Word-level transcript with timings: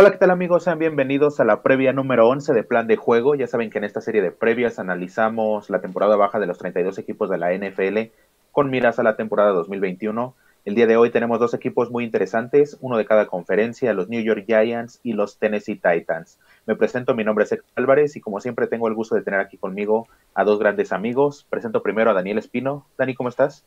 Hola, 0.00 0.12
¿qué 0.12 0.18
tal 0.18 0.30
amigos? 0.30 0.62
Sean 0.62 0.78
bienvenidos 0.78 1.40
a 1.40 1.44
la 1.44 1.60
previa 1.60 1.92
número 1.92 2.28
11 2.28 2.54
de 2.54 2.62
Plan 2.62 2.86
de 2.86 2.94
Juego. 2.94 3.34
Ya 3.34 3.48
saben 3.48 3.68
que 3.68 3.78
en 3.78 3.84
esta 3.84 4.00
serie 4.00 4.22
de 4.22 4.30
previas 4.30 4.78
analizamos 4.78 5.70
la 5.70 5.80
temporada 5.80 6.14
baja 6.14 6.38
de 6.38 6.46
los 6.46 6.56
32 6.58 6.98
equipos 6.98 7.28
de 7.28 7.36
la 7.36 7.52
NFL 7.52 8.12
con 8.52 8.70
miras 8.70 9.00
a 9.00 9.02
la 9.02 9.16
temporada 9.16 9.50
2021. 9.50 10.36
El 10.64 10.76
día 10.76 10.86
de 10.86 10.96
hoy 10.96 11.10
tenemos 11.10 11.40
dos 11.40 11.52
equipos 11.52 11.90
muy 11.90 12.04
interesantes, 12.04 12.78
uno 12.80 12.96
de 12.96 13.06
cada 13.06 13.26
conferencia, 13.26 13.92
los 13.92 14.08
New 14.08 14.22
York 14.22 14.44
Giants 14.46 15.00
y 15.02 15.14
los 15.14 15.36
Tennessee 15.36 15.74
Titans. 15.74 16.38
Me 16.64 16.76
presento, 16.76 17.16
mi 17.16 17.24
nombre 17.24 17.44
es 17.44 17.50
Héctor 17.50 17.72
Álvarez 17.74 18.14
y 18.14 18.20
como 18.20 18.38
siempre 18.38 18.68
tengo 18.68 18.86
el 18.86 18.94
gusto 18.94 19.16
de 19.16 19.22
tener 19.22 19.40
aquí 19.40 19.56
conmigo 19.56 20.06
a 20.32 20.44
dos 20.44 20.60
grandes 20.60 20.92
amigos. 20.92 21.44
Presento 21.50 21.82
primero 21.82 22.12
a 22.12 22.14
Daniel 22.14 22.38
Espino. 22.38 22.86
Dani, 22.96 23.16
¿cómo 23.16 23.30
estás? 23.30 23.64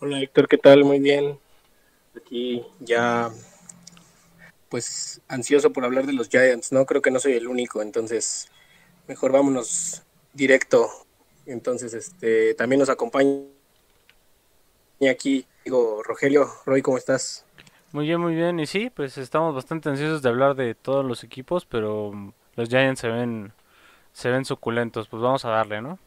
Hola 0.00 0.22
Héctor, 0.22 0.48
¿qué 0.48 0.56
tal? 0.56 0.82
Muy 0.82 0.98
bien. 0.98 1.36
Aquí 2.16 2.64
ya 2.80 3.28
pues 4.74 5.20
ansioso 5.28 5.72
por 5.72 5.84
hablar 5.84 6.04
de 6.04 6.12
los 6.12 6.28
Giants, 6.28 6.72
¿no? 6.72 6.84
Creo 6.84 7.00
que 7.00 7.12
no 7.12 7.20
soy 7.20 7.34
el 7.34 7.46
único, 7.46 7.80
entonces 7.80 8.50
mejor 9.06 9.30
vámonos 9.30 10.02
directo. 10.32 10.88
Entonces, 11.46 11.94
este, 11.94 12.54
también 12.54 12.80
nos 12.80 12.88
acompaña 12.88 13.44
aquí, 15.08 15.46
digo, 15.64 16.02
Rogelio, 16.02 16.48
Roy, 16.66 16.82
¿cómo 16.82 16.98
estás? 16.98 17.46
Muy 17.92 18.06
bien, 18.06 18.20
muy 18.20 18.34
bien. 18.34 18.58
Y 18.58 18.66
sí, 18.66 18.90
pues 18.90 19.16
estamos 19.16 19.54
bastante 19.54 19.90
ansiosos 19.90 20.22
de 20.22 20.28
hablar 20.28 20.56
de 20.56 20.74
todos 20.74 21.04
los 21.04 21.22
equipos, 21.22 21.64
pero 21.66 22.34
los 22.56 22.68
Giants 22.68 23.00
se 23.00 23.06
ven, 23.06 23.52
se 24.12 24.28
ven 24.28 24.44
suculentos. 24.44 25.06
Pues 25.06 25.22
vamos 25.22 25.44
a 25.44 25.50
darle, 25.50 25.82
¿no? 25.82 26.00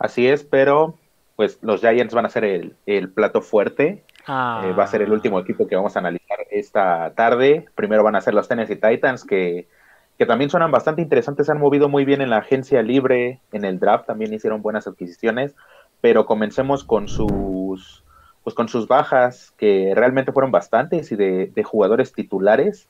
Así 0.00 0.26
es, 0.26 0.42
pero 0.42 0.98
pues 1.36 1.60
los 1.62 1.80
Giants 1.80 2.12
van 2.12 2.26
a 2.26 2.30
ser 2.30 2.42
el, 2.42 2.76
el 2.86 3.08
plato 3.08 3.40
fuerte 3.40 4.02
eh, 4.26 4.72
va 4.72 4.84
a 4.84 4.86
ser 4.86 5.02
el 5.02 5.12
último 5.12 5.38
equipo 5.38 5.66
que 5.66 5.76
vamos 5.76 5.96
a 5.96 5.98
analizar 5.98 6.38
esta 6.50 7.12
tarde. 7.14 7.66
Primero 7.74 8.02
van 8.02 8.16
a 8.16 8.20
ser 8.20 8.34
los 8.34 8.48
Tennessee 8.48 8.76
Titans, 8.76 9.24
que, 9.24 9.68
que 10.18 10.26
también 10.26 10.50
suenan 10.50 10.70
bastante 10.70 11.02
interesantes. 11.02 11.46
Se 11.46 11.52
han 11.52 11.60
movido 11.60 11.88
muy 11.88 12.04
bien 12.04 12.22
en 12.22 12.30
la 12.30 12.38
agencia 12.38 12.82
libre, 12.82 13.40
en 13.52 13.64
el 13.64 13.78
draft 13.78 14.06
también 14.06 14.32
hicieron 14.32 14.62
buenas 14.62 14.86
adquisiciones. 14.86 15.54
Pero 16.00 16.26
comencemos 16.26 16.84
con 16.84 17.08
sus, 17.08 18.04
pues 18.42 18.54
con 18.54 18.68
sus 18.68 18.88
bajas, 18.88 19.52
que 19.56 19.92
realmente 19.94 20.32
fueron 20.32 20.50
bastantes 20.50 21.12
y 21.12 21.16
de, 21.16 21.50
de 21.54 21.64
jugadores 21.64 22.12
titulares. 22.12 22.88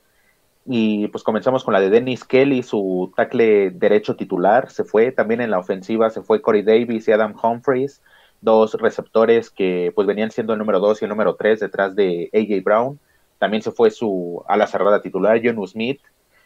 Y 0.66 1.08
pues 1.08 1.22
comenzamos 1.24 1.62
con 1.62 1.74
la 1.74 1.80
de 1.80 1.90
Dennis 1.90 2.24
Kelly, 2.24 2.62
su 2.62 3.12
tackle 3.16 3.70
derecho 3.70 4.16
titular. 4.16 4.70
Se 4.70 4.84
fue 4.84 5.12
también 5.12 5.40
en 5.40 5.50
la 5.50 5.58
ofensiva, 5.58 6.10
se 6.10 6.22
fue 6.22 6.40
Corey 6.40 6.62
Davis 6.62 7.06
y 7.08 7.12
Adam 7.12 7.34
Humphries 7.42 8.00
dos 8.44 8.74
receptores 8.74 9.50
que 9.50 9.90
pues 9.94 10.06
venían 10.06 10.30
siendo 10.30 10.52
el 10.52 10.58
número 10.58 10.78
2 10.78 11.00
y 11.00 11.04
el 11.06 11.08
número 11.08 11.34
3 11.34 11.60
detrás 11.60 11.96
de 11.96 12.30
AJ 12.32 12.62
Brown. 12.62 13.00
También 13.38 13.62
se 13.62 13.72
fue 13.72 13.90
su 13.90 14.44
ala 14.46 14.66
cerrada 14.66 15.00
titular, 15.00 15.40
John 15.42 15.66
Smith. 15.66 16.00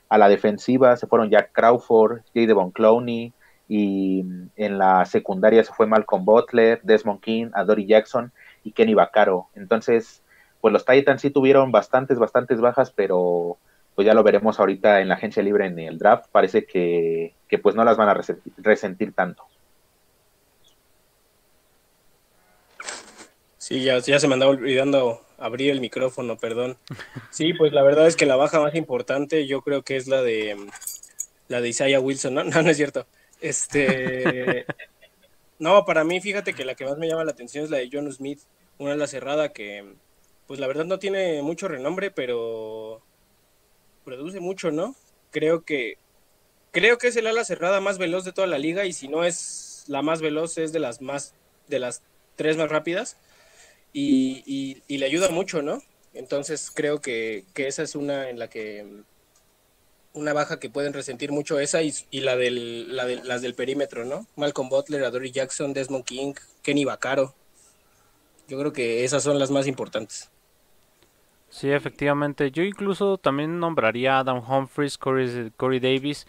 A 0.09 0.17
la 0.17 0.29
defensiva 0.29 0.97
se 0.97 1.07
fueron 1.07 1.29
Jack 1.29 1.51
Crawford, 1.53 2.21
J. 2.33 2.47
Devon 2.47 2.71
Clowney 2.71 3.33
y 3.69 4.25
en 4.57 4.79
la 4.79 5.05
secundaria 5.05 5.63
se 5.63 5.75
fue 5.75 5.87
Malcolm 5.87 6.25
Butler, 6.25 6.81
Desmond 6.83 7.21
King, 7.21 7.51
Adori 7.53 7.87
Jackson 7.87 8.33
y 8.65 8.73
Kenny 8.73 8.95
Vaccaro. 8.95 9.49
Entonces, 9.55 10.23
pues 10.61 10.73
los 10.73 10.87
Titans 10.87 11.21
sí 11.21 11.31
tuvieron 11.31 11.73
bastantes, 11.73 12.19
bastantes 12.19 12.61
bajas, 12.61 12.91
pero 12.91 13.59
pues 13.95 14.07
ya 14.07 14.15
lo 14.15 14.23
veremos 14.23 14.59
ahorita 14.59 15.01
en 15.01 15.09
la 15.09 15.17
agencia 15.17 15.43
libre 15.43 15.67
en 15.67 15.79
el 15.79 15.99
draft. 15.99 16.27
Parece 16.31 16.65
que, 16.65 17.35
que 17.49 17.59
pues 17.59 17.75
no 17.75 17.85
las 17.85 17.97
van 17.97 18.09
a 18.09 18.21
resentir 18.57 19.13
tanto. 19.13 19.43
Sí, 23.69 23.83
ya, 23.83 24.01
se 24.01 24.29
me 24.29 24.33
andaba 24.33 24.53
olvidando 24.53 25.21
abrir 25.37 25.71
el 25.71 25.83
micrófono, 25.83 26.39
perdón. 26.39 26.79
Sí, 27.31 27.53
pues 27.53 27.71
la 27.75 27.83
verdad 27.83 28.07
es 28.07 28.17
que 28.17 28.25
la 28.25 28.35
baja 28.35 28.61
más 28.61 28.75
importante 28.75 29.47
yo 29.47 29.61
creo 29.61 29.83
que 29.83 29.97
es 29.97 30.07
la 30.07 30.23
de 30.23 30.57
la 31.49 31.61
de 31.61 31.69
Isaiah 31.69 32.01
Wilson, 32.01 32.33
¿no? 32.33 32.45
No, 32.45 32.63
no 32.63 32.71
es 32.71 32.79
cierto. 32.79 33.07
Este 33.43 34.65
No, 35.59 35.85
para 35.85 36.03
mí 36.03 36.19
fíjate 36.19 36.55
que 36.55 36.65
la 36.65 36.77
que 36.77 36.87
más 36.87 36.97
me 36.97 37.09
llama 37.09 37.27
la 37.27 37.33
atención 37.33 37.63
es 37.63 37.69
la 37.69 37.77
de 37.77 37.91
John 37.93 38.11
Smith, 38.11 38.41
una 38.79 38.93
ala 38.93 39.07
cerrada 39.07 39.53
que 39.53 39.85
pues 40.47 40.59
la 40.61 40.67
verdad 40.67 40.87
no 40.87 40.99
tiene 40.99 41.43
mucho 41.43 41.69
renombre, 41.69 42.11
pero 42.11 43.03
produce 44.07 44.41
mucho, 44.41 44.71
¿no? 44.71 44.95
Creo 45.31 45.67
que 45.67 45.99
creo 46.71 46.97
que 46.97 47.09
es 47.09 47.17
el 47.17 47.27
ala 47.27 47.45
cerrada 47.45 47.83
más 47.83 47.99
veloz 47.99 48.25
de 48.25 48.33
toda 48.33 48.47
la 48.47 48.57
liga 48.57 48.87
y 48.87 48.95
si 48.95 49.09
no 49.09 49.25
es 49.25 49.85
la 49.89 50.01
más 50.01 50.23
veloz 50.23 50.57
es 50.57 50.73
de 50.73 50.79
las 50.79 51.03
más 51.03 51.35
de 51.67 51.81
las 51.81 52.01
tres 52.35 52.57
más 52.57 52.71
rápidas 52.71 53.19
y, 53.99 54.97
le 54.99 55.07
ayuda 55.07 55.31
mucho, 55.31 55.63
¿no? 55.63 55.83
Entonces 56.15 56.71
creo 56.75 57.01
que, 57.01 57.45
esa 57.55 57.83
es 57.83 57.95
una 57.95 58.31
en 58.31 58.39
la 58.39 58.49
que 58.49 58.87
una 60.15 60.33
baja 60.33 60.59
que 60.59 60.71
pueden 60.71 60.93
resentir 60.93 61.31
mucho 61.31 61.61
esa 61.61 61.83
y, 61.83 61.93
la, 62.13 62.37
del, 62.37 62.97
la 62.97 63.07
de, 63.07 63.23
las 63.23 63.43
del 63.43 63.55
perímetro, 63.55 64.05
¿no? 64.05 64.27
Malcolm 64.37 64.69
Butler, 64.69 65.05
Adoree 65.05 65.31
Jackson, 65.31 65.73
Desmond 65.73 66.05
King, 66.05 66.35
Kenny 66.63 66.85
Vaccaro. 66.85 67.35
Yo 68.49 68.59
creo 68.59 68.73
que 68.73 69.05
esas 69.05 69.23
son 69.23 69.39
las 69.39 69.51
más 69.51 69.67
importantes. 69.67 70.31
Sí, 71.51 71.71
efectivamente. 71.71 72.51
Yo 72.51 72.63
incluso 72.63 73.19
también 73.19 73.59
nombraría 73.59 74.17
a 74.17 74.21
Adam 74.21 74.43
Humphries, 74.47 74.99
Corey, 74.99 75.53
Corey 75.57 75.81
Davis. 75.81 76.27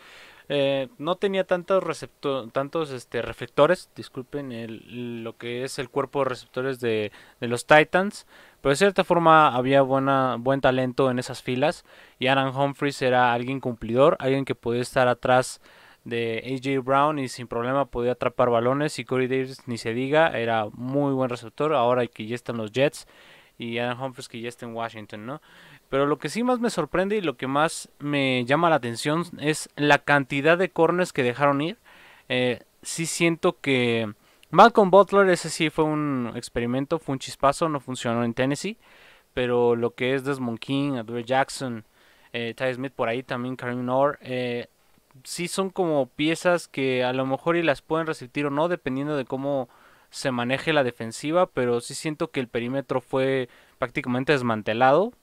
Eh, 0.52 0.88
no 0.98 1.16
tenía 1.16 1.44
tantos 1.44 1.84
receptor, 1.84 2.50
tantos 2.52 2.90
este, 2.90 3.22
reflectores, 3.22 3.92
disculpen, 3.96 4.52
el, 4.52 5.24
lo 5.24 5.38
que 5.38 5.64
es 5.64 5.78
el 5.78 5.90
cuerpo 5.90 6.20
de 6.20 6.26
receptores 6.26 6.80
de, 6.80 7.12
de, 7.40 7.48
los 7.48 7.68
Titans, 7.68 8.26
pero 8.60 8.72
de 8.72 8.78
cierta 8.78 9.04
forma 9.04 9.56
había 9.56 9.84
buena, 9.84 10.38
buen 10.40 10.60
talento 10.60 11.12
en 11.12 11.20
esas 11.20 11.44
filas 11.44 11.86
y 12.18 12.28
Aaron 12.28 12.56
Humphries 12.56 13.00
era 13.04 13.32
alguien 13.32 13.60
cumplidor, 13.60 14.18
alguien 14.20 14.44
que 14.44 14.56
podía 14.56 14.82
estar 14.82 15.08
atrás 15.08 15.62
de 16.04 16.42
AJ 16.44 16.84
Brown 16.84 17.20
y 17.20 17.28
sin 17.28 17.48
problema 17.48 17.86
podía 17.86 18.14
atrapar 18.14 18.50
balones 18.50 18.98
y 18.98 19.06
Corey 19.06 19.28
Davis 19.28 19.68
ni 19.68 19.78
se 19.78 19.94
diga, 19.94 20.30
era 20.36 20.66
muy 20.74 21.14
buen 21.14 21.30
receptor, 21.30 21.76
ahora 21.76 22.08
que 22.08 22.26
ya 22.26 22.34
están 22.34 22.58
los 22.58 22.72
Jets 22.72 23.06
y 23.60 23.78
Aaron 23.78 24.02
Humphries 24.02 24.30
que 24.30 24.42
ya 24.42 24.50
está 24.50 24.66
en 24.66 24.74
Washington, 24.74 25.28
¿no? 25.28 25.42
Pero 25.90 26.08
lo 26.08 26.18
que 26.18 26.30
sí 26.30 26.44
más 26.44 26.60
me 26.60 26.70
sorprende 26.70 27.18
y 27.18 27.22
lo 27.22 27.38
que 27.38 27.46
más 27.46 27.90
me 28.00 28.46
llama 28.46 28.70
la 28.70 28.78
atención 28.78 29.26
es 29.40 29.70
la 29.76 30.00
cantidad 30.00 30.58
de 30.58 30.70
corners 30.70 31.14
que 31.14 31.24
dejaron 31.24 31.62
ir. 31.62 31.78
Eh, 32.30 32.62
sí 32.82 33.06
siento 33.06 33.60
que 33.60 34.12
Malcolm 34.50 34.90
Butler, 34.90 35.30
ese 35.30 35.50
sí 35.50 35.70
fue 35.70 35.84
un 35.84 36.32
experimento, 36.36 37.00
fue 37.00 37.14
un 37.14 37.20
chispazo, 37.20 37.70
no 37.70 37.80
funcionó 37.80 38.24
en 38.24 38.34
Tennessee. 38.34 38.78
Pero 39.34 39.76
lo 39.76 39.94
que 39.94 40.16
es 40.16 40.24
Desmond 40.24 40.60
King, 40.60 40.94
Adore 40.94 41.24
Jackson, 41.24 41.84
eh, 42.34 42.54
Ty 42.56 42.74
Smith 42.74 42.94
por 42.96 43.10
ahí 43.10 43.24
también, 43.24 43.56
Karim 43.56 43.86
Noor, 43.86 44.18
eh, 44.22 44.68
sí 45.24 45.48
son 45.48 45.70
como 45.70 46.08
piezas 46.08 46.68
que 46.68 47.04
a 47.04 47.14
lo 47.14 47.26
mejor 47.26 47.58
y 47.58 47.64
las 47.64 47.82
pueden 47.82 48.08
resistir 48.08 48.46
o 48.46 48.50
no, 48.50 48.68
dependiendo 48.68 49.18
de 49.18 49.26
cómo 49.26 49.70
se 50.10 50.32
maneje 50.32 50.74
la 50.74 50.84
defensiva. 50.84 51.48
Pero 51.48 51.82
sí 51.82 51.94
siento 51.96 52.32
que 52.32 52.40
el 52.40 52.48
perímetro 52.48 53.02
fue 53.02 53.50
prácticamente 53.78 54.34
desmantelado 54.34 55.14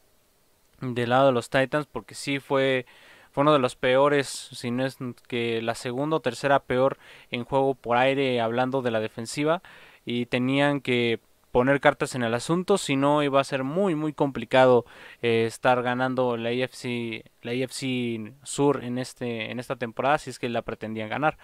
del 0.80 1.10
lado 1.10 1.26
de 1.26 1.32
los 1.32 1.50
Titans 1.50 1.86
porque 1.86 2.14
sí 2.14 2.38
fue, 2.40 2.86
fue 3.30 3.42
uno 3.42 3.52
de 3.52 3.58
los 3.58 3.76
peores, 3.76 4.26
si 4.28 4.70
no 4.70 4.84
es 4.84 4.98
que 5.28 5.62
la 5.62 5.74
segunda 5.74 6.16
o 6.16 6.20
tercera 6.20 6.60
peor 6.60 6.98
en 7.30 7.44
juego 7.44 7.74
por 7.74 7.96
aire 7.96 8.40
hablando 8.40 8.82
de 8.82 8.90
la 8.90 9.00
defensiva 9.00 9.62
y 10.04 10.26
tenían 10.26 10.80
que 10.80 11.20
poner 11.52 11.80
cartas 11.80 12.14
en 12.14 12.22
el 12.22 12.34
asunto, 12.34 12.76
si 12.76 12.96
no 12.96 13.22
iba 13.22 13.40
a 13.40 13.44
ser 13.44 13.64
muy 13.64 13.94
muy 13.94 14.12
complicado 14.12 14.84
eh, 15.22 15.46
estar 15.46 15.82
ganando 15.82 16.36
la 16.36 16.50
AFC 16.50 17.24
la 17.42 17.52
AFC 17.52 18.34
Sur 18.42 18.84
en 18.84 18.98
este 18.98 19.50
en 19.50 19.58
esta 19.58 19.76
temporada 19.76 20.18
si 20.18 20.30
es 20.30 20.38
que 20.38 20.48
la 20.48 20.62
pretendían 20.62 21.08
ganar. 21.08 21.38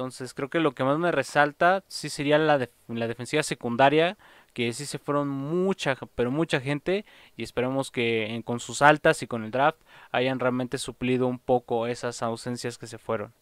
Entonces 0.00 0.32
creo 0.32 0.48
que 0.48 0.60
lo 0.60 0.72
que 0.72 0.82
más 0.82 0.98
me 0.98 1.12
resalta 1.12 1.84
sí 1.86 2.08
sería 2.08 2.38
la, 2.38 2.70
la 2.88 3.06
defensiva 3.06 3.42
secundaria 3.42 4.16
que 4.54 4.72
sí 4.72 4.86
se 4.86 4.98
fueron 4.98 5.28
mucha, 5.28 5.94
pero 6.14 6.30
mucha 6.30 6.58
gente 6.58 7.04
y 7.36 7.42
esperemos 7.42 7.90
que 7.90 8.40
con 8.46 8.60
sus 8.60 8.80
altas 8.80 9.22
y 9.22 9.26
con 9.26 9.44
el 9.44 9.50
draft 9.50 9.78
hayan 10.10 10.40
realmente 10.40 10.78
suplido 10.78 11.26
un 11.26 11.38
poco 11.38 11.86
esas 11.86 12.22
ausencias 12.22 12.78
que 12.78 12.86
se 12.86 12.96
fueron. 12.96 13.34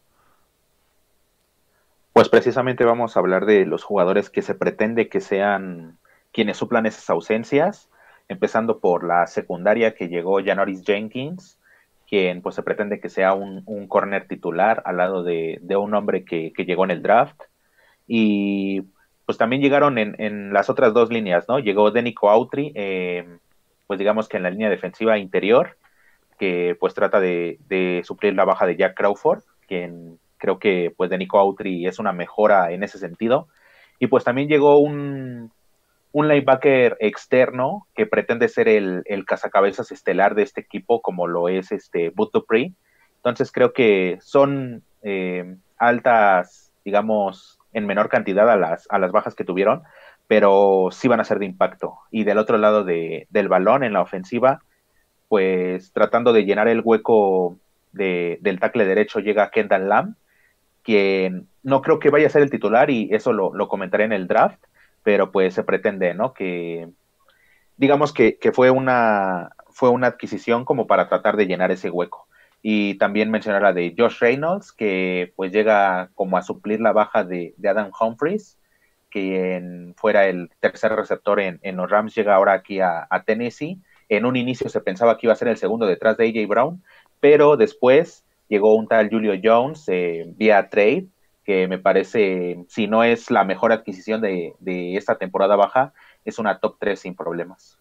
Pues 2.12 2.28
precisamente 2.28 2.84
vamos 2.84 3.16
a 3.16 3.20
hablar 3.20 3.46
de 3.46 3.64
los 3.64 3.84
jugadores 3.84 4.28
que 4.28 4.42
se 4.42 4.56
pretende 4.56 5.08
que 5.08 5.20
sean 5.20 5.96
quienes 6.32 6.56
suplan 6.56 6.86
esas 6.86 7.08
ausencias, 7.08 7.88
empezando 8.26 8.80
por 8.80 9.04
la 9.04 9.28
secundaria 9.28 9.94
que 9.94 10.08
llegó 10.08 10.44
Janoris 10.44 10.82
Jenkins, 10.84 11.56
quien 12.08 12.40
pues 12.40 12.54
se 12.54 12.62
pretende 12.62 13.00
que 13.00 13.10
sea 13.10 13.34
un, 13.34 13.62
corner 13.86 14.26
titular 14.26 14.82
al 14.86 14.96
lado 14.96 15.22
de, 15.22 15.60
un 15.76 15.94
hombre 15.94 16.24
que, 16.24 16.52
que, 16.54 16.64
llegó 16.64 16.84
en 16.84 16.90
el 16.90 17.02
draft. 17.02 17.40
Y 18.06 18.82
pues 19.26 19.36
también 19.36 19.60
llegaron 19.60 19.98
en, 19.98 20.54
las 20.54 20.70
otras 20.70 20.94
dos 20.94 21.10
líneas, 21.10 21.46
¿no? 21.48 21.58
Llegó 21.58 21.90
Denico 21.90 22.30
Autry, 22.30 22.72
eh, 22.74 23.28
pues 23.86 23.98
digamos 23.98 24.26
que 24.26 24.38
en 24.38 24.42
la 24.42 24.50
línea 24.50 24.70
defensiva 24.70 25.18
interior, 25.18 25.76
que 26.38 26.74
pues 26.80 26.94
trata 26.94 27.20
de, 27.20 27.58
suplir 28.04 28.34
la 28.34 28.46
baja 28.46 28.66
de 28.66 28.76
Jack 28.76 28.96
Crawford, 28.96 29.42
quien 29.66 30.18
creo 30.38 30.58
que 30.58 30.94
pues 30.96 31.10
Denico 31.10 31.38
Autry 31.38 31.86
es 31.86 31.98
una 31.98 32.14
mejora 32.14 32.72
en 32.72 32.82
ese 32.84 32.98
sentido. 32.98 33.48
Y 33.98 34.06
pues 34.06 34.24
también 34.24 34.48
llegó 34.48 34.78
un, 34.78 35.52
un 36.12 36.28
linebacker 36.28 36.96
externo 37.00 37.86
que 37.94 38.06
pretende 38.06 38.48
ser 38.48 38.68
el, 38.68 39.02
el 39.06 39.24
cazacabezas 39.24 39.92
estelar 39.92 40.34
de 40.34 40.42
este 40.42 40.60
equipo, 40.60 41.02
como 41.02 41.26
lo 41.26 41.48
es 41.48 41.70
este 41.72 42.10
Boot 42.10 42.32
Entonces 43.16 43.52
creo 43.52 43.72
que 43.72 44.18
son 44.22 44.82
eh, 45.02 45.56
altas, 45.76 46.72
digamos, 46.84 47.58
en 47.72 47.86
menor 47.86 48.08
cantidad 48.08 48.48
a 48.50 48.56
las, 48.56 48.86
a 48.90 48.98
las 48.98 49.12
bajas 49.12 49.34
que 49.34 49.44
tuvieron, 49.44 49.82
pero 50.26 50.88
sí 50.90 51.08
van 51.08 51.20
a 51.20 51.24
ser 51.24 51.38
de 51.38 51.46
impacto. 51.46 51.98
Y 52.10 52.24
del 52.24 52.38
otro 52.38 52.58
lado 52.58 52.84
de, 52.84 53.26
del 53.30 53.48
balón, 53.48 53.84
en 53.84 53.92
la 53.92 54.02
ofensiva, 54.02 54.62
pues 55.28 55.92
tratando 55.92 56.32
de 56.32 56.44
llenar 56.44 56.68
el 56.68 56.82
hueco 56.82 57.58
de, 57.92 58.38
del 58.40 58.60
tackle 58.60 58.86
derecho 58.86 59.20
llega 59.20 59.50
Kendall 59.50 59.88
Lamb, 59.88 60.14
quien 60.82 61.48
no 61.62 61.82
creo 61.82 61.98
que 61.98 62.10
vaya 62.10 62.26
a 62.26 62.30
ser 62.30 62.42
el 62.42 62.50
titular 62.50 62.88
y 62.90 63.08
eso 63.12 63.32
lo, 63.32 63.52
lo 63.54 63.68
comentaré 63.68 64.04
en 64.04 64.12
el 64.12 64.26
draft, 64.26 64.62
pero 65.08 65.32
pues 65.32 65.54
se 65.54 65.64
pretende, 65.64 66.12
¿no? 66.12 66.34
Que 66.34 66.86
digamos 67.78 68.12
que, 68.12 68.36
que, 68.36 68.52
fue, 68.52 68.70
una, 68.70 69.52
fue 69.70 69.88
una 69.88 70.08
adquisición 70.08 70.66
como 70.66 70.86
para 70.86 71.08
tratar 71.08 71.38
de 71.38 71.46
llenar 71.46 71.70
ese 71.70 71.88
hueco. 71.88 72.28
Y 72.60 72.98
también 72.98 73.30
mencionar 73.30 73.62
la 73.62 73.72
de 73.72 73.94
Josh 73.96 74.18
Reynolds, 74.18 74.70
que 74.70 75.32
pues 75.34 75.50
llega 75.50 76.10
como 76.14 76.36
a 76.36 76.42
suplir 76.42 76.82
la 76.82 76.92
baja 76.92 77.24
de, 77.24 77.54
Adam 77.66 77.90
Humphries, 77.98 78.58
quien 79.08 79.94
fuera 79.96 80.26
el 80.26 80.50
tercer 80.60 80.94
receptor 80.94 81.40
en, 81.40 81.76
los 81.78 81.90
Rams, 81.90 82.14
llega 82.14 82.34
ahora 82.34 82.52
aquí 82.52 82.80
a, 82.80 83.06
a 83.08 83.22
Tennessee. 83.22 83.80
En 84.10 84.26
un 84.26 84.36
inicio 84.36 84.68
se 84.68 84.82
pensaba 84.82 85.16
que 85.16 85.24
iba 85.24 85.32
a 85.32 85.36
ser 85.36 85.48
el 85.48 85.56
segundo 85.56 85.86
detrás 85.86 86.18
de 86.18 86.28
AJ 86.28 86.46
Brown, 86.46 86.84
pero 87.18 87.56
después 87.56 88.26
llegó 88.46 88.74
un 88.74 88.86
tal 88.86 89.08
Julio 89.08 89.40
Jones 89.42 89.88
eh, 89.88 90.26
vía 90.36 90.68
trade, 90.68 91.06
que 91.48 91.66
me 91.66 91.78
parece, 91.78 92.62
si 92.68 92.88
no 92.88 93.04
es 93.04 93.30
la 93.30 93.42
mejor 93.42 93.72
adquisición 93.72 94.20
de, 94.20 94.52
de, 94.58 94.96
esta 94.96 95.16
temporada 95.16 95.56
baja, 95.56 95.94
es 96.26 96.38
una 96.38 96.60
top 96.60 96.76
3 96.78 97.00
sin 97.00 97.14
problemas. 97.16 97.78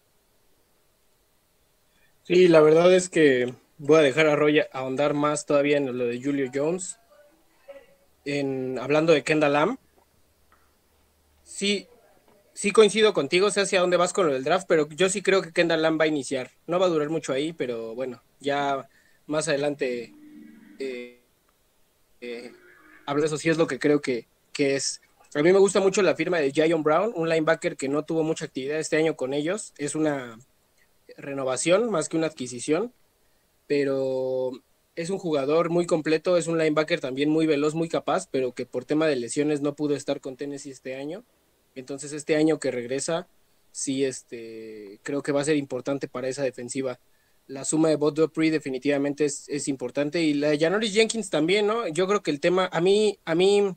Sí, 2.22 2.48
la 2.48 2.62
verdad 2.62 2.90
es 2.94 3.10
que 3.10 3.52
voy 3.76 3.98
a 3.98 4.00
dejar 4.00 4.26
a 4.26 4.36
Roy 4.36 4.62
ahondar 4.72 5.12
más 5.12 5.44
todavía 5.44 5.76
en 5.76 5.98
lo 5.98 6.06
de 6.06 6.18
Julio 6.18 6.50
Jones. 6.54 6.98
En, 8.24 8.78
hablando 8.78 9.12
de 9.12 9.22
Kendall 9.22 9.52
Lamb, 9.52 9.78
sí, 11.42 11.88
sí 12.54 12.70
coincido 12.70 13.12
contigo, 13.12 13.50
sé 13.50 13.60
hacia 13.60 13.82
dónde 13.82 13.98
vas 13.98 14.14
con 14.14 14.28
lo 14.28 14.32
del 14.32 14.44
draft, 14.44 14.66
pero 14.66 14.88
yo 14.88 15.10
sí 15.10 15.20
creo 15.20 15.42
que 15.42 15.52
Kendall 15.52 15.82
Lamb 15.82 16.00
va 16.00 16.04
a 16.04 16.08
iniciar. 16.08 16.52
No 16.66 16.78
va 16.78 16.86
a 16.86 16.88
durar 16.88 17.10
mucho 17.10 17.34
ahí, 17.34 17.52
pero 17.52 17.94
bueno, 17.94 18.22
ya 18.40 18.88
más 19.26 19.46
adelante 19.46 20.14
eh, 20.78 21.20
eh, 22.22 22.52
hablo 23.08 23.22
de 23.22 23.28
eso, 23.28 23.38
sí 23.38 23.48
es 23.48 23.56
lo 23.56 23.66
que 23.66 23.78
creo 23.78 24.02
que, 24.02 24.28
que, 24.52 24.76
es. 24.76 25.00
A 25.34 25.42
mí 25.42 25.50
me 25.50 25.58
gusta 25.58 25.80
mucho 25.80 26.02
la 26.02 26.14
firma 26.14 26.38
de 26.38 26.52
Jayon 26.52 26.82
Brown, 26.82 27.12
un 27.16 27.30
linebacker 27.30 27.76
que 27.76 27.88
no 27.88 28.04
tuvo 28.04 28.22
mucha 28.22 28.44
actividad 28.44 28.78
este 28.78 28.98
año 28.98 29.16
con 29.16 29.32
ellos. 29.32 29.72
Es 29.78 29.94
una 29.94 30.38
renovación 31.16 31.90
más 31.90 32.10
que 32.10 32.18
una 32.18 32.26
adquisición, 32.26 32.92
pero 33.66 34.50
es 34.94 35.08
un 35.08 35.18
jugador 35.18 35.70
muy 35.70 35.86
completo, 35.86 36.36
es 36.36 36.48
un 36.48 36.58
linebacker 36.58 37.00
también 37.00 37.30
muy 37.30 37.46
veloz, 37.46 37.74
muy 37.74 37.88
capaz, 37.88 38.28
pero 38.30 38.52
que 38.52 38.66
por 38.66 38.84
tema 38.84 39.06
de 39.06 39.16
lesiones 39.16 39.62
no 39.62 39.74
pudo 39.74 39.94
estar 39.94 40.20
con 40.20 40.36
Tennessee 40.36 40.70
este 40.70 40.96
año. 40.96 41.24
Entonces 41.74 42.12
este 42.12 42.36
año 42.36 42.58
que 42.58 42.70
regresa, 42.70 43.26
sí, 43.72 44.04
este, 44.04 45.00
creo 45.02 45.22
que 45.22 45.32
va 45.32 45.40
a 45.40 45.44
ser 45.44 45.56
importante 45.56 46.08
para 46.08 46.28
esa 46.28 46.42
defensiva 46.42 47.00
la 47.48 47.64
suma 47.64 47.88
de 47.88 47.96
Bob 47.96 48.14
Dupree 48.14 48.50
definitivamente 48.50 49.24
es, 49.24 49.68
importante 49.68 50.20
y 50.22 50.34
la 50.34 50.50
de 50.50 50.58
Janoris 50.58 50.92
Jenkins 50.92 51.30
también, 51.30 51.66
¿no? 51.66 51.88
Yo 51.88 52.06
creo 52.06 52.22
que 52.22 52.30
el 52.30 52.40
tema, 52.40 52.68
a 52.70 52.80
mí, 52.80 53.18
a 53.24 53.34
mí, 53.34 53.74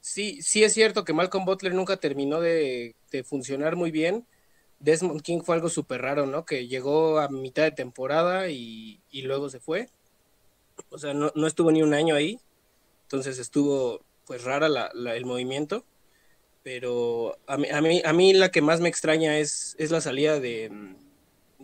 sí, 0.00 0.40
sí 0.42 0.64
es 0.64 0.72
cierto 0.72 1.04
que 1.04 1.12
Malcolm 1.12 1.44
Butler 1.44 1.74
nunca 1.74 1.98
terminó 1.98 2.40
de, 2.40 2.96
funcionar 3.24 3.76
muy 3.76 3.90
bien. 3.90 4.26
Desmond 4.80 5.22
King 5.22 5.42
fue 5.42 5.54
algo 5.54 5.68
súper 5.68 6.02
raro, 6.02 6.26
¿no? 6.26 6.44
Que 6.44 6.66
llegó 6.66 7.20
a 7.20 7.28
mitad 7.28 7.62
de 7.62 7.70
temporada 7.70 8.48
y, 8.48 9.00
luego 9.12 9.48
se 9.50 9.60
fue. 9.60 9.88
O 10.90 10.98
sea, 10.98 11.14
no, 11.14 11.30
estuvo 11.46 11.70
ni 11.70 11.82
un 11.82 11.94
año 11.94 12.14
ahí. 12.14 12.40
Entonces 13.02 13.38
estuvo, 13.38 14.02
pues, 14.26 14.44
rara 14.44 14.66
el 14.66 15.26
movimiento. 15.26 15.84
Pero 16.62 17.38
a 17.46 17.58
mí, 17.58 17.68
a 17.70 17.80
mí, 17.82 18.02
a 18.04 18.12
mí 18.14 18.32
la 18.32 18.50
que 18.50 18.62
más 18.62 18.80
me 18.80 18.88
extraña 18.88 19.38
es, 19.38 19.76
es 19.78 19.90
la 19.90 20.00
salida 20.00 20.40
de 20.40 20.70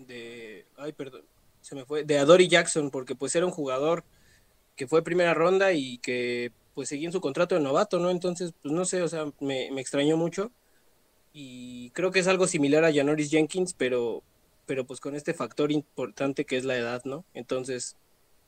de, 0.06 0.50
ay, 0.81 0.93
perdón, 0.93 1.23
se 1.61 1.75
me 1.75 1.85
fue, 1.85 2.05
de 2.05 2.19
Adori 2.19 2.49
Jackson, 2.49 2.91
porque 2.91 3.15
pues 3.15 3.35
era 3.35 3.47
un 3.47 3.53
jugador 3.53 4.05
que 4.77 4.87
fue 4.87 5.05
primera 5.05 5.35
ronda 5.35 5.73
y 5.73 5.99
que 5.99 6.53
pues 6.75 6.88
seguía 6.88 7.09
en 7.09 7.12
su 7.12 7.21
contrato 7.21 7.55
de 7.55 7.61
novato, 7.61 7.99
¿no? 7.99 8.11
Entonces, 8.11 8.55
pues 8.62 8.73
no 8.73 8.85
sé, 8.85 9.03
o 9.03 9.09
sea, 9.09 9.31
me, 9.41 9.69
extrañó 9.81 10.17
mucho 10.17 10.50
y 11.32 11.91
creo 11.91 12.11
que 12.11 12.21
es 12.21 12.29
algo 12.29 12.47
similar 12.47 12.85
a 12.85 12.93
Janoris 12.93 13.31
Jenkins, 13.31 13.75
pero, 13.75 14.23
pero 14.67 14.87
pues 14.87 15.00
con 15.00 15.15
este 15.15 15.35
factor 15.35 15.71
importante 15.73 16.44
que 16.44 16.56
es 16.56 16.65
la 16.65 16.77
edad, 16.77 17.03
¿no? 17.05 17.25
Entonces, 17.35 17.97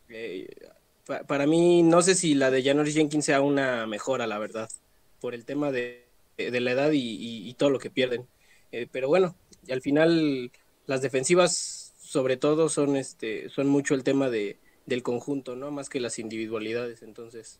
eh, 0.09 0.49
para 1.27 1.47
mí, 1.47 1.83
no 1.83 2.01
sé 2.03 2.15
si 2.15 2.35
la 2.35 2.51
de 2.51 2.63
Janoris 2.63 2.95
Jenkins 2.95 3.25
sea 3.25 3.41
una 3.41 3.87
mejora, 3.87 4.27
la 4.27 4.39
verdad, 4.39 4.71
por 5.21 5.35
el 5.35 5.45
tema 5.45 5.71
de, 5.71 6.07
la 6.39 6.71
edad 6.71 6.91
y, 6.93 7.53
todo 7.55 7.71
lo 7.71 7.79
que 7.79 7.91
pierden. 7.91 8.27
Eh, 8.71 8.87
pero 8.91 9.09
bueno, 9.09 9.37
al 9.71 9.83
final 9.83 10.51
las 10.87 11.03
defensivas 11.03 11.82
sobre 12.13 12.37
todo 12.37 12.69
son 12.69 12.97
este 12.97 13.49
son 13.49 13.69
mucho 13.69 13.95
el 13.95 14.05
tema 14.05 14.29
de, 14.29 14.59
del 14.85 15.03
conjunto, 15.03 15.57
¿no? 15.57 15.71
Más 15.71 15.89
que 15.89 15.99
las 15.99 16.19
individualidades, 16.19 17.03
entonces 17.03 17.59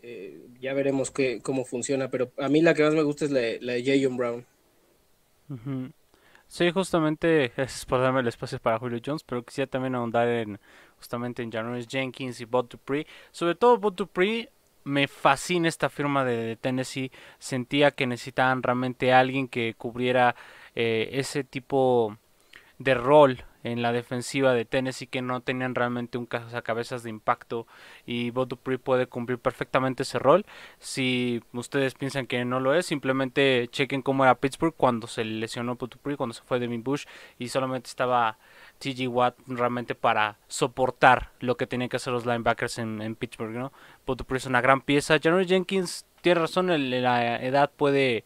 eh, 0.00 0.46
ya 0.60 0.72
veremos 0.74 1.10
qué, 1.10 1.40
cómo 1.42 1.64
funciona, 1.64 2.08
pero 2.08 2.30
a 2.38 2.48
mí 2.48 2.62
la 2.62 2.72
que 2.72 2.84
más 2.84 2.94
me 2.94 3.02
gusta 3.02 3.24
es 3.24 3.32
la, 3.32 3.40
la 3.60 3.72
de 3.72 3.84
Jayon 3.84 4.16
Brown. 4.16 4.46
Sí, 6.46 6.70
justamente 6.70 7.50
es 7.60 7.84
por 7.84 8.00
darme 8.00 8.20
el 8.20 8.28
espacio 8.28 8.60
para 8.60 8.78
Julio 8.78 9.00
Jones, 9.04 9.24
pero 9.24 9.42
quisiera 9.42 9.68
también 9.68 9.96
ahondar 9.96 10.28
en 10.28 10.60
justamente 10.96 11.42
en 11.42 11.50
Janoris 11.50 11.88
Jenkins 11.88 12.40
y 12.40 12.44
Bob 12.44 12.68
Dupree. 12.68 13.08
Sobre 13.32 13.56
todo 13.56 13.76
Bob 13.76 13.96
Dupree, 13.96 14.50
me 14.84 15.08
fascina 15.08 15.68
esta 15.68 15.90
firma 15.90 16.24
de 16.24 16.54
Tennessee. 16.54 17.10
Sentía 17.40 17.90
que 17.90 18.06
necesitaban 18.06 18.62
realmente 18.62 19.12
alguien 19.12 19.48
que 19.48 19.74
cubriera 19.76 20.36
eh, 20.76 21.08
ese 21.10 21.42
tipo 21.42 22.16
de 22.78 22.94
rol 22.94 23.44
en 23.62 23.82
la 23.82 23.90
defensiva 23.90 24.52
de 24.52 24.64
Tennessee 24.64 25.08
que 25.08 25.22
no 25.22 25.40
tenían 25.40 25.74
realmente 25.74 26.18
un 26.18 26.26
cabezas 26.26 27.02
de 27.02 27.10
impacto 27.10 27.66
y 28.04 28.30
Bob 28.30 28.48
Dupree 28.48 28.78
puede 28.78 29.08
cumplir 29.08 29.38
perfectamente 29.38 30.04
ese 30.04 30.20
rol. 30.20 30.46
Si 30.78 31.42
ustedes 31.52 31.94
piensan 31.94 32.26
que 32.26 32.44
no 32.44 32.60
lo 32.60 32.74
es, 32.74 32.86
simplemente 32.86 33.66
chequen 33.72 34.02
cómo 34.02 34.24
era 34.24 34.36
Pittsburgh 34.36 34.74
cuando 34.76 35.08
se 35.08 35.24
lesionó 35.24 35.74
Bob 35.74 35.90
Dupree, 35.90 36.16
cuando 36.16 36.34
se 36.34 36.42
fue 36.42 36.60
Devin 36.60 36.84
Bush 36.84 37.06
y 37.38 37.48
solamente 37.48 37.88
estaba 37.88 38.38
TG 38.78 39.08
Watt 39.08 39.36
realmente 39.48 39.96
para 39.96 40.38
soportar 40.46 41.32
lo 41.40 41.56
que 41.56 41.66
tenían 41.66 41.88
que 41.88 41.96
hacer 41.96 42.12
los 42.12 42.24
linebackers 42.24 42.78
en, 42.78 43.16
Pittsburgh, 43.16 43.52
¿no? 43.52 43.72
Dupree 44.06 44.38
es 44.38 44.46
una 44.46 44.60
gran 44.60 44.80
pieza. 44.80 45.18
January 45.20 45.46
Jenkins 45.46 46.06
tiene 46.20 46.40
razón, 46.40 46.68
la 46.68 47.42
edad 47.42 47.70
puede 47.76 48.22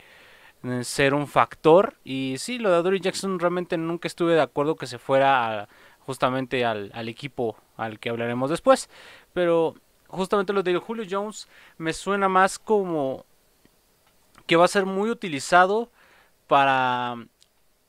ser 0.83 1.15
un 1.15 1.27
factor. 1.27 1.97
Y 2.05 2.37
sí, 2.39 2.59
lo 2.59 2.71
de 2.71 2.77
Adoree 2.77 3.01
Jackson 3.01 3.39
realmente 3.39 3.77
nunca 3.77 4.09
estuve 4.09 4.35
de 4.35 4.43
acuerdo 4.43 4.77
que 4.77 4.87
se 4.87 4.99
fuera 4.99 5.69
justamente 6.01 6.65
al, 6.65 6.91
equipo 7.09 7.57
al 7.77 7.99
que 7.99 8.11
hablaremos 8.11 8.51
después. 8.51 8.89
Pero 9.33 9.75
justamente 10.09 10.53
lo 10.53 10.63
de 10.63 10.77
Julio 10.77 11.07
Jones 11.09 11.49
me 11.79 11.93
suena 11.93 12.29
más 12.29 12.59
como 12.59 13.25
que 14.47 14.57
va 14.57 14.65
a 14.65 14.69
ser 14.69 14.87
muy 14.87 15.11
utilizado 15.11 15.91
para 16.47 17.17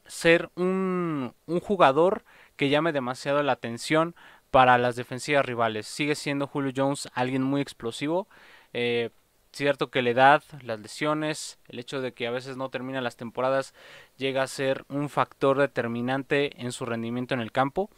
ser 0.06 0.50
un, 0.56 1.34
un 1.48 1.60
jugador 1.60 2.24
que 2.56 2.70
llame 2.70 2.92
demasiado 2.92 3.42
la 3.42 3.54
atención 3.54 4.16
para 4.52 4.78
las 4.78 4.96
defensivas 4.96 5.46
rivales. 5.46 5.88
Sigue 5.88 6.14
siendo 6.16 6.46
Julio 6.46 6.74
Jones 6.76 7.10
alguien 7.14 7.42
muy 7.42 7.62
explosivo. 7.62 8.28
Eh, 8.74 9.10
cierto 9.52 9.90
que 9.90 10.02
la 10.02 10.12
edad, 10.12 10.44
las 10.64 10.80
lesiones, 10.80 11.60
el 11.68 11.80
hecho 11.80 12.02
de 12.02 12.14
que 12.14 12.28
a 12.28 12.32
veces 12.32 12.58
no 12.58 12.70
terminan 12.70 13.04
las 13.04 13.18
temporadas 13.18 13.74
llega 14.18 14.44
a 14.44 14.48
ser 14.48 14.86
un 14.90 15.10
factor 15.10 15.58
determinante 15.58 16.62
en 16.62 16.72
su 16.72 16.86
rendimiento 16.86 17.34
en 17.34 17.42
el 17.42 17.52
campo, 17.52 17.90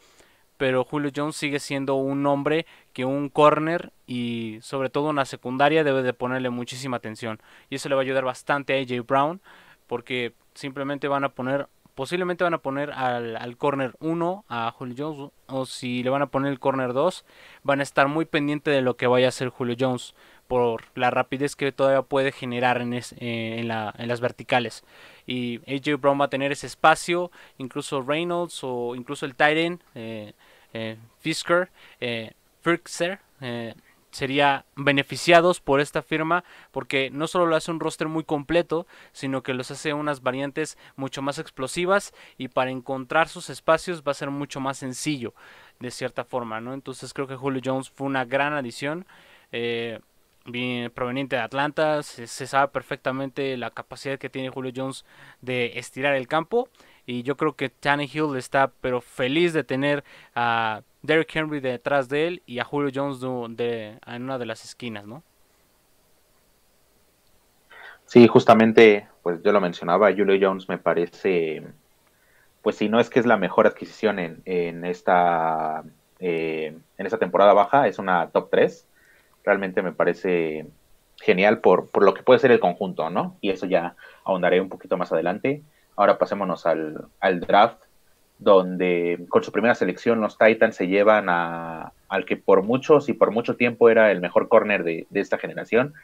pero 0.56 0.84
Julio 0.84 1.10
Jones 1.14 1.36
sigue 1.36 1.60
siendo 1.60 1.94
un 1.94 2.26
hombre 2.26 2.66
que 2.92 3.04
un 3.04 3.28
corner 3.28 3.92
y 4.06 4.58
sobre 4.62 4.90
todo 4.90 5.10
una 5.10 5.24
secundaria 5.24 5.84
debe 5.84 6.02
de 6.02 6.12
ponerle 6.12 6.50
muchísima 6.50 6.96
atención 6.96 7.40
y 7.70 7.76
eso 7.76 7.88
le 7.88 7.94
va 7.94 8.02
a 8.02 8.04
ayudar 8.04 8.24
bastante 8.24 8.74
a 8.74 8.80
AJ 8.80 9.06
Brown 9.06 9.40
porque 9.86 10.32
simplemente 10.54 11.08
van 11.08 11.24
a 11.24 11.30
poner 11.30 11.68
posiblemente 11.94 12.44
van 12.44 12.54
a 12.54 12.58
poner 12.58 12.90
al, 12.92 13.36
al 13.36 13.56
corner 13.56 13.94
1 14.00 14.44
a 14.48 14.70
Julio 14.72 14.94
Jones 14.96 15.32
o 15.46 15.66
si 15.66 16.02
le 16.02 16.10
van 16.10 16.22
a 16.22 16.26
poner 16.26 16.50
el 16.50 16.58
corner 16.58 16.92
2 16.92 17.24
van 17.62 17.80
a 17.80 17.84
estar 17.84 18.08
muy 18.08 18.24
pendiente 18.24 18.70
de 18.70 18.82
lo 18.82 18.96
que 18.96 19.06
vaya 19.06 19.26
a 19.26 19.28
hacer 19.28 19.48
Julio 19.48 19.76
Jones 19.78 20.14
por 20.46 20.84
la 20.94 21.10
rapidez 21.10 21.56
que 21.56 21.72
todavía 21.72 22.02
puede 22.02 22.32
generar 22.32 22.80
en, 22.80 22.94
eh, 22.94 23.02
en, 23.18 23.68
la, 23.68 23.94
en, 23.98 24.08
las 24.08 24.20
verticales. 24.20 24.84
Y 25.26 25.60
AJ 25.72 26.00
Brown 26.00 26.20
va 26.20 26.26
a 26.26 26.30
tener 26.30 26.52
ese 26.52 26.66
espacio, 26.66 27.30
incluso 27.58 28.02
Reynolds 28.02 28.60
o 28.62 28.94
incluso 28.94 29.26
el 29.26 29.34
Titan, 29.34 29.82
eh, 29.94 30.32
eh, 30.72 30.96
Fisker, 31.20 31.70
eh, 32.00 33.74
sería 34.10 34.64
beneficiados 34.76 35.60
por 35.60 35.80
esta 35.80 36.00
firma 36.00 36.44
porque 36.70 37.10
no 37.10 37.26
solo 37.26 37.46
lo 37.46 37.56
hace 37.56 37.70
un 37.70 37.80
roster 37.80 38.08
muy 38.08 38.22
completo, 38.24 38.86
sino 39.12 39.42
que 39.42 39.54
los 39.54 39.70
hace 39.70 39.92
unas 39.92 40.22
variantes 40.22 40.78
mucho 40.96 41.20
más 41.20 41.38
explosivas 41.38 42.14
y 42.38 42.48
para 42.48 42.70
encontrar 42.70 43.28
sus 43.28 43.50
espacios 43.50 44.02
va 44.06 44.12
a 44.12 44.14
ser 44.14 44.30
mucho 44.30 44.60
más 44.60 44.78
sencillo 44.78 45.34
de 45.80 45.90
cierta 45.90 46.24
forma, 46.24 46.60
¿no? 46.60 46.74
Entonces 46.74 47.12
creo 47.12 47.26
que 47.26 47.34
Julio 47.34 47.60
Jones 47.64 47.90
fue 47.90 48.06
una 48.06 48.24
gran 48.24 48.52
adición. 48.52 49.04
Eh, 49.50 49.98
proveniente 50.94 51.36
de 51.36 51.42
Atlanta, 51.42 52.02
se, 52.02 52.26
sabe 52.26 52.68
perfectamente 52.68 53.56
la 53.56 53.70
capacidad 53.70 54.18
que 54.18 54.28
tiene 54.28 54.50
Julio 54.50 54.72
Jones 54.74 55.04
de 55.40 55.78
estirar 55.78 56.14
el 56.14 56.28
campo 56.28 56.68
y 57.06 57.22
yo 57.22 57.36
creo 57.36 57.54
que 57.56 57.70
Tannehill 57.70 58.36
está 58.36 58.70
pero 58.80 59.00
feliz 59.00 59.52
de 59.52 59.64
tener 59.64 60.04
a 60.34 60.82
Derrick 61.02 61.34
Henry 61.34 61.60
detrás 61.60 62.08
de 62.08 62.26
él 62.26 62.42
y 62.46 62.58
a 62.58 62.64
Julio 62.64 62.90
Jones 62.94 63.20
de, 63.56 63.98
en 64.06 64.22
una 64.22 64.38
de 64.38 64.46
las 64.46 64.64
esquinas, 64.64 65.06
¿no? 65.06 65.22
Sí, 68.06 68.26
justamente, 68.28 69.08
pues 69.22 69.42
yo 69.42 69.50
lo 69.50 69.60
mencionaba, 69.60 70.12
Julio 70.12 70.38
Jones 70.40 70.68
me 70.68 70.76
parece, 70.76 71.62
pues 72.60 72.76
si 72.76 72.90
no 72.90 73.00
es 73.00 73.08
que 73.08 73.18
es 73.18 73.26
la 73.26 73.38
mejor 73.38 73.66
adquisición 73.66 74.18
en, 74.18 74.42
en 74.44 74.84
esta 74.84 75.84
eh, 76.20 76.76
en 76.96 77.06
esta 77.06 77.18
temporada 77.18 77.52
baja, 77.52 77.86
es 77.86 77.98
una 77.98 78.28
top 78.30 78.48
3. 78.50 78.86
Realmente 79.44 79.82
me 79.82 79.92
parece 79.92 80.66
genial 81.20 81.60
por, 81.60 81.90
por 81.90 82.04
lo 82.04 82.14
que 82.14 82.22
puede 82.22 82.40
ser 82.40 82.50
el 82.50 82.60
conjunto, 82.60 83.10
¿no? 83.10 83.36
Y 83.40 83.50
eso 83.50 83.66
ya 83.66 83.96
ahondaré 84.24 84.60
un 84.60 84.68
poquito 84.68 84.96
más 84.96 85.12
adelante. 85.12 85.62
Ahora 85.96 86.18
pasémonos 86.18 86.66
al, 86.66 87.06
al 87.20 87.40
draft 87.40 87.84
donde 88.38 89.26
con 89.28 89.42
su 89.44 89.52
primera 89.52 89.74
selección 89.74 90.20
los 90.20 90.38
Titans 90.38 90.76
se 90.76 90.88
llevan 90.88 91.28
a, 91.28 91.92
al 92.08 92.24
que 92.24 92.36
por 92.36 92.62
muchos 92.62 93.08
y 93.08 93.12
por 93.12 93.30
mucho 93.30 93.56
tiempo 93.56 93.88
era 93.88 94.10
el 94.10 94.20
mejor 94.20 94.48
corner 94.48 94.84
de, 94.84 95.06
esta 95.14 95.38
generación, 95.38 95.94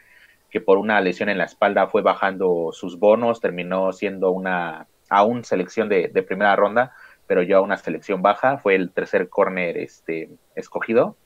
que 0.50 0.60
por 0.60 0.78
una 0.78 1.00
lesión 1.00 1.28
en 1.28 1.38
la 1.38 1.44
espalda 1.44 1.88
fue 1.88 2.02
bajando 2.02 2.70
sus 2.72 2.98
bonos, 2.98 3.40
terminó 3.40 3.92
siendo 3.92 4.30
una 4.30 4.86
aún 5.08 5.44
selección 5.44 5.88
de, 5.88 6.08
primera 6.26 6.54
ronda, 6.56 6.92
pero 7.26 7.42
ya 7.42 7.60
una 7.60 7.76
selección 7.76 8.22
baja, 8.22 8.58
fue 8.58 8.74
el 8.74 8.90
tercer 8.90 9.28
corner 9.28 9.76
este, 9.76 10.30
escogido. 10.54 11.16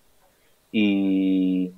Y, 0.72 1.72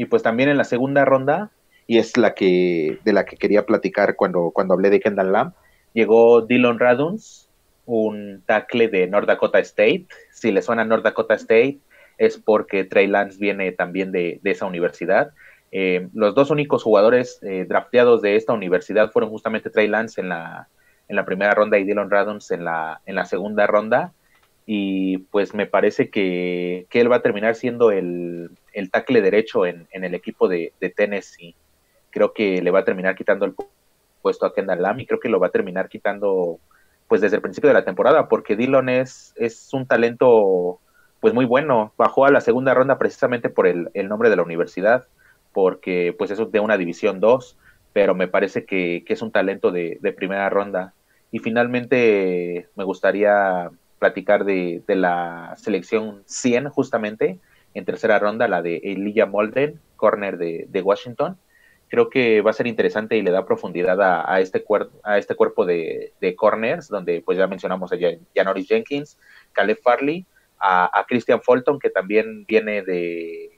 y 0.00 0.06
pues 0.06 0.22
también 0.22 0.48
en 0.48 0.56
la 0.56 0.64
segunda 0.64 1.04
ronda, 1.04 1.50
y 1.86 1.98
es 1.98 2.16
la 2.16 2.32
que 2.32 2.98
de 3.04 3.12
la 3.12 3.26
que 3.26 3.36
quería 3.36 3.66
platicar 3.66 4.16
cuando, 4.16 4.50
cuando 4.50 4.72
hablé 4.72 4.88
de 4.88 4.98
Kendall 4.98 5.30
Lamb, 5.30 5.52
llegó 5.92 6.40
Dylan 6.40 6.78
Raduns, 6.78 7.50
un 7.84 8.42
tackle 8.46 8.88
de 8.88 9.08
North 9.08 9.26
Dakota 9.26 9.58
State. 9.58 10.06
Si 10.32 10.52
le 10.52 10.62
suena 10.62 10.86
North 10.86 11.04
Dakota 11.04 11.34
State, 11.34 11.80
es 12.16 12.38
porque 12.38 12.84
Trey 12.84 13.08
Lance 13.08 13.36
viene 13.38 13.72
también 13.72 14.10
de, 14.10 14.40
esa 14.42 14.64
universidad. 14.64 15.32
Eh, 15.70 16.08
los 16.14 16.34
dos 16.34 16.50
únicos 16.50 16.82
jugadores 16.82 17.38
eh, 17.42 17.66
drafteados 17.68 18.22
de 18.22 18.36
esta 18.36 18.54
universidad 18.54 19.10
fueron 19.10 19.28
justamente 19.28 19.68
Trey 19.68 19.86
Lance 19.86 20.18
en 20.18 20.30
la, 20.30 20.68
en 21.08 21.16
la 21.16 21.26
primera 21.26 21.52
ronda 21.52 21.78
y 21.78 21.84
Dylan 21.84 22.10
Radons 22.10 22.50
en 22.52 22.64
la, 22.64 23.02
en 23.04 23.16
la 23.16 23.26
segunda 23.26 23.66
ronda. 23.66 24.14
Y 24.72 25.18
pues 25.30 25.52
me 25.52 25.66
parece 25.66 26.10
que, 26.10 26.86
él 26.90 27.12
va 27.12 27.16
a 27.16 27.22
terminar 27.22 27.56
siendo 27.56 27.90
el, 27.90 28.50
el 28.72 28.90
tackle 28.90 29.20
derecho 29.20 29.66
en, 29.66 29.86
el 29.92 30.14
equipo 30.14 30.48
de, 30.48 30.72
de, 30.80 30.90
Tennessee. 30.90 31.54
Creo 32.10 32.32
que 32.32 32.62
le 32.62 32.70
va 32.70 32.80
a 32.80 32.84
terminar 32.84 33.14
quitando 33.14 33.44
el 33.44 33.54
puesto 34.22 34.46
a 34.46 34.54
Kendall 34.54 34.82
Lamb 34.82 35.00
y 35.00 35.06
creo 35.06 35.20
que 35.20 35.28
lo 35.28 35.40
va 35.40 35.48
a 35.48 35.52
terminar 35.52 35.88
quitando 35.88 36.58
pues 37.08 37.20
desde 37.20 37.36
el 37.36 37.42
principio 37.42 37.68
de 37.68 37.74
la 37.74 37.84
temporada, 37.84 38.28
porque 38.28 38.54
Dillon 38.54 38.88
es, 38.88 39.34
es 39.36 39.74
un 39.74 39.84
talento 39.84 40.78
pues 41.20 41.34
muy 41.34 41.44
bueno. 41.44 41.92
Bajó 41.96 42.24
a 42.24 42.30
la 42.30 42.40
segunda 42.40 42.74
ronda 42.74 42.98
precisamente 42.98 43.48
por 43.50 43.66
el, 43.66 43.90
nombre 44.08 44.30
de 44.30 44.36
la 44.36 44.42
universidad, 44.42 45.06
porque 45.52 46.14
pues 46.16 46.30
es 46.30 46.38
de 46.50 46.60
una 46.60 46.76
división 46.76 47.20
2, 47.20 47.58
pero 47.92 48.14
me 48.14 48.28
parece 48.28 48.64
que, 48.64 49.04
es 49.06 49.22
un 49.22 49.30
talento 49.30 49.70
de, 49.70 49.98
primera 50.16 50.48
ronda. 50.48 50.94
Y 51.30 51.38
finalmente 51.38 52.68
me 52.74 52.84
gustaría 52.84 53.70
platicar 53.98 54.44
de, 54.44 54.82
la 54.86 55.54
selección 55.56 56.22
100 56.26 56.70
justamente, 56.70 57.38
en 57.74 57.84
tercera 57.84 58.18
ronda, 58.18 58.48
la 58.48 58.62
de 58.62 58.78
Elijah 58.84 59.26
Molden, 59.26 59.80
corner 59.96 60.38
de, 60.38 60.82
Washington 60.82 61.36
creo 61.88 62.08
que 62.08 62.40
va 62.40 62.50
a 62.50 62.54
ser 62.54 62.68
interesante 62.68 63.16
y 63.16 63.22
le 63.22 63.32
da 63.32 63.44
profundidad 63.44 64.00
a, 64.00 64.40
este, 64.40 64.64
a 65.02 65.18
este 65.18 65.34
cuerpo 65.34 65.66
de, 65.66 66.12
corners, 66.36 66.86
donde 66.88 67.20
pues 67.20 67.36
ya 67.36 67.48
mencionamos 67.48 67.92
a 67.92 67.96
Janoris 68.34 68.68
Jenkins, 68.68 69.18
Caleb 69.52 69.80
Farley, 69.82 70.24
a, 70.60 71.04
Christian 71.08 71.42
Fulton, 71.42 71.80
que 71.80 71.90
también 71.90 72.44
viene 72.46 72.82
de, 72.82 73.50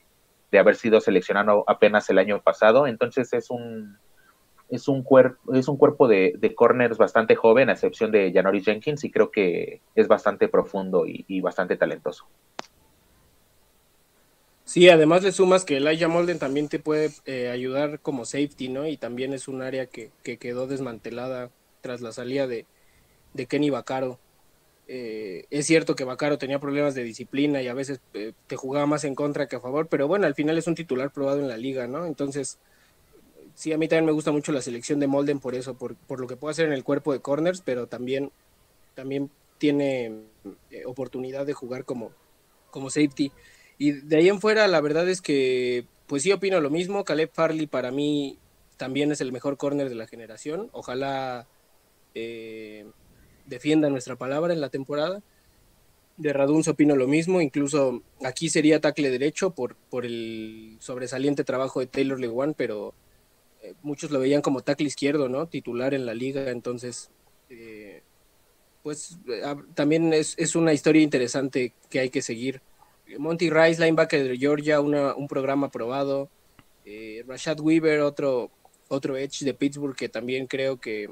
haber 0.59 0.77
sido 0.77 1.03
seleccionado 1.03 1.65
apenas 1.67 2.09
el 2.09 2.19
año 2.19 2.41
pasado. 2.41 2.87
Entonces 2.87 3.35
es 3.35 3.51
un, 3.51 3.99
es 4.71 4.89
un, 4.89 5.05
es 5.53 5.69
un 5.69 5.77
cuerpo 5.77 6.09
de, 6.09 6.55
corners 6.57 6.97
bastante 6.97 7.37
joven, 7.37 7.69
a 7.69 7.73
excepción 7.73 8.11
de 8.13 8.33
Janoris 8.33 8.65
Jenkins, 8.65 9.05
y 9.05 9.11
creo 9.11 9.31
que 9.31 9.83
es 9.95 10.09
bastante 10.09 10.49
profundo 10.49 11.05
y 11.07 11.41
bastante 11.43 11.77
talentoso. 11.77 12.27
Sí, 14.73 14.89
además 14.89 15.23
le 15.23 15.33
sumas 15.33 15.67
que 15.67 15.77
Elijah 15.77 16.09
Molden 16.09 16.39
también 16.39 16.71
te 16.71 16.79
puede 16.79 17.11
eh, 17.27 17.51
ayudar 17.51 18.01
como 18.01 18.25
safety, 18.25 18.71
¿no? 18.71 18.87
Y 18.87 18.97
también 18.97 19.35
es 19.35 19.47
un 19.47 19.61
área 19.61 19.85
que, 19.85 20.13
quedó 20.23 20.67
desmantelada 20.67 21.51
tras 21.83 22.01
la 22.01 22.11
salida 22.11 22.47
de, 22.47 22.65
Kenny 23.51 23.69
Vaccaro. 23.69 24.19
Eh, 24.89 25.45
es 25.51 25.67
cierto 25.67 25.95
que 25.95 26.05
Vaccaro 26.05 26.39
tenía 26.39 26.59
problemas 26.59 26.95
de 26.95 27.05
disciplina 27.05 27.61
y 27.61 27.69
a 27.69 27.75
veces 27.75 28.01
eh, 28.15 28.33
te 28.47 28.57
jugaba 28.57 28.87
más 28.87 29.05
en 29.05 29.15
contra 29.15 29.47
que 29.47 29.57
a 29.57 29.61
favor, 29.61 29.89
pero 29.89 30.09
bueno, 30.09 30.27
al 30.27 30.35
final 30.35 30.57
es 30.57 30.67
un 30.67 30.75
titular 30.75 31.11
probado 31.11 31.41
en 31.41 31.49
la 31.49 31.59
liga, 31.59 31.87
¿no? 31.87 32.07
Entonces, 32.07 32.59
sí, 33.55 33.75
a 33.75 33.77
mí 33.79 33.89
también 33.89 34.07
me 34.07 34.13
gusta 34.13 34.33
mucho 34.33 34.53
la 34.53 34.63
selección 34.63 35.01
de 35.01 35.07
Molden 35.07 35.39
por 35.39 35.55
eso, 35.55 35.75
por, 35.75 35.97
por 35.97 36.19
lo 36.19 36.27
que 36.27 36.37
puede 36.37 36.53
hacer 36.53 36.65
en 36.65 36.73
el 36.73 36.83
cuerpo 36.83 37.13
de 37.13 37.21
corners, 37.21 37.61
pero 37.61 37.89
también, 37.89 38.33
también 38.95 39.31
tiene 39.59 40.23
oportunidad 40.87 41.45
de 41.45 41.53
jugar 41.53 41.85
como, 41.85 42.11
como 42.71 42.89
safety. 42.89 43.33
Y 43.83 43.91
de 43.91 44.17
ahí 44.17 44.29
en 44.29 44.41
fuera, 44.41 44.69
la 44.69 44.81
verdad 44.81 45.09
es 45.09 45.21
que, 45.21 45.87
pues 46.07 46.23
sí 46.23 46.31
opino 46.31 46.61
lo 46.61 46.71
mismo. 46.71 47.03
Caleb 47.03 47.31
Farley 47.33 47.67
para 47.67 47.91
mí 47.91 48.39
también 48.77 49.11
es 49.11 49.21
el 49.21 49.33
mejor 49.33 49.57
corner 49.57 49.89
de 49.89 49.97
la 49.97 50.07
generación. 50.07 50.69
Ojalá 50.71 51.49
eh, 52.15 52.87
defienda 53.45 53.91
nuestra 53.91 54.15
palabra 54.15 54.53
en 54.53 54.61
la 54.61 54.69
temporada. 54.69 55.21
De 56.17 56.33
Raduns 56.33 56.69
opino 56.69 56.95
lo 56.95 57.09
mismo, 57.09 57.41
incluso 57.41 58.05
aquí 58.25 58.51
sería 58.51 58.81
tackle 58.81 59.11
derecho 59.11 59.51
por, 59.51 59.75
por 59.75 60.07
el 60.07 60.77
sobresaliente 60.79 61.43
trabajo 61.43 61.81
de 61.81 61.89
Taylor 61.89 62.21
Lewan, 62.21 62.55
pero 62.55 62.95
eh, 63.63 63.75
muchos 63.83 64.13
lo 64.13 64.21
veían 64.21 64.43
como 64.43 64.61
tackle 64.61 64.87
izquierdo, 64.87 65.29
¿no? 65.29 65.49
Titular 65.49 65.93
en 65.93 66.07
la 66.07 66.15
liga, 66.15 66.53
entonces, 66.53 67.11
eh, 67.51 68.05
pues 68.85 69.19
también 69.75 70.13
es, 70.13 70.37
es, 70.39 70.55
una 70.55 70.73
historia 70.73 71.03
interesante 71.03 71.75
que 71.91 71.99
hay 71.99 72.11
que 72.11 72.23
seguir. 72.23 72.63
Monty 73.19 73.51
Rice, 73.51 73.81
linebacker 73.81 74.29
de 74.29 74.39
Georgia, 74.39 74.81
un 74.81 75.29
programa 75.29 75.69
aprobado. 75.69 76.31
Eh, 76.85 77.25
Rashad 77.27 77.61
Weaver, 77.61 78.01
otro, 78.01 78.51
otro 78.89 79.17
Edge 79.17 79.45
de 79.45 79.55
Pittsburgh 79.55 79.95
que 79.95 80.09
también 80.09 80.47
creo 80.47 80.81
que, 80.81 81.11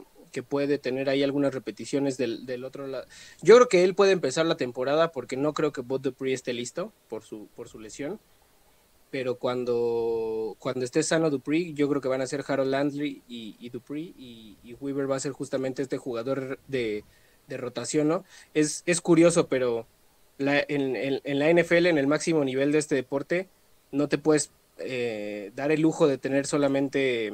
puede 0.49 0.79
tener 0.79 1.11
ahí 1.11 1.23
algunas 1.25 1.53
repeticiones 1.53 2.17
del, 2.17 2.65
otro 2.65 2.87
lado. 2.87 3.05
Yo 3.43 3.57
creo 3.57 3.69
que 3.69 3.85
él 3.85 3.95
puede 3.95 4.13
empezar 4.13 4.47
la 4.47 4.57
temporada 4.57 5.11
porque 5.11 5.37
no 5.37 5.53
creo 5.53 5.73
que 5.73 5.81
Bob 5.81 6.01
Dupree 6.01 6.33
esté 6.33 6.53
listo 6.53 6.93
por 7.09 7.25
su, 7.25 7.49
por 7.57 7.69
su 7.69 7.81
lesión. 7.81 8.21
Pero 9.11 9.35
cuando, 9.35 10.55
cuando 10.61 10.85
esté 10.85 11.03
sano 11.03 11.31
Dupree, 11.31 11.73
yo 11.73 11.89
creo 11.89 12.01
que 12.01 12.07
van 12.07 12.23
a 12.23 12.29
ser 12.29 12.45
Harold 12.47 12.71
Landry 12.71 13.23
y, 13.29 13.57
y 13.59 13.71
Dupree 13.71 14.15
y, 14.17 14.77
Weaver 14.81 15.11
va 15.11 15.17
a 15.17 15.21
ser 15.21 15.33
justamente 15.33 15.83
este 15.83 15.99
jugador 15.99 16.61
de, 16.69 17.05
de 17.49 17.57
rotación, 17.57 18.07
¿no? 18.07 18.25
Es, 18.55 18.85
es 18.87 19.01
curioso, 19.01 19.49
pero 19.49 19.89
en, 20.41 21.39
la 21.39 21.53
NFL, 21.53 21.87
en 21.87 21.99
el 21.99 22.07
máximo 22.07 22.45
nivel 22.45 22.73
de 22.73 22.79
este 22.79 22.95
deporte, 22.95 23.49
no 23.93 24.09
te 24.09 24.19
puedes 24.19 24.51
eh, 24.79 25.53
dar 25.55 25.71
el 25.71 25.81
lujo 25.81 26.07
de 26.07 26.19
tener 26.19 26.47
solamente 26.47 27.33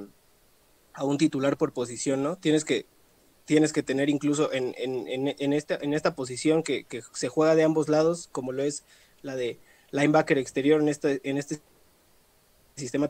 a 0.93 1.05
un 1.05 1.19
titular 1.19 1.57
por 1.57 1.73
posición, 1.73 2.23
¿no? 2.23 2.37
Tienes 2.37 2.65
que, 2.65 2.87
tienes 3.45 3.73
que 3.73 3.83
tener 3.83 4.09
incluso 4.09 4.51
en, 4.53 4.75
esta, 5.53 5.79
en 5.81 5.95
esta 5.95 6.15
posición 6.15 6.63
que, 6.63 6.87
se 7.13 7.29
juega 7.29 7.55
de 7.55 7.63
ambos 7.63 7.89
lados, 7.89 8.29
como 8.33 8.53
lo 8.53 8.63
es 8.63 8.85
la 9.23 9.37
de 9.37 9.59
linebacker 9.93 10.39
exterior 10.39 10.81
en 10.81 10.89
este, 10.89 11.21
en 11.25 11.39
este 11.39 11.61
sistema. 12.77 13.09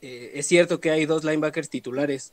Eh, 0.00 0.32
es 0.34 0.46
cierto 0.46 0.80
que 0.80 0.90
hay 0.90 1.06
dos 1.06 1.24
linebackers 1.24 1.70
titulares, 1.70 2.32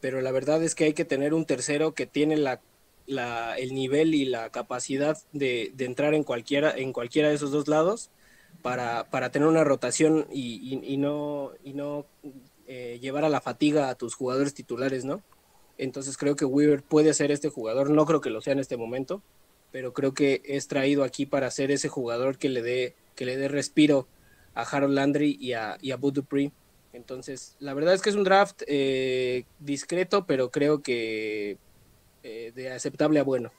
pero 0.00 0.20
la 0.20 0.32
verdad 0.32 0.62
es 0.62 0.74
que 0.74 0.84
hay 0.84 0.92
que 0.92 1.04
tener 1.04 1.34
un 1.34 1.46
tercero 1.46 1.94
que 1.94 2.06
tiene 2.06 2.36
la 2.36 2.60
el 3.10 3.74
nivel 3.74 4.14
y 4.14 4.24
la 4.24 4.50
capacidad 4.50 5.18
de, 5.32 5.72
entrar 5.78 6.14
en 6.14 6.24
cualquiera, 6.24 6.72
en 6.76 6.92
cualquiera 6.92 7.28
de 7.28 7.34
esos 7.34 7.50
dos 7.50 7.68
lados 7.68 8.10
para, 8.62 9.04
tener 9.30 9.48
una 9.48 9.64
rotación 9.64 10.26
y, 10.32 10.96
no, 10.98 11.52
y 11.64 11.74
no 11.74 12.06
eh, 12.66 12.98
llevar 13.00 13.24
a 13.24 13.28
la 13.28 13.40
fatiga 13.40 13.88
a 13.88 13.94
tus 13.94 14.14
jugadores 14.14 14.54
titulares, 14.54 15.04
¿no? 15.04 15.22
Entonces 15.78 16.16
creo 16.16 16.36
que 16.36 16.44
Weaver 16.44 16.82
puede 16.82 17.14
ser 17.14 17.30
este 17.30 17.48
jugador, 17.48 17.90
no 17.90 18.04
creo 18.04 18.20
que 18.20 18.30
lo 18.30 18.42
sea 18.42 18.52
en 18.52 18.58
este 18.58 18.76
momento, 18.76 19.22
pero 19.72 19.92
creo 19.92 20.12
que 20.12 20.42
es 20.44 20.68
traído 20.68 21.04
aquí 21.04 21.26
para 21.26 21.50
ser 21.50 21.70
ese 21.70 21.88
jugador 21.88 22.36
que 22.36 22.48
le 22.48 22.62
dé, 22.62 22.94
que 23.16 23.24
le 23.24 23.36
dé 23.36 23.48
respiro 23.48 24.06
a 24.54 24.62
Harold 24.62 24.94
Landry 24.94 25.38
y 25.40 25.54
a, 25.54 25.78
y 25.80 25.92
a 25.92 25.96
Dupree. 25.96 26.52
Entonces, 26.92 27.56
la 27.60 27.72
verdad 27.72 27.94
es 27.94 28.02
que 28.02 28.10
es 28.10 28.16
un 28.16 28.24
draft 28.24 28.62
eh, 28.66 29.44
discreto, 29.60 30.26
pero 30.26 30.50
creo 30.50 30.82
que 30.82 31.56
eh, 32.22 32.52
de 32.54 32.72
aceptable 32.72 33.20
a 33.20 33.24
bueno. 33.24 33.50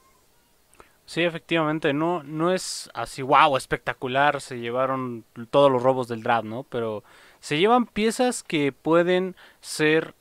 Sí, 1.06 1.24
efectivamente, 1.24 1.94
no, 1.94 2.24
no 2.24 2.54
es 2.54 2.90
así, 2.94 3.22
wow, 3.22 3.58
espectacular, 3.58 4.40
se 4.40 4.60
llevaron 4.60 5.26
todos 5.50 5.72
los 5.72 5.84
robos 5.84 6.08
del 6.08 6.24
draft, 6.24 6.46
¿no? 6.46 6.64
Pero 6.64 7.04
se 7.40 7.60
llevan 7.60 7.86
piezas 7.86 8.44
que 8.44 8.72
pueden 8.72 9.36
ser 9.60 10.14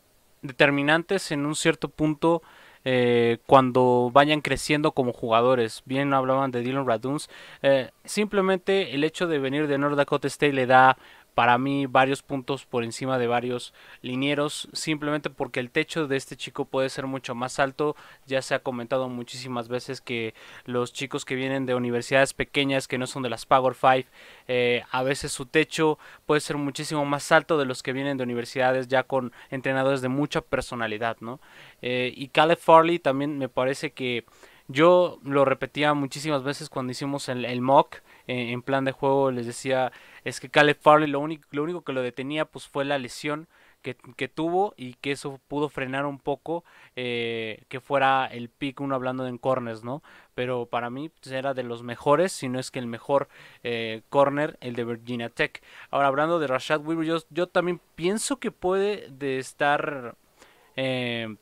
determinantes 0.43 1.31
en 1.31 1.47
un 1.47 1.55
cierto 1.55 1.89
punto 1.89 2.43
eh, 2.85 3.39
cuando 3.47 4.11
vayan 4.13 4.41
creciendo 4.41 4.93
como 4.93 5.13
jugadores. 5.13 5.83
Bien 5.85 6.15
hablaban 6.15 6.51
de 6.51 6.63
Dylan 6.63 6.87
Raduns. 6.87 7.29
Eh, 7.63 7.91
simplemente 8.05 8.95
el 8.95 9.05
hecho 9.05 9.27
de 9.27 9.39
venir 9.39 9.67
de 9.67 9.79
North 9.79 9.97
Dakota 9.97 10.29
State 10.29 10.55
le 10.55 10.67
da 10.67 10.97
para 11.35 11.59
mí 11.59 11.87
varios 11.87 12.23
puntos 12.23 12.67
por 12.67 12.85
encima 12.85 13.19
de 13.19 13.27
varios 13.27 13.73
linieros, 14.03 14.69
simplemente 14.73 15.31
porque 15.31 15.61
el 15.61 15.71
techo 15.71 16.07
de 16.07 16.17
este 16.17 16.37
chico 16.37 16.65
puede 16.65 16.89
ser 16.89 17.07
mucho 17.07 17.35
más 17.35 17.59
alto. 17.59 17.97
Ya 18.27 18.43
se 18.43 18.55
ha 18.55 18.61
comentado 18.61 19.09
muchísimas 19.09 19.69
veces 19.69 20.01
que 20.01 20.35
los 20.65 20.93
chicos 20.93 21.25
que 21.25 21.35
vienen 21.35 21.67
de 21.67 21.75
universidades 21.75 22.35
pequeñas, 22.35 22.89
que 22.89 22.99
no 22.99 23.07
son 23.07 23.23
de 23.23 23.31
las 23.31 23.47
Power 23.47 23.75
5, 23.75 24.09
eh, 24.49 24.83
a 24.91 25.03
veces 25.03 25.33
su 25.33 25.47
techo 25.47 25.99
puede 26.27 26.41
ser 26.41 26.57
muchísimo 26.57 27.05
más 27.05 27.33
alto 27.33 27.59
de 27.59 27.65
los 27.65 27.83
que 27.83 27.93
vienen 27.93 28.17
de 28.17 28.25
universidades 28.25 28.89
ya 28.89 29.03
con 29.03 29.33
entrenadores 29.51 30.03
de 30.03 30.09
mucha 30.09 30.41
personalidad, 30.41 31.17
¿no? 31.21 31.41
Eh, 31.83 32.13
y 32.17 32.29
Caleb 32.29 32.59
Farley 32.59 32.99
también 32.99 33.39
me 33.39 33.49
parece 33.49 33.93
que 33.93 34.25
yo 34.69 35.19
lo 35.25 35.45
repetía 35.45 35.95
muchísimas 35.95 36.45
veces 36.45 36.69
cuando 36.69 36.93
hicimos 36.93 37.29
el, 37.29 37.45
el 37.45 37.61
mock 37.61 37.97
eh, 38.29 38.53
en 38.53 38.63
plan 38.63 38.85
de 38.85 38.93
juego, 38.93 39.33
les 39.33 39.47
decía 39.47 39.91
es 40.25 40.41
que 40.41 40.49
Caleb 40.49 40.79
Farley 40.81 41.11
lo 41.11 41.21
único, 41.21 41.49
lo 41.51 41.63
único 41.63 41.83
que 41.83 41.93
lo 41.93 42.03
detenía 42.03 42.45
pues 42.45 42.67
fue 42.69 42.85
la 42.85 42.99
lesión 42.99 43.49
que, 43.83 43.97
que 44.17 44.29
tuvo 44.29 44.75
y 44.77 44.95
que 44.95 45.13
eso 45.13 45.41
pudo 45.49 45.69
frenar 45.69 46.07
un 46.07 46.19
poco 46.19 46.65
eh, 46.97 47.65
que 47.69 47.81
fuera 47.81 48.27
el 48.27 48.49
pick 48.49 48.81
uno 48.81 48.95
hablando 48.95 49.27
en 49.27 49.39
corners, 49.39 49.85
¿no? 49.85 50.03
Pero 50.35 50.67
para 50.67 50.91
mí 50.91 51.09
pues, 51.09 51.33
era 51.33 51.55
de 51.55 51.63
los 51.63 51.83
mejores, 51.83 52.33
si 52.33 52.49
no 52.49 52.59
es 52.59 52.71
que 52.71 52.79
el 52.79 52.87
mejor 52.87 53.29
eh, 53.63 54.03
corner, 54.09 54.59
el 54.61 54.75
de 54.75 54.85
Virginia 54.85 55.31
Tech. 55.31 55.63
Ahora 55.91 56.09
hablando 56.09 56.39
de 56.39 56.47
Rashad 56.47 56.85
Weaver, 56.85 57.23
yo, 57.31 57.47
también 57.47 57.81
pienso 57.95 58.39
que 58.39 58.51
puede 58.51 59.09
de 59.11 59.39
estar... 59.39 60.17
Eh, 60.77 61.37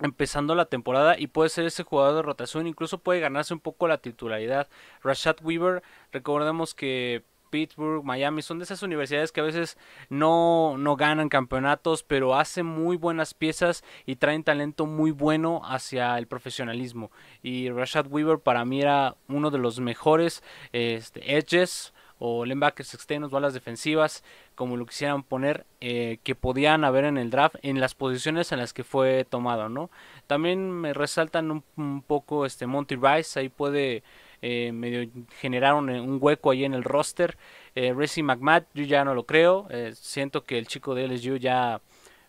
empezando 0.00 0.54
la 0.54 0.66
temporada 0.66 1.18
y 1.18 1.26
puede 1.26 1.50
ser 1.50 1.64
ese 1.64 1.82
jugador 1.82 2.14
de 2.14 2.22
rotación, 2.22 2.68
incluso 2.68 2.98
puede 2.98 3.18
ganarse 3.18 3.52
un 3.52 3.58
poco 3.58 3.88
la 3.88 3.98
titularidad. 3.98 4.68
Rashad 5.02 5.38
Weaver, 5.42 5.82
recordemos 6.12 6.72
que 6.72 7.24
Pittsburgh, 7.50 8.04
Miami, 8.04 8.42
son 8.42 8.58
de 8.58 8.64
esas 8.64 8.82
universidades 8.82 9.32
que 9.32 9.40
a 9.40 9.44
veces 9.44 9.76
no, 10.08 10.76
no 10.78 10.96
ganan 10.96 11.28
campeonatos, 11.28 12.02
pero 12.02 12.36
hacen 12.36 12.66
muy 12.66 12.96
buenas 12.96 13.34
piezas 13.34 13.84
y 14.06 14.16
traen 14.16 14.44
talento 14.44 14.86
muy 14.86 15.10
bueno 15.10 15.60
hacia 15.64 16.18
el 16.18 16.26
profesionalismo. 16.26 17.10
Y 17.42 17.70
Rashad 17.70 18.06
Weaver 18.08 18.38
para 18.38 18.64
mí 18.64 18.80
era 18.80 19.16
uno 19.28 19.50
de 19.50 19.58
los 19.58 19.80
mejores 19.80 20.42
este, 20.72 21.36
edges 21.36 21.92
o 22.18 22.44
linebackers 22.44 22.94
externos, 22.94 23.30
balas 23.30 23.54
defensivas, 23.54 24.24
como 24.54 24.76
lo 24.76 24.86
quisieran 24.86 25.22
poner, 25.22 25.66
eh, 25.80 26.18
que 26.24 26.34
podían 26.34 26.84
haber 26.84 27.04
en 27.04 27.16
el 27.16 27.30
draft 27.30 27.56
en 27.62 27.80
las 27.80 27.94
posiciones 27.94 28.50
en 28.52 28.58
las 28.58 28.72
que 28.72 28.84
fue 28.84 29.24
tomado, 29.24 29.68
¿no? 29.68 29.90
También 30.26 30.70
me 30.70 30.92
resaltan 30.92 31.50
un, 31.50 31.64
un 31.76 32.02
poco 32.02 32.44
este 32.44 32.66
Monty 32.66 32.96
Rice, 32.96 33.38
ahí 33.38 33.48
puede 33.48 34.02
eh, 34.42 34.70
medio 34.72 35.08
generaron 35.40 35.90
un, 35.90 36.18
hueco 36.20 36.50
ahí 36.50 36.64
en 36.64 36.74
el 36.74 36.84
roster. 36.84 37.36
Eh, 37.74 37.92
Racing 37.96 38.24
McMath, 38.24 38.66
yo 38.74 38.84
ya 38.84 39.04
no 39.04 39.14
lo 39.14 39.24
creo. 39.24 39.66
Eh, 39.70 39.92
siento 39.94 40.44
que 40.44 40.58
el 40.58 40.66
chico 40.66 40.94
de 40.94 41.08
LSU 41.08 41.36
ya, 41.36 41.80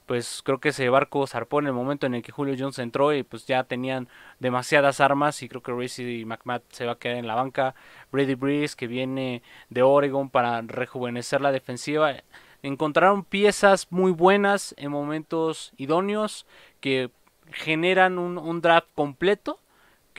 pues 0.05 0.41
creo 0.43 0.59
que 0.59 0.69
ese 0.69 0.89
barco 0.89 1.25
zarpó 1.27 1.59
en 1.59 1.67
el 1.67 1.73
momento 1.73 2.07
en 2.07 2.15
el 2.15 2.23
que 2.23 2.31
Julio 2.31 2.55
Jones 2.57 2.79
entró 2.79 3.13
y 3.13 3.23
pues 3.23 3.45
ya 3.45 3.63
tenían 3.63 4.07
demasiadas 4.39 4.99
armas 5.01 5.41
y 5.43 5.49
creo 5.49 5.61
que 5.61 5.71
Racing 5.71 6.25
McMath 6.25 6.63
se 6.71 6.85
va 6.85 6.93
a 6.93 6.97
quedar 6.97 7.17
en 7.17 7.27
la 7.27 7.35
banca. 7.35 7.75
Brady 8.11 8.35
Breeze 8.35 8.75
que 8.75 8.87
viene 8.87 9.43
de 9.69 9.83
Oregon 9.83 10.29
para 10.29 10.61
rejuvenecer 10.61 11.41
la 11.41 11.51
defensiva. 11.51 12.15
Encontraron 12.63 13.23
piezas 13.23 13.87
muy 13.91 14.11
buenas 14.11 14.73
en 14.77 14.91
momentos 14.91 15.73
idóneos 15.77 16.45
que 16.81 17.09
generan 17.51 18.19
un 18.19 18.61
draft 18.61 18.89
completo 18.95 19.59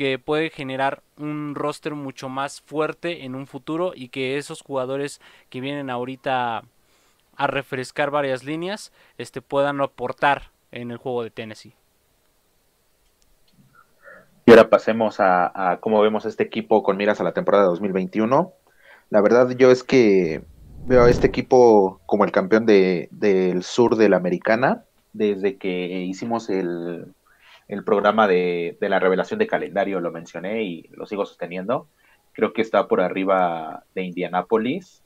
que 0.01 0.19
puede 0.19 0.49
generar 0.49 1.03
un 1.19 1.55
roster 1.55 1.95
mucho 1.95 2.31
más 2.31 2.63
fuerte 2.63 3.27
en 3.27 3.35
un 3.35 3.47
futuro 3.47 3.93
y 3.95 4.09
que 4.09 4.39
esos 4.39 4.63
jugadores 4.63 5.21
que 5.51 5.61
vienen 5.61 5.91
ahorita 5.91 6.63
a 7.37 7.47
refrescar 7.47 8.11
varias 8.11 8.43
líneas 8.43 8.95
este, 9.19 9.43
puedan 9.43 9.79
aportar 9.83 10.53
en 10.73 10.91
el 10.91 10.97
juego 10.97 11.23
de 11.23 11.29
Tennessee. 11.29 11.75
Y 14.47 14.51
ahora 14.53 14.71
pasemos 14.71 15.17
a, 15.19 15.77
cómo 15.83 16.01
vemos 16.01 16.25
este 16.25 16.45
equipo 16.45 16.83
con 16.83 16.97
miras 16.97 17.21
a 17.21 17.25
la 17.25 17.35
temporada 17.35 17.65
2021. 17.65 18.55
La 19.11 19.21
verdad 19.21 19.51
yo 19.51 19.71
es 19.71 19.85
que 19.85 20.43
veo 20.87 21.05
a 21.05 21.11
este 21.11 21.27
equipo 21.27 22.01
como 22.07 22.25
el 22.25 22.33
campeón 22.33 22.65
de, 22.65 23.11
del 23.11 23.65
sur 23.65 23.97
de 23.97 24.09
la 24.09 24.17
americana 24.17 24.83
desde 25.13 25.59
que 25.59 25.69
hicimos 26.05 26.49
el, 26.49 27.13
el 27.71 27.85
programa 27.85 28.27
de, 28.27 28.77
la 28.81 28.99
revelación 28.99 29.39
de 29.39 29.47
calendario 29.47 30.01
lo 30.01 30.11
mencioné 30.11 30.65
y 30.65 30.89
lo 30.91 31.07
sigo 31.07 31.25
sosteniendo. 31.25 31.87
Creo 32.33 32.53
que 32.53 32.63
está 32.63 32.89
por 32.89 33.01
arriba 33.01 33.85
de 33.95 34.03
Indianápolis. 34.03 35.05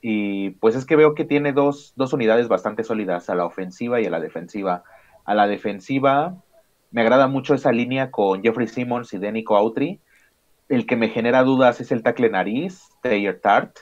Y 0.00 0.50
pues 0.52 0.76
es 0.76 0.86
que 0.86 0.96
veo 0.96 1.14
que 1.14 1.26
tiene 1.26 1.52
dos, 1.52 1.92
dos 1.96 2.14
unidades 2.14 2.48
bastante 2.48 2.84
sólidas, 2.84 3.28
a 3.28 3.34
la 3.34 3.44
ofensiva 3.44 4.00
y 4.00 4.06
a 4.06 4.10
la 4.10 4.18
defensiva. 4.18 4.82
A 5.26 5.34
la 5.34 5.46
defensiva 5.46 6.36
me 6.90 7.02
agrada 7.02 7.28
mucho 7.28 7.52
esa 7.52 7.70
línea 7.70 8.10
con 8.10 8.42
Jeffrey 8.42 8.66
Simmons 8.66 9.12
y 9.12 9.18
Denico 9.18 9.58
Autry. 9.58 10.00
El 10.70 10.86
que 10.86 10.96
me 10.96 11.10
genera 11.10 11.42
dudas 11.42 11.82
es 11.82 11.92
el 11.92 12.02
tackle 12.02 12.30
nariz, 12.30 12.88
Taylor 13.02 13.38
Tart. 13.42 13.76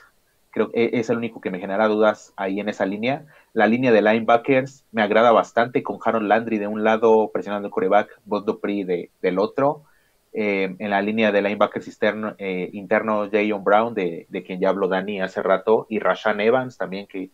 Creo 0.51 0.71
que 0.71 0.89
es 0.91 1.09
el 1.09 1.17
único 1.17 1.39
que 1.39 1.51
me 1.51 1.59
genera 1.59 1.87
dudas 1.87 2.33
ahí 2.35 2.59
en 2.59 2.67
esa 2.67 2.85
línea. 2.85 3.27
La 3.53 3.67
línea 3.67 3.91
de 3.91 4.01
linebackers 4.01 4.85
me 4.91 5.01
agrada 5.01 5.31
bastante 5.31 5.81
con 5.81 5.97
Harold 6.03 6.27
Landry 6.27 6.59
de 6.59 6.67
un 6.67 6.83
lado 6.83 7.31
presionando 7.33 7.67
el 7.67 7.71
coreback, 7.71 8.19
Bob 8.25 8.45
Dupree 8.45 8.85
de, 8.85 9.11
del 9.21 9.39
otro. 9.39 9.83
Eh, 10.31 10.75
en 10.77 10.89
la 10.91 11.01
línea 11.01 11.31
de 11.31 11.41
linebackers 11.41 11.97
eh, 12.37 12.69
interno 12.73 13.29
Jayon 13.31 13.63
Brown, 13.63 13.95
de, 13.95 14.27
quien 14.45 14.59
ya 14.59 14.69
habló 14.69 14.87
Dani 14.87 15.21
hace 15.21 15.41
rato, 15.41 15.87
y 15.89 15.97
Rashan 15.97 16.39
Evans 16.39 16.77
también, 16.77 17.07
que, 17.07 17.31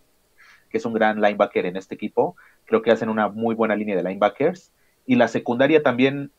es 0.72 0.86
un 0.86 0.94
gran 0.94 1.22
linebacker 1.22 1.66
en 1.66 1.78
este 1.78 1.96
equipo. 1.96 2.36
Creo 2.66 2.82
que 2.82 2.92
hacen 2.92 3.08
una 3.08 3.30
muy 3.30 3.56
buena 3.56 3.78
línea 3.78 3.96
de 3.96 4.04
linebackers. 4.04 4.74
Y 5.06 5.16
la 5.16 5.30
secundaria 5.30 5.82
también 5.82 6.32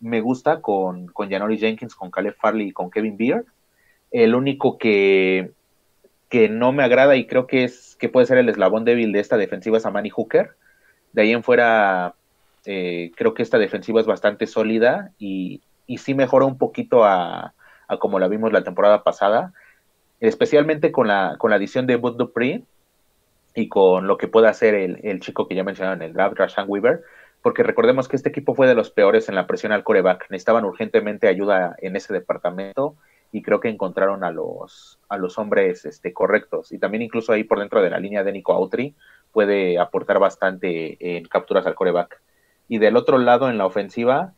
me 0.00 0.20
gusta 0.20 0.60
con, 0.60 1.06
con 1.06 1.30
Janori 1.30 1.56
Jenkins, 1.56 1.94
con 1.94 2.10
Caleb 2.10 2.34
Farley 2.38 2.68
y 2.68 2.72
con 2.72 2.90
Kevin 2.90 3.16
Beard. 3.16 3.46
El 4.10 4.34
único 4.34 4.76
que 4.76 5.52
que 6.28 6.48
no 6.48 6.72
me 6.72 6.82
agrada 6.82 7.16
y 7.16 7.26
creo 7.26 7.46
que 7.46 7.64
es 7.64 7.96
que 7.98 8.08
puede 8.08 8.26
ser 8.26 8.38
el 8.38 8.48
eslabón 8.48 8.84
débil 8.84 9.12
de 9.12 9.20
esta 9.20 9.36
defensiva 9.36 9.78
es 9.78 9.86
a 9.86 9.90
Manny 9.90 10.10
Hooker. 10.10 10.50
De 11.12 11.22
ahí 11.22 11.32
en 11.32 11.42
fuera, 11.42 12.14
eh, 12.64 13.10
creo 13.16 13.34
que 13.34 13.42
esta 13.42 13.58
defensiva 13.58 14.00
es 14.00 14.06
bastante 14.06 14.46
sólida 14.46 15.12
y, 15.18 15.62
y 15.86 15.98
sí 15.98 16.14
mejora 16.14 16.44
un 16.44 16.58
poquito 16.58 17.04
a, 17.04 17.54
como 17.98 18.20
la 18.20 18.28
vimos 18.28 18.52
la 18.52 18.62
temporada 18.62 19.02
pasada, 19.02 19.52
especialmente 20.20 20.92
con 20.92 21.08
la, 21.08 21.36
con 21.38 21.50
la 21.50 21.56
adición 21.56 21.86
de 21.86 21.96
Bud 21.96 22.16
Dupree 22.16 22.62
y 23.54 23.68
con 23.68 24.06
lo 24.06 24.18
que 24.18 24.28
puede 24.28 24.48
hacer 24.48 24.74
el, 24.74 25.20
chico 25.20 25.48
que 25.48 25.54
ya 25.54 25.64
mencionaron 25.64 26.02
en 26.02 26.08
el 26.08 26.14
draft, 26.14 26.38
Rashan 26.38 26.66
Weaver, 26.68 27.02
porque 27.42 27.62
recordemos 27.62 28.06
que 28.06 28.16
este 28.16 28.28
equipo 28.28 28.54
fue 28.54 28.66
de 28.66 28.74
los 28.74 28.90
peores 28.90 29.28
en 29.28 29.34
la 29.34 29.46
presión 29.46 29.72
al 29.72 29.84
coreback. 29.84 30.26
Necesitaban 30.28 30.64
urgentemente 30.64 31.26
ayuda 31.26 31.74
en 31.78 31.96
ese 31.96 32.12
departamento 32.12 32.96
y 33.30 33.42
creo 33.42 33.60
que 33.60 33.68
encontraron 33.68 34.24
a 34.24 34.30
los, 34.30 34.98
a 35.08 35.18
los 35.18 35.38
hombres 35.38 35.84
este, 35.84 36.12
correctos. 36.12 36.72
Y 36.72 36.78
también 36.78 37.02
incluso 37.02 37.32
ahí 37.32 37.44
por 37.44 37.58
dentro 37.58 37.82
de 37.82 37.90
la 37.90 38.00
línea 38.00 38.24
de 38.24 38.32
Nico 38.32 38.52
Autry 38.52 38.94
puede 39.32 39.78
aportar 39.78 40.18
bastante 40.18 40.96
en 41.16 41.24
capturas 41.24 41.66
al 41.66 41.74
coreback. 41.74 42.20
Y 42.68 42.78
del 42.78 42.96
otro 42.96 43.18
lado, 43.18 43.50
en 43.50 43.58
la 43.58 43.66
ofensiva, 43.66 44.34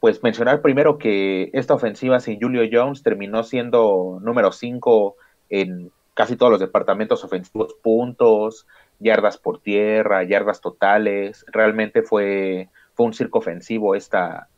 pues 0.00 0.22
mencionar 0.22 0.62
primero 0.62 0.98
que 0.98 1.50
esta 1.52 1.74
ofensiva 1.74 2.20
sin 2.20 2.40
Julio 2.40 2.68
Jones 2.70 3.02
terminó 3.02 3.42
siendo 3.42 4.18
número 4.20 4.52
5 4.52 5.16
en 5.50 5.90
casi 6.14 6.36
todos 6.36 6.50
los 6.50 6.60
departamentos 6.60 7.24
ofensivos, 7.24 7.74
puntos, 7.82 8.66
yardas 8.98 9.38
por 9.38 9.60
tierra, 9.60 10.24
yardas 10.24 10.60
totales. 10.60 11.44
Realmente 11.48 12.02
fue, 12.02 12.68
fue 12.94 13.06
un 13.06 13.14
circo 13.14 13.38
ofensivo 13.38 13.94
esta, 13.94 14.48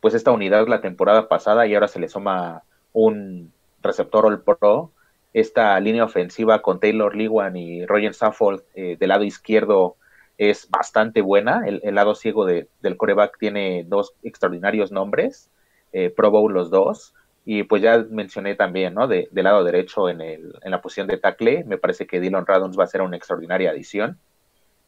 pues 0.00 0.14
esta 0.14 0.32
unidad 0.32 0.68
la 0.68 0.82
temporada 0.82 1.28
pasada 1.28 1.66
y 1.66 1.74
ahora 1.74 1.88
se 1.88 2.00
le 2.00 2.08
suma 2.08 2.62
un 2.92 3.52
receptor 3.82 4.26
All 4.26 4.42
Pro. 4.42 4.92
Esta 5.32 5.78
línea 5.78 6.04
ofensiva 6.04 6.60
con 6.60 6.80
Taylor 6.80 7.14
Lewan 7.14 7.56
y 7.56 7.86
Roger 7.86 8.14
Saffold 8.14 8.62
eh, 8.74 8.96
del 8.98 9.10
lado 9.10 9.24
izquierdo 9.24 9.96
es 10.38 10.68
bastante 10.70 11.20
buena. 11.20 11.62
El, 11.66 11.94
lado 11.94 12.14
ciego 12.14 12.46
del 12.46 12.96
coreback 12.96 13.38
tiene 13.38 13.84
dos 13.86 14.14
extraordinarios 14.22 14.90
nombres, 14.90 15.50
eh, 15.92 16.10
Pro 16.10 16.30
Bowl 16.30 16.52
los 16.52 16.70
dos. 16.70 17.14
Y 17.44 17.62
pues 17.64 17.82
ya 17.82 17.98
mencioné 18.10 18.54
también, 18.54 18.94
¿no? 18.94 19.06
De, 19.06 19.28
del 19.30 19.44
lado 19.44 19.64
derecho 19.64 20.08
en, 20.08 20.20
el, 20.20 20.54
en 20.62 20.70
la 20.70 20.80
posición 20.80 21.06
de 21.06 21.16
tackle, 21.16 21.64
me 21.64 21.78
parece 21.78 22.06
que 22.06 22.20
Dylan 22.20 22.46
Radons 22.46 22.78
va 22.78 22.84
a 22.84 22.86
ser 22.86 23.02
una 23.02 23.16
extraordinaria 23.16 23.70
adición. 23.70 24.18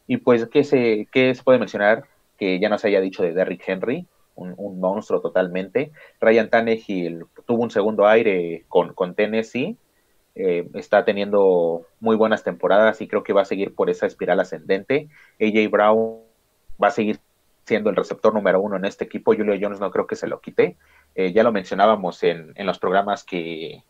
Y 0.07 0.17
pues, 0.17 0.47
¿qué 0.47 0.63
se, 0.63 1.07
qué 1.11 1.33
se 1.33 1.43
puede 1.43 1.59
mencionar 1.59 2.05
que 2.37 2.59
ya 2.59 2.69
no 2.69 2.77
se 2.77 2.87
haya 2.87 3.01
dicho 3.01 3.23
de 3.23 3.33
Derrick 3.33 3.63
Henry? 3.67 4.07
Un, 4.35 4.79
monstruo 4.79 5.21
totalmente. 5.21 5.91
Ryan 6.19 6.49
Tannehill 6.49 7.25
tuvo 7.45 7.63
un 7.63 7.71
segundo 7.71 8.07
aire 8.07 8.65
con, 8.67 8.93
con 8.93 9.15
Tennessee. 9.15 9.77
Eh, 10.35 10.67
está 10.73 11.05
teniendo 11.05 11.85
muy 11.99 12.15
buenas 12.15 12.43
temporadas 12.43 12.99
y 13.01 13.07
creo 13.07 13.23
que 13.23 13.33
va 13.33 13.43
a 13.43 13.45
seguir 13.45 13.75
por 13.75 13.89
esa 13.89 14.07
espiral 14.07 14.39
ascendente. 14.39 15.07
AJ 15.39 15.69
Brown 15.69 16.21
va 16.81 16.87
a 16.87 16.91
seguir 16.91 17.19
siendo 17.65 17.89
el 17.89 17.95
receptor 17.95 18.33
número 18.33 18.59
uno 18.59 18.75
en 18.75 18.85
este 18.85 19.05
equipo. 19.05 19.35
Julio 19.35 19.57
Jones 19.59 19.79
no 19.79 19.91
creo 19.91 20.07
que 20.07 20.15
se 20.15 20.27
lo 20.27 20.41
quite. 20.41 20.77
Eh, 21.15 21.31
ya 21.31 21.43
lo 21.43 21.51
mencionábamos 21.51 22.23
en, 22.23 22.53
en, 22.55 22.65
los 22.65 22.79
programas 22.79 23.23
que, 23.23 23.83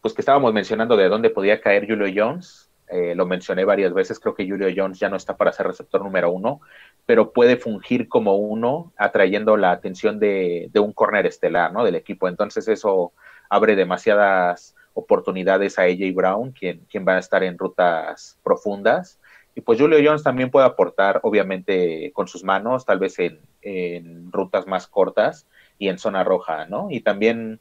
pues 0.00 0.14
que 0.14 0.20
estábamos 0.20 0.52
mencionando 0.52 0.96
de 0.96 1.08
dónde 1.08 1.30
podía 1.30 1.60
caer 1.60 1.86
Julio 1.86 2.12
Jones. 2.14 2.70
Eh, 2.88 3.14
lo 3.16 3.26
mencioné 3.26 3.64
varias 3.64 3.92
veces, 3.92 4.20
creo 4.20 4.34
que 4.34 4.48
Julio 4.48 4.68
Jones 4.74 5.00
ya 5.00 5.08
no 5.08 5.16
está 5.16 5.36
para 5.36 5.52
ser 5.52 5.66
receptor 5.66 6.02
número 6.04 6.30
uno, 6.30 6.60
pero 7.06 7.32
puede 7.32 7.56
fungir 7.56 8.08
como 8.08 8.36
uno, 8.36 8.92
atrayendo 8.96 9.56
la 9.56 9.70
atención 9.70 10.18
de, 10.18 10.68
de 10.72 10.80
un 10.80 10.92
corner 10.92 11.24
estelar, 11.24 11.72
¿no? 11.72 11.84
Del 11.84 11.94
equipo. 11.94 12.28
Entonces 12.28 12.66
eso 12.66 13.12
abre 13.48 13.76
demasiadas 13.76 14.74
oportunidades 14.92 15.78
a 15.78 15.82
AJ 15.82 16.14
Brown, 16.14 16.52
quien, 16.52 16.80
quien 16.90 17.06
va 17.06 17.14
a 17.14 17.20
estar 17.20 17.44
en 17.44 17.58
rutas 17.58 18.38
profundas. 18.42 19.20
Y 19.54 19.60
pues 19.60 19.78
Julio 19.78 19.98
Jones 20.04 20.22
también 20.22 20.50
puede 20.50 20.66
aportar, 20.66 21.20
obviamente, 21.22 22.10
con 22.12 22.26
sus 22.26 22.42
manos, 22.42 22.84
tal 22.84 22.98
vez 22.98 23.18
en, 23.20 23.40
en 23.62 24.32
rutas 24.32 24.66
más 24.66 24.86
cortas 24.86 25.46
y 25.78 25.88
en 25.88 25.98
zona 25.98 26.24
roja, 26.24 26.66
¿no? 26.66 26.88
Y 26.90 27.00
también, 27.00 27.60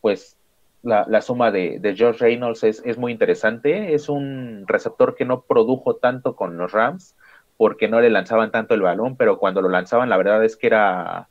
pues, 0.00 0.36
la, 0.82 1.20
suma 1.20 1.50
de, 1.50 1.80
de 1.80 1.96
George 1.96 2.20
Reynolds 2.20 2.62
es, 2.62 2.82
es, 2.84 2.96
muy 2.96 3.12
interesante. 3.12 3.94
Es 3.94 4.08
un 4.08 4.64
receptor 4.66 5.16
que 5.16 5.24
no 5.24 5.42
produjo 5.42 5.96
tanto 5.96 6.36
con 6.36 6.56
los 6.56 6.72
Rams 6.72 7.16
porque 7.58 7.88
no 7.88 8.00
le 8.00 8.08
lanzaban 8.08 8.50
tanto 8.50 8.72
el 8.72 8.80
balón, 8.80 9.16
pero 9.16 9.38
cuando 9.38 9.60
lo 9.60 9.68
lanzaban, 9.68 10.08
la 10.08 10.16
verdad 10.16 10.42
es 10.44 10.56
que 10.56 10.68
era, 10.68 11.28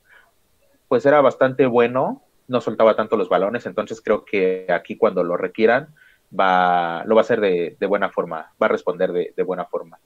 pues 0.87 1.03
era 1.07 1.21
bastante 1.21 1.65
bueno, 1.65 2.21
no 2.47 2.61
soltaba 2.61 2.95
tanto 2.95 3.17
los 3.17 3.29
balones, 3.29 3.65
entonces 3.65 4.01
creo 4.01 4.25
que 4.25 4.67
aquí 4.69 4.97
cuando 4.97 5.23
lo 5.23 5.37
requieran, 5.37 5.95
va, 6.37 7.03
lo 7.05 7.15
va 7.15 7.21
a 7.21 7.23
hacer 7.23 7.41
de, 7.41 7.77
buena 7.87 8.09
forma, 8.09 8.53
va 8.61 8.67
a 8.67 8.69
responder 8.69 9.11
de, 9.11 9.43
buena 9.43 9.65
forma. 9.65 9.99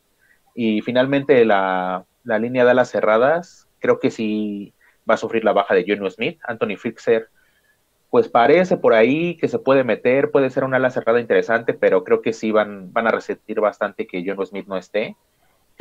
Y 0.55 0.81
finalmente 0.81 1.43
la, 1.43 2.05
la, 2.23 2.39
línea 2.39 2.63
de 2.63 2.71
alas 2.71 2.91
cerradas, 2.91 3.67
creo 3.79 3.99
que 3.99 4.11
sí 4.11 4.73
va 5.09 5.15
a 5.15 5.17
sufrir 5.17 5.43
la 5.43 5.53
baja 5.53 5.73
de 5.73 5.85
Juno 5.85 6.09
Smith, 6.09 6.39
Anthony 6.47 6.77
Fixer 6.77 7.29
pues 8.11 8.27
parece 8.27 8.75
por 8.75 8.93
ahí 8.93 9.37
que 9.37 9.47
se 9.47 9.57
puede 9.57 9.85
meter, 9.85 10.31
puede 10.31 10.49
ser 10.49 10.65
una 10.65 10.75
ala 10.77 10.89
cerrada 10.89 11.21
interesante, 11.21 11.73
pero 11.73 12.03
creo 12.03 12.21
que 12.21 12.33
sí 12.33 12.51
van, 12.51 12.91
van 12.91 13.07
a 13.07 13.11
resentir 13.11 13.61
bastante 13.61 14.05
que 14.05 14.21
John 14.27 14.45
Smith 14.45 14.67
no 14.67 14.75
esté. 14.75 15.15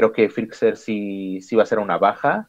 Creo 0.01 0.13
que 0.13 0.31
Fixer 0.31 0.79
sí, 0.79 1.43
sí 1.43 1.57
va 1.57 1.65
a 1.65 1.67
ser 1.67 1.79
una 1.79 1.99
baja. 1.99 2.49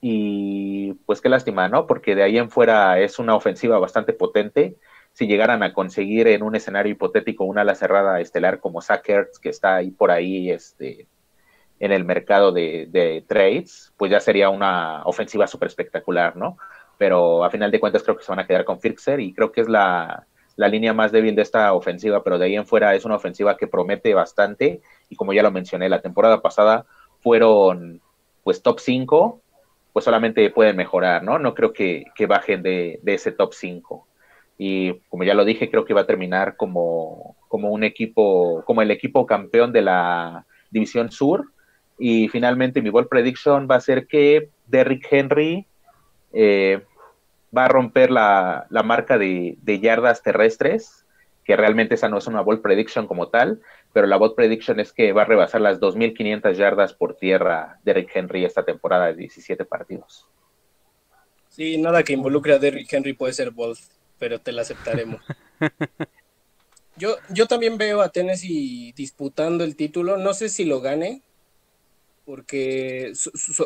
Y 0.00 0.94
pues 1.04 1.20
qué 1.20 1.28
lástima, 1.28 1.68
¿no? 1.68 1.86
Porque 1.86 2.14
de 2.14 2.22
ahí 2.22 2.38
en 2.38 2.50
fuera 2.50 2.98
es 2.98 3.18
una 3.18 3.34
ofensiva 3.34 3.78
bastante 3.78 4.14
potente. 4.14 4.76
Si 5.12 5.26
llegaran 5.26 5.62
a 5.62 5.74
conseguir 5.74 6.28
en 6.28 6.42
un 6.42 6.56
escenario 6.56 6.92
hipotético 6.92 7.44
una 7.44 7.60
ala 7.60 7.74
cerrada 7.74 8.20
estelar 8.20 8.60
como 8.60 8.80
Sackers, 8.80 9.38
que 9.38 9.50
está 9.50 9.76
ahí 9.76 9.90
por 9.90 10.10
ahí 10.10 10.50
este, 10.50 11.06
en 11.78 11.92
el 11.92 12.04
mercado 12.04 12.52
de, 12.52 12.88
de 12.90 13.22
trades, 13.28 13.92
pues 13.98 14.10
ya 14.10 14.20
sería 14.20 14.48
una 14.48 15.02
ofensiva 15.04 15.46
súper 15.46 15.68
espectacular, 15.68 16.36
¿no? 16.36 16.56
pero 17.02 17.42
a 17.42 17.50
final 17.50 17.72
de 17.72 17.80
cuentas 17.80 18.04
creo 18.04 18.16
que 18.16 18.22
se 18.22 18.30
van 18.30 18.38
a 18.38 18.46
quedar 18.46 18.64
con 18.64 18.78
Firxer 18.78 19.18
y 19.18 19.34
creo 19.34 19.50
que 19.50 19.62
es 19.62 19.68
la, 19.68 20.24
línea 20.56 20.92
más 20.92 21.10
débil 21.10 21.34
de 21.34 21.42
esta 21.42 21.72
ofensiva, 21.72 22.22
pero 22.22 22.38
de 22.38 22.46
ahí 22.46 22.54
en 22.54 22.64
fuera 22.64 22.94
es 22.94 23.04
una 23.04 23.16
ofensiva 23.16 23.56
que 23.56 23.66
promete 23.66 24.14
bastante 24.14 24.80
y 25.12 25.16
como 25.16 25.34
ya 25.34 25.42
lo 25.42 25.50
mencioné, 25.50 25.90
la 25.90 26.00
temporada 26.00 26.40
pasada 26.40 26.86
fueron 27.20 28.00
pues 28.42 28.62
top 28.62 28.80
5, 28.80 29.42
pues 29.92 30.06
solamente 30.06 30.48
pueden 30.48 30.74
mejorar, 30.74 31.22
¿no? 31.22 31.38
No 31.38 31.54
creo 31.54 31.74
que, 31.74 32.06
bajen 32.26 32.62
de, 32.62 32.98
ese 33.04 33.30
top 33.30 33.52
5. 33.52 34.06
Y 34.56 34.94
como 35.10 35.24
ya 35.24 35.34
lo 35.34 35.44
dije, 35.44 35.70
creo 35.70 35.84
que 35.84 35.92
va 35.92 36.00
a 36.00 36.06
terminar 36.06 36.56
como, 36.56 37.36
como 37.48 37.70
un 37.70 37.84
equipo, 37.84 38.62
como 38.64 38.80
el 38.80 38.90
equipo 38.90 39.26
campeón 39.26 39.70
de 39.72 39.82
la 39.82 40.46
División 40.70 41.10
Sur. 41.10 41.52
Y 41.98 42.28
finalmente 42.28 42.80
mi 42.80 42.88
ball 42.88 43.08
prediction 43.08 43.68
va 43.70 43.76
a 43.76 43.80
ser 43.80 44.06
que 44.06 44.48
Derrick 44.66 45.06
Henry 45.10 45.66
eh, 46.32 46.82
va 47.54 47.66
a 47.66 47.68
romper 47.68 48.10
la, 48.10 48.66
marca 48.82 49.18
de, 49.18 49.58
yardas 49.66 50.22
terrestres, 50.22 51.04
que 51.44 51.54
realmente 51.54 51.96
esa 51.96 52.08
no 52.08 52.16
es 52.16 52.26
una 52.26 52.40
ball 52.40 52.60
prediction 52.60 53.06
como 53.06 53.28
tal, 53.28 53.60
pero 53.92 54.06
la 54.06 54.16
ball 54.16 54.34
prediction 54.34 54.80
es 54.80 54.92
que 54.92 55.12
va 55.12 55.22
a 55.22 55.26
rebasar 55.26 55.60
las 55.60 55.80
2.500 55.80 56.54
yardas 56.54 56.94
por 56.94 57.16
tierra 57.16 57.78
Derrick 57.84 58.10
Henry 58.14 58.44
esta 58.44 58.64
temporada 58.64 59.06
de 59.06 59.14
17 59.14 59.64
partidos. 59.64 60.26
Sí, 61.48 61.76
nada 61.76 62.02
que 62.02 62.14
involucre 62.14 62.54
a 62.54 62.58
Derrick 62.58 62.92
Henry 62.92 63.12
puede 63.12 63.32
ser 63.32 63.50
bold, 63.50 63.78
pero 64.18 64.38
te 64.38 64.52
la 64.52 64.62
aceptaremos. 64.62 65.20
yo, 66.96 67.16
yo 67.28 67.46
también 67.46 67.76
veo 67.76 68.00
a 68.00 68.08
Tennessee 68.08 68.92
disputando 68.96 69.64
el 69.64 69.76
título, 69.76 70.16
no 70.16 70.32
sé 70.32 70.48
si 70.48 70.64
lo 70.64 70.80
gane, 70.80 71.22
porque 72.24 73.12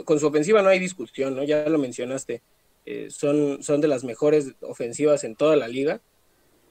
con 0.05 0.19
su 0.19 0.27
ofensiva 0.27 0.63
no 0.63 0.69
hay 0.69 0.79
discusión, 0.79 1.37
¿no? 1.37 1.45
Ya 1.45 1.69
lo 1.69 1.79
mencionaste 1.79 2.43
eh, 2.89 3.09
son, 3.11 3.65
son 3.65 3.81
de 3.81 3.89
las 3.89 4.05
mejores 4.05 4.53
ofensivas 4.61 5.25
en 5.25 5.35
toda 5.35 5.57
la 5.57 5.67
liga 5.67 6.01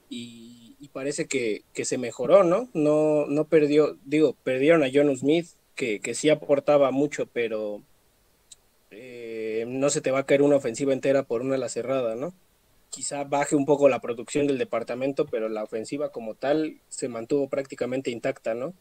y, 0.10 0.65
parece 0.88 1.28
que, 1.28 1.64
se 1.84 1.98
mejoró, 1.98 2.44
¿no? 2.44 2.70
¿no? 2.74 3.26
No 3.28 3.46
perdió, 3.46 3.98
digo, 4.06 4.36
perdieron 4.44 4.84
a 4.84 4.90
John 4.94 5.16
Smith, 5.18 5.48
que, 5.76 6.00
que 6.00 6.14
sí 6.14 6.30
aportaba 6.30 6.92
mucho, 6.92 7.28
pero 7.28 7.82
eh, 8.92 9.66
no 9.68 9.90
se 9.90 10.02
te 10.02 10.12
va 10.12 10.20
a 10.20 10.26
caer 10.26 10.42
una 10.42 10.56
ofensiva 10.56 10.94
entera 10.94 11.24
por 11.24 11.42
una 11.42 11.58
la 11.58 11.70
cerrada, 11.70 12.16
¿no? 12.16 12.34
Quizá 12.90 13.24
baje 13.26 13.56
un 13.56 13.66
poco 13.66 13.90
la 13.90 14.00
producción 14.00 14.48
del 14.48 14.58
departamento, 14.58 15.26
pero 15.26 15.50
la 15.50 15.64
ofensiva 15.64 16.10
como 16.10 16.36
tal 16.36 16.80
se 16.88 17.10
mantuvo 17.10 17.50
prácticamente 17.50 18.12
intacta, 18.12 18.54
¿no? 18.54 18.74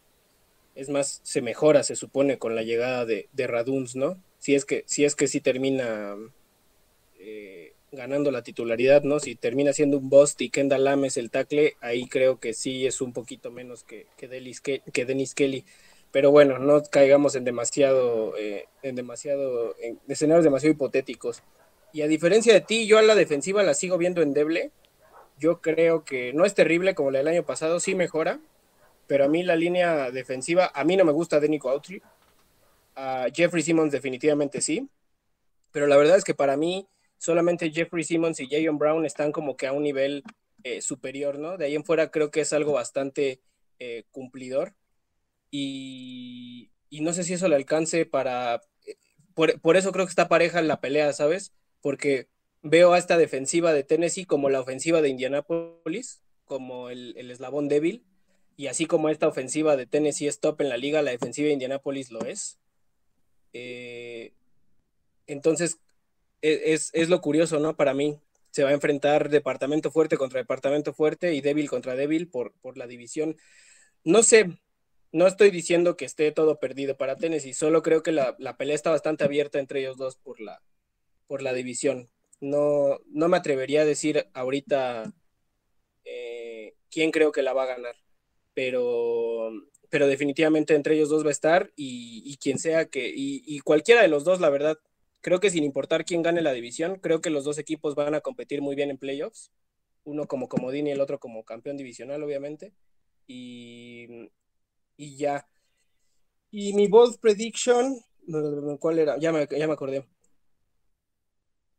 Es 0.74 0.88
más, 0.88 1.20
se 1.24 1.42
mejora, 1.42 1.82
se 1.82 1.96
supone, 1.96 2.38
con 2.38 2.54
la 2.54 2.62
llegada 2.62 3.04
de, 3.06 3.28
de 3.32 3.46
Raduns, 3.46 3.96
¿no? 3.96 4.20
Si 4.38 4.54
es 4.54 4.64
que, 4.64 4.84
si 4.86 5.04
es 5.04 5.16
que 5.16 5.26
sí 5.26 5.40
termina 5.40 6.16
eh, 7.18 7.63
ganando 7.94 8.30
la 8.30 8.42
titularidad, 8.42 9.02
¿no? 9.02 9.20
Si 9.20 9.34
termina 9.34 9.72
siendo 9.72 9.98
un 9.98 10.08
bust 10.08 10.40
y 10.40 10.50
Kendall 10.50 10.84
Lames 10.84 11.16
el 11.16 11.30
tackle, 11.30 11.76
ahí 11.80 12.06
creo 12.06 12.38
que 12.38 12.54
sí 12.54 12.86
es 12.86 13.00
un 13.00 13.12
poquito 13.12 13.50
menos 13.50 13.84
que, 13.84 14.06
que, 14.16 14.28
Dennis 14.28 15.34
Kelly. 15.34 15.64
Pero 16.10 16.30
bueno, 16.30 16.58
no 16.58 16.82
caigamos 16.84 17.34
en 17.34 17.44
demasiado, 17.44 18.36
eh, 18.36 18.66
en 18.82 18.94
demasiado, 18.94 19.74
en 19.80 19.98
escenarios 20.08 20.44
demasiado 20.44 20.72
hipotéticos. 20.72 21.42
Y 21.92 22.02
a 22.02 22.06
diferencia 22.08 22.52
de 22.52 22.60
ti, 22.60 22.86
yo 22.86 22.98
a 22.98 23.02
la 23.02 23.14
defensiva 23.14 23.62
la 23.62 23.74
sigo 23.74 23.98
viendo 23.98 24.22
endeble. 24.22 24.70
Yo 25.38 25.60
creo 25.60 26.04
que 26.04 26.32
no 26.32 26.44
es 26.44 26.54
terrible 26.54 26.94
como 26.94 27.10
la 27.10 27.18
del 27.18 27.28
año 27.28 27.44
pasado, 27.44 27.80
sí 27.80 27.94
mejora, 27.94 28.40
pero 29.06 29.24
a 29.24 29.28
mí 29.28 29.42
la 29.42 29.56
línea 29.56 30.10
defensiva, 30.10 30.70
a 30.74 30.84
mí 30.84 30.96
no 30.96 31.04
me 31.04 31.12
gusta 31.12 31.40
Denico 31.40 31.70
Autry. 31.70 32.02
A 32.96 33.26
Jeffrey 33.34 33.62
Simmons 33.62 33.90
definitivamente 33.90 34.60
sí, 34.60 34.88
pero 35.72 35.88
la 35.88 35.96
verdad 35.96 36.16
es 36.16 36.24
que 36.24 36.34
para 36.34 36.56
mí 36.56 36.86
solamente 37.24 37.70
Jeffrey 37.70 38.04
Simmons 38.04 38.38
y 38.38 38.48
Jayon 38.48 38.76
Brown 38.76 39.06
están 39.06 39.32
como 39.32 39.56
que 39.56 39.66
a 39.66 39.72
un 39.72 39.82
nivel 39.82 40.22
eh, 40.62 40.82
superior, 40.82 41.38
¿no? 41.38 41.56
De 41.56 41.64
ahí 41.64 41.74
en 41.74 41.84
fuera 41.84 42.10
creo 42.10 42.30
que 42.30 42.42
es 42.42 42.52
algo 42.52 42.72
bastante 42.72 43.40
eh, 43.78 44.04
cumplidor 44.10 44.74
y, 45.50 46.70
no 46.90 47.12
sé 47.12 47.24
si 47.24 47.32
eso 47.32 47.48
le 47.48 47.56
alcance 47.56 48.04
para... 48.04 48.60
Eh, 48.86 48.96
por, 49.34 49.76
eso 49.76 49.90
creo 49.90 50.04
que 50.04 50.10
está 50.10 50.28
pareja 50.28 50.58
en 50.58 50.68
la 50.68 50.80
pelea, 50.80 51.12
¿sabes? 51.14 51.54
Porque 51.80 52.28
veo 52.62 52.92
a 52.92 52.98
esta 52.98 53.16
defensiva 53.16 53.72
de 53.72 53.84
Tennessee 53.84 54.26
como 54.26 54.50
la 54.50 54.60
ofensiva 54.60 55.00
de 55.00 55.08
Indianapolis, 55.08 56.22
como 56.44 56.90
el, 56.90 57.14
el 57.16 57.30
eslabón 57.30 57.68
débil, 57.68 58.04
y 58.56 58.66
así 58.66 58.84
como 58.84 59.08
esta 59.08 59.28
ofensiva 59.28 59.76
de 59.76 59.86
Tennessee 59.86 60.28
es 60.28 60.40
top 60.40 60.60
en 60.60 60.68
la 60.68 60.76
liga, 60.76 61.00
la 61.00 61.10
defensiva 61.10 61.46
de 61.46 61.54
Indianapolis 61.54 62.10
lo 62.10 62.20
es. 62.20 62.58
entonces, 65.26 65.78
es, 66.44 67.08
lo 67.08 67.20
curioso, 67.20 67.58
¿no? 67.58 67.76
Para 67.76 67.94
mí, 67.94 68.18
se 68.50 68.64
va 68.64 68.70
a 68.70 68.74
enfrentar 68.74 69.30
departamento 69.30 69.90
fuerte 69.90 70.16
contra 70.16 70.40
departamento 70.40 70.92
fuerte 70.92 71.34
y 71.34 71.40
débil 71.40 71.68
contra 71.68 71.96
débil 71.96 72.28
por, 72.28 72.52
por 72.60 72.76
la 72.76 72.86
división. 72.86 73.36
No 74.04 74.22
sé, 74.22 74.58
no 75.10 75.26
estoy 75.26 75.50
diciendo 75.50 75.96
que 75.96 76.04
esté 76.04 76.30
todo 76.32 76.60
perdido 76.60 76.96
para 76.96 77.16
Tennessee, 77.16 77.54
solo 77.54 77.82
creo 77.82 78.02
que 78.02 78.12
la, 78.12 78.36
pelea 78.58 78.74
está 78.74 78.90
bastante 78.90 79.24
abierta 79.24 79.58
entre 79.58 79.80
ellos 79.80 79.96
dos 79.96 80.16
por 80.16 80.40
la, 80.40 80.62
por 81.26 81.42
la 81.42 81.52
división. 81.54 82.10
No, 82.40 83.00
no 83.06 83.28
me 83.28 83.38
atrevería 83.38 83.82
a 83.82 83.86
decir 83.86 84.26
ahorita 84.34 85.12
eh, 86.04 86.74
quién 86.90 87.10
creo 87.10 87.32
que 87.32 87.42
la 87.42 87.54
va 87.54 87.62
a 87.62 87.74
ganar, 87.74 87.96
pero, 88.52 89.50
pero 89.88 90.06
definitivamente 90.08 90.74
entre 90.74 90.96
ellos 90.96 91.08
dos 91.08 91.24
va 91.24 91.28
a 91.28 91.32
estar 91.32 91.72
y, 91.74 92.36
quien 92.36 92.58
sea 92.58 92.84
que, 92.84 93.10
y 93.14 93.58
cualquiera 93.60 94.02
de 94.02 94.08
los 94.08 94.24
dos, 94.24 94.40
la 94.40 94.50
verdad, 94.50 94.78
Creo 95.24 95.40
que 95.40 95.48
sin 95.48 95.64
importar 95.64 96.04
quién 96.04 96.20
gane 96.22 96.42
la 96.42 96.52
división, 96.52 96.96
creo 97.00 97.22
que 97.22 97.30
los 97.30 97.44
dos 97.44 97.56
equipos 97.56 97.94
van 97.94 98.14
a 98.14 98.20
competir 98.20 98.60
muy 98.60 98.76
bien 98.76 98.90
en 98.90 98.98
playoffs. 98.98 99.50
uno 100.04 100.26
como 100.28 100.50
comodín 100.50 100.86
y 100.86 100.90
el 100.90 101.00
otro 101.00 101.18
como 101.18 101.44
campeón 101.46 101.78
divisional, 101.78 102.22
obviamente. 102.22 102.74
Y, 103.26 104.30
y 104.98 105.16
ya. 105.16 105.48
Y 106.50 106.74
mi 106.74 106.88
bold 106.88 107.18
prediction, 107.20 107.98
¿cuál 108.78 108.98
era? 108.98 109.16
Ya 109.18 109.32
me, 109.32 109.40
acordé. 109.72 110.06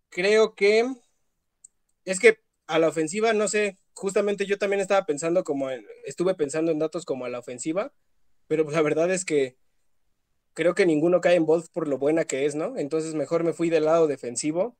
Creo 0.09 0.55
que 0.55 0.83
es 2.03 2.19
que 2.19 2.39
a 2.65 2.79
la 2.79 2.87
ofensiva, 2.87 3.31
no 3.33 3.47
sé, 3.47 3.77
justamente 3.93 4.47
yo 4.47 4.57
también 4.57 4.81
estaba 4.81 5.05
pensando 5.05 5.43
como 5.43 5.69
estuve 6.05 6.33
pensando 6.33 6.71
en 6.71 6.79
datos 6.79 7.05
como 7.05 7.25
a 7.25 7.29
la 7.29 7.37
ofensiva, 7.37 7.93
pero 8.47 8.67
la 8.71 8.81
verdad 8.81 9.11
es 9.11 9.23
que 9.23 9.55
creo 10.55 10.73
que 10.73 10.87
ninguno 10.87 11.21
cae 11.21 11.35
en 11.35 11.45
bold 11.45 11.67
por 11.71 11.87
lo 11.87 11.99
buena 11.99 12.25
que 12.25 12.45
es, 12.45 12.55
¿no? 12.55 12.77
Entonces 12.77 13.13
mejor 13.13 13.43
me 13.43 13.53
fui 13.53 13.69
del 13.69 13.85
lado 13.85 14.07
defensivo 14.07 14.75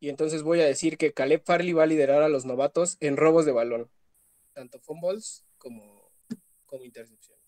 y 0.00 0.10
entonces 0.10 0.42
voy 0.42 0.60
a 0.60 0.66
decir 0.66 0.98
que 0.98 1.14
Caleb 1.14 1.42
Farley 1.44 1.72
va 1.72 1.84
a 1.84 1.86
liderar 1.86 2.22
a 2.22 2.28
los 2.28 2.44
novatos 2.44 2.98
en 3.00 3.16
robos 3.16 3.46
de 3.46 3.52
balón, 3.52 3.88
tanto 4.52 4.80
fumbles 4.80 5.46
como, 5.56 6.10
como 6.66 6.84
intercepciones. 6.84 7.40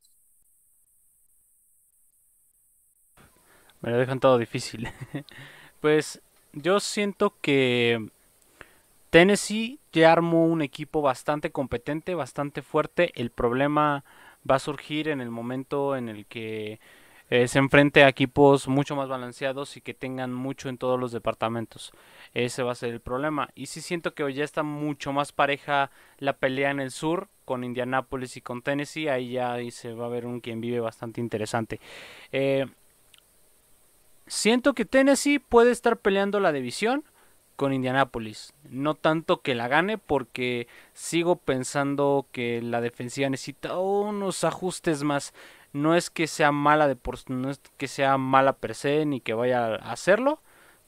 Me 3.80 3.90
lo 3.90 3.98
dejan 3.98 4.20
todo 4.20 4.38
difícil. 4.38 4.88
pues 5.80 6.22
yo 6.52 6.78
siento 6.78 7.34
que 7.40 8.08
Tennessee 9.10 9.80
ya 9.92 10.12
armó 10.12 10.46
un 10.46 10.62
equipo 10.62 11.02
bastante 11.02 11.50
competente, 11.50 12.14
bastante 12.14 12.62
fuerte. 12.62 13.10
El 13.16 13.30
problema 13.30 14.04
va 14.48 14.54
a 14.54 14.60
surgir 14.60 15.08
en 15.08 15.20
el 15.20 15.30
momento 15.30 15.96
en 15.96 16.08
el 16.08 16.26
que 16.26 16.78
eh, 17.34 17.48
se 17.48 17.58
enfrente 17.58 18.04
a 18.04 18.10
equipos 18.10 18.68
mucho 18.68 18.94
más 18.94 19.08
balanceados 19.08 19.78
y 19.78 19.80
que 19.80 19.94
tengan 19.94 20.34
mucho 20.34 20.68
en 20.68 20.76
todos 20.76 21.00
los 21.00 21.12
departamentos. 21.12 21.90
Ese 22.34 22.62
va 22.62 22.72
a 22.72 22.74
ser 22.74 22.90
el 22.90 23.00
problema. 23.00 23.48
Y 23.54 23.66
sí 23.66 23.80
siento 23.80 24.12
que 24.12 24.22
hoy 24.22 24.34
ya 24.34 24.44
está 24.44 24.62
mucho 24.62 25.14
más 25.14 25.32
pareja 25.32 25.90
la 26.18 26.34
pelea 26.34 26.70
en 26.70 26.78
el 26.78 26.90
sur 26.90 27.28
con 27.46 27.64
Indianapolis 27.64 28.36
y 28.36 28.42
con 28.42 28.60
Tennessee. 28.60 29.08
Ahí 29.08 29.32
ya 29.32 29.56
se 29.70 29.94
va 29.94 30.04
a 30.04 30.10
ver 30.10 30.26
un 30.26 30.40
quien 30.40 30.60
vive 30.60 30.80
bastante 30.80 31.22
interesante. 31.22 31.80
Eh, 32.32 32.66
siento 34.26 34.74
que 34.74 34.84
Tennessee 34.84 35.38
puede 35.38 35.70
estar 35.70 35.96
peleando 35.96 36.38
la 36.38 36.52
división 36.52 37.02
con 37.56 37.72
Indianapolis. 37.72 38.52
No 38.68 38.94
tanto 38.94 39.40
que 39.40 39.54
la 39.54 39.68
gane 39.68 39.96
porque 39.96 40.66
sigo 40.92 41.36
pensando 41.36 42.26
que 42.30 42.60
la 42.60 42.82
defensiva 42.82 43.30
necesita 43.30 43.78
unos 43.78 44.44
ajustes 44.44 45.02
más. 45.02 45.32
No 45.72 45.94
es 45.94 46.10
que 46.10 46.26
sea 46.26 46.52
mala 46.52 46.88
de 46.88 46.96
por, 46.96 47.18
no 47.30 47.50
es 47.50 47.60
que 47.76 47.88
sea 47.88 48.18
mala 48.18 48.54
per 48.54 48.74
se 48.74 49.06
ni 49.06 49.20
que 49.20 49.34
vaya 49.34 49.76
a 49.76 49.92
hacerlo, 49.92 50.40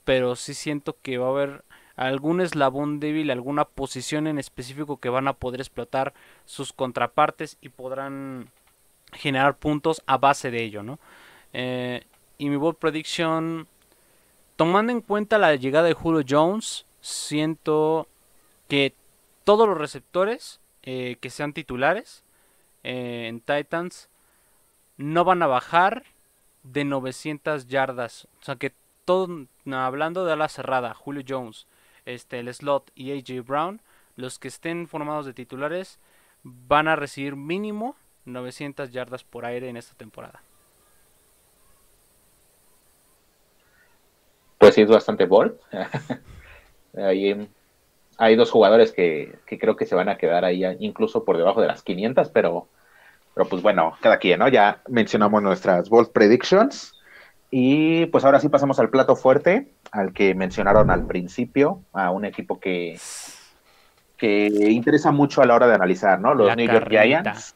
pero 0.05 0.37
sí 0.37 0.55
siento 0.55 0.97
que 1.01 1.19
va 1.19 1.27
a 1.27 1.31
haber 1.31 1.65
algún 1.97 2.41
eslabón 2.41 3.01
débil, 3.01 3.31
alguna 3.31 3.65
posición 3.65 4.27
en 4.27 4.39
específico 4.39 4.99
que 4.99 5.09
van 5.09 5.29
a 5.29 5.35
poder 5.35 5.61
explotar 5.61 6.13
sus 6.45 6.73
contrapartes 6.73 7.57
y 7.61 7.69
podrán 7.69 8.51
generar 9.13 9.57
puntos 9.57 10.03
a 10.07 10.19
base 10.19 10.51
de 10.51 10.63
ello, 10.63 10.83
¿no? 10.83 10.99
Eh, 11.53 12.05
y 12.37 12.49
mi 12.49 12.57
bold 12.57 12.77
prediction, 12.77 13.69
tomando 14.57 14.93
en 14.93 15.01
cuenta 15.01 15.39
la 15.39 15.55
llegada 15.55 15.87
de 15.87 15.95
Julio 15.95 16.25
Jones, 16.29 16.85
siento 17.01 18.09
que 18.69 18.95
todos 19.45 19.69
los 19.69 19.79
receptores 19.79 20.61
eh, 20.83 21.17
que 21.21 21.31
sean 21.31 21.53
titulares 21.53 22.25
eh, 22.83 23.27
en 23.29 23.41
Titans 23.41 24.09
no 24.97 25.25
van 25.25 25.43
a 25.43 25.47
bajar 25.47 26.05
de 26.63 26.85
900 26.85 27.67
yardas. 27.67 28.29
O 28.41 28.45
sea 28.45 28.57
que 28.57 28.73
todo, 29.05 29.47
hablando 29.73 30.25
de 30.25 30.37
la 30.37 30.49
cerrada, 30.49 30.95
Julio 30.95 31.23
Jones, 31.27 31.67
este, 32.05 32.41
el 32.41 32.53
slot 32.53 32.91
y 32.95 33.13
AJ 33.13 33.45
Brown, 33.45 33.81
los 34.17 34.39
que 34.39 34.49
estén 34.49 34.89
formados 34.89 35.27
de 35.27 35.35
titulares 35.35 35.99
van 36.43 36.89
a 36.89 36.97
recibir 36.97 37.37
mínimo 37.37 37.97
900 38.25 38.91
yardas 38.91 39.25
por 39.25 39.45
aire 39.45 39.69
en 39.69 39.77
esta 39.77 39.95
temporada. 39.95 40.43
Pues 44.59 44.75
sí, 44.75 44.83
es 44.83 44.89
bastante 44.89 45.29
hay, 46.97 47.49
hay 48.19 48.37
dos 48.37 48.51
jugadores 48.51 48.93
que, 48.93 49.37
que, 49.45 49.59
creo 49.59 49.77
que 49.77 49.85
se 49.85 49.95
van 49.95 50.09
a 50.09 50.17
quedar 50.17 50.45
ahí 50.45 50.65
incluso 50.79 51.25
por 51.25 51.37
debajo 51.37 51.61
de 51.61 51.67
las 51.67 51.83
500, 51.83 52.31
pero, 52.31 52.69
pero 53.35 53.49
pues 53.49 53.63
bueno, 53.63 53.95
cada 54.01 54.19
quien, 54.19 54.39
¿no? 54.39 54.49
Ya 54.49 54.83
mencionamos 54.89 55.43
nuestras 55.43 55.89
bold 55.89 56.11
predictions. 56.13 56.93
Y 57.51 58.07
pues 58.07 58.25
ahora 58.25 58.41
sí 58.41 58.49
pasamos 58.49 58.81
al 58.81 58.91
plato 58.91 59.15
fuerte, 59.15 59.69
al 59.93 60.13
que 60.13 60.35
mencionaron 60.35 60.91
al 60.91 61.07
principio, 61.07 61.83
a 61.93 62.11
un 62.11 62.25
equipo 62.25 62.59
que, 62.59 62.99
que 64.17 64.47
interesa 64.47 65.13
mucho 65.13 65.41
a 65.41 65.47
la 65.47 65.55
hora 65.55 65.69
de 65.69 65.75
analizar, 65.75 66.21
¿no? 66.21 66.35
Los 66.35 66.57
New 66.57 66.67
York 66.67 66.89
Giants. 66.91 67.55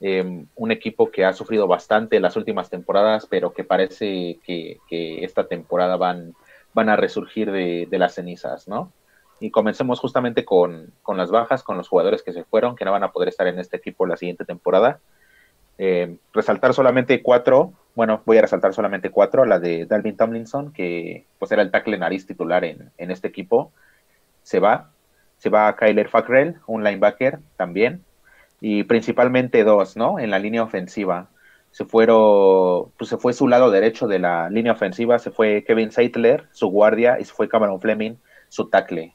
Em, 0.00 0.46
un 0.54 0.70
equipo 0.70 1.10
que 1.10 1.24
ha 1.24 1.32
sufrido 1.32 1.66
bastante 1.66 2.16
en 2.16 2.22
las 2.22 2.36
últimas 2.36 2.70
temporadas, 2.70 3.26
pero 3.28 3.52
que 3.52 3.64
parece 3.64 4.38
que, 4.44 4.78
esta 5.24 5.48
temporada 5.48 5.96
van, 5.96 6.34
van 6.72 6.88
a 6.88 6.96
resurgir 6.96 7.50
de, 7.50 7.88
las 7.90 8.14
cenizas, 8.14 8.68
¿no? 8.68 8.92
Y 9.40 9.50
comencemos 9.50 10.00
justamente 10.00 10.44
con, 10.44 10.92
con, 11.02 11.16
las 11.16 11.30
bajas, 11.30 11.62
con 11.62 11.76
los 11.76 11.88
jugadores 11.88 12.22
que 12.22 12.32
se 12.32 12.44
fueron, 12.44 12.76
que 12.76 12.84
no 12.84 12.92
van 12.92 13.04
a 13.04 13.12
poder 13.12 13.28
estar 13.28 13.46
en 13.46 13.58
este 13.58 13.76
equipo 13.76 14.06
la 14.06 14.16
siguiente 14.16 14.44
temporada. 14.44 15.00
Em, 15.78 16.18
resaltar 16.32 16.74
solamente 16.74 17.22
cuatro 17.22 17.72
bueno, 17.98 18.22
voy 18.24 18.38
a 18.38 18.42
resaltar 18.42 18.72
solamente 18.74 19.10
cuatro, 19.10 19.44
la 19.44 19.58
de 19.58 19.84
Dalvin 19.84 20.16
Tomlinson, 20.16 20.72
que 20.72 21.26
pues 21.40 21.50
era 21.50 21.62
el 21.62 21.72
tackle 21.72 21.98
nariz 21.98 22.28
titular 22.28 22.64
en, 22.64 22.92
este 22.96 23.26
equipo, 23.26 23.72
se 24.44 24.60
va, 24.60 24.92
se 25.36 25.50
va 25.50 25.74
Kyler 25.74 26.08
Fackrell, 26.08 26.60
un 26.68 26.84
linebacker 26.84 27.40
también, 27.56 28.04
y 28.60 28.84
principalmente 28.84 29.64
dos, 29.64 29.96
¿no? 29.96 30.20
En 30.20 30.30
la 30.30 30.38
línea 30.38 30.62
ofensiva. 30.62 31.28
Se 31.72 31.86
fueron, 31.86 32.92
pues 32.96 33.10
se 33.10 33.16
fue 33.16 33.32
su 33.32 33.48
lado 33.48 33.72
derecho 33.72 34.06
de 34.06 34.20
la 34.20 34.48
línea 34.48 34.74
ofensiva, 34.74 35.18
se 35.18 35.32
fue 35.32 35.64
Kevin 35.64 35.90
Seitler, 35.90 36.46
su 36.52 36.68
guardia, 36.68 37.18
y 37.18 37.24
se 37.24 37.32
fue 37.32 37.48
Cameron 37.48 37.80
Fleming, 37.80 38.14
su 38.48 38.68
tackle. 38.68 39.12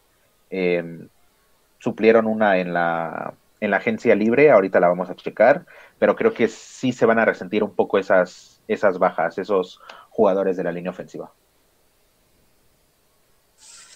Em, 0.55 1.07
suplieron 1.79 2.27
una 2.27 2.59
en 2.59 2.73
la, 2.73 3.33
en 3.59 3.71
la 3.71 3.77
agencia 3.77 4.13
libre, 4.13 4.51
ahorita 4.51 4.79
la 4.79 4.87
vamos 4.87 5.09
a 5.09 5.15
checar, 5.15 5.65
pero 5.97 6.15
creo 6.15 6.31
que 6.31 6.47
sí 6.47 6.91
se 6.91 7.07
van 7.07 7.17
a 7.17 7.25
resentir 7.25 7.63
un 7.63 7.73
poco 7.73 7.97
esas, 7.97 8.61
esas 8.67 8.99
bajas, 8.99 9.39
esos 9.39 9.81
jugadores 10.11 10.55
de 10.55 10.63
la 10.63 10.71
línea 10.71 10.91
ofensiva. 10.91 11.33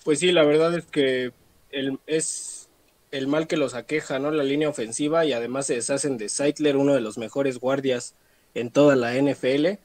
Pues 0.03 0.17
sí, 0.17 0.31
la 0.31 0.43
verdad 0.45 0.73
es 0.73 0.87
que 0.87 1.31
el, 1.69 1.99
es 2.07 2.69
el 3.11 3.27
mal 3.27 3.45
que 3.45 3.55
los 3.55 3.75
aqueja, 3.75 4.17
¿no? 4.17 4.31
La 4.31 4.43
línea 4.43 4.67
ofensiva 4.67 5.25
y 5.25 5.33
además 5.33 5.67
se 5.67 5.75
deshacen 5.75 6.17
de 6.17 6.29
Seidler, 6.29 6.75
uno 6.75 6.95
de 6.95 7.01
los 7.01 7.19
mejores 7.19 7.59
guardias 7.59 8.15
en 8.55 8.71
toda 8.71 8.95
la 8.95 9.13
NFL. 9.13 9.77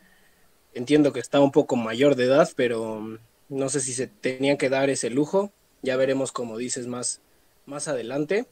Entiendo 0.72 1.12
que 1.12 1.20
está 1.20 1.38
un 1.38 1.52
poco 1.52 1.76
mayor 1.76 2.16
de 2.16 2.24
edad, 2.24 2.48
pero 2.56 2.98
mm, 2.98 3.18
no 3.50 3.68
sé 3.68 3.80
si 3.80 3.92
se 3.92 4.06
tenían 4.06 4.56
que 4.56 4.70
dar 4.70 4.88
ese 4.88 5.10
lujo. 5.10 5.52
Ya 5.82 5.96
veremos, 5.96 6.32
como 6.32 6.56
dices, 6.56 6.86
más, 6.86 7.20
más 7.66 7.88
adelante. 7.88 8.46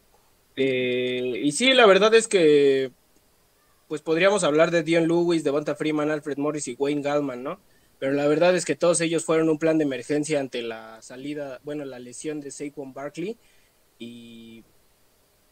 Eh, 0.56 1.40
y 1.42 1.52
sí, 1.52 1.72
la 1.72 1.86
verdad 1.86 2.14
es 2.14 2.28
que 2.28 2.92
pues 3.90 4.02
podríamos 4.02 4.44
hablar 4.44 4.70
de 4.70 4.84
Dion 4.84 5.08
Lewis, 5.08 5.42
Devonta 5.42 5.74
Freeman, 5.74 6.12
Alfred 6.12 6.36
Morris 6.38 6.68
y 6.68 6.76
Wayne 6.78 7.02
Gallman, 7.02 7.42
¿no? 7.42 7.58
Pero 7.98 8.12
la 8.12 8.28
verdad 8.28 8.54
es 8.54 8.64
que 8.64 8.76
todos 8.76 9.00
ellos 9.00 9.24
fueron 9.24 9.48
un 9.48 9.58
plan 9.58 9.78
de 9.78 9.84
emergencia 9.84 10.38
ante 10.38 10.62
la 10.62 11.02
salida, 11.02 11.58
bueno, 11.64 11.84
la 11.84 11.98
lesión 11.98 12.40
de 12.40 12.52
Saquon 12.52 12.94
Barkley 12.94 13.36
y 13.98 14.62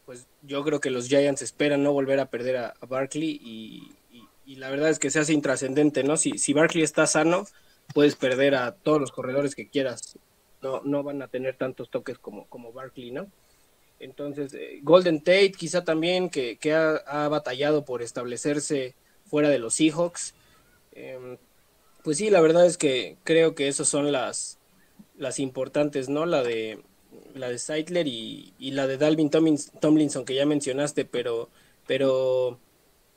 pues 0.06 0.28
yo 0.42 0.62
creo 0.62 0.80
que 0.80 0.90
los 0.90 1.08
Giants 1.08 1.42
esperan 1.42 1.82
no 1.82 1.92
volver 1.92 2.20
a 2.20 2.30
perder 2.30 2.58
a, 2.58 2.74
Barkley 2.88 3.40
y, 3.42 4.54
la 4.54 4.70
verdad 4.70 4.88
es 4.88 5.00
que 5.00 5.10
se 5.10 5.18
hace 5.18 5.32
intrascendente, 5.32 6.04
¿no? 6.04 6.16
Si, 6.16 6.38
si 6.38 6.52
Barkley 6.52 6.84
está 6.84 7.08
sano, 7.08 7.44
puedes 7.92 8.14
perder 8.14 8.54
a 8.54 8.72
todos 8.72 9.00
los 9.00 9.10
corredores 9.10 9.56
que 9.56 9.68
quieras. 9.68 10.16
No, 10.62 10.82
no 10.82 11.02
van 11.02 11.22
a 11.22 11.28
tener 11.28 11.56
tantos 11.56 11.90
toques 11.90 12.18
como, 12.18 12.46
como 12.46 12.72
Barkley, 12.72 13.10
¿no? 13.12 13.30
Entonces, 14.00 14.54
eh, 14.54 14.80
Golden 14.82 15.20
Tate 15.20 15.52
quizá 15.52 15.84
también, 15.84 16.30
que, 16.30 16.58
ha, 16.72 17.28
batallado 17.28 17.84
por 17.84 18.02
establecerse 18.02 18.94
fuera 19.26 19.48
de 19.48 19.58
los 19.58 19.74
Seahawks. 19.74 20.34
Em, 20.92 21.36
pues 22.04 22.18
sí, 22.18 22.30
la 22.30 22.40
verdad 22.40 22.66
es 22.66 22.78
que 22.78 23.16
creo 23.24 23.54
que 23.54 23.68
esas 23.68 23.88
son 23.88 24.12
las, 24.12 24.58
las 25.16 25.38
importantes, 25.38 26.08
¿no? 26.08 26.26
La 26.26 26.42
de 26.42 26.80
la 27.34 27.48
de 27.48 27.58
Seidler 27.58 28.06
y, 28.06 28.52
la 28.58 28.86
de 28.86 28.98
Dalvin 28.98 29.30
Tomlinson 29.30 30.24
que 30.24 30.34
ya 30.34 30.46
mencionaste, 30.46 31.04
pero, 31.04 31.48
pero 31.86 32.58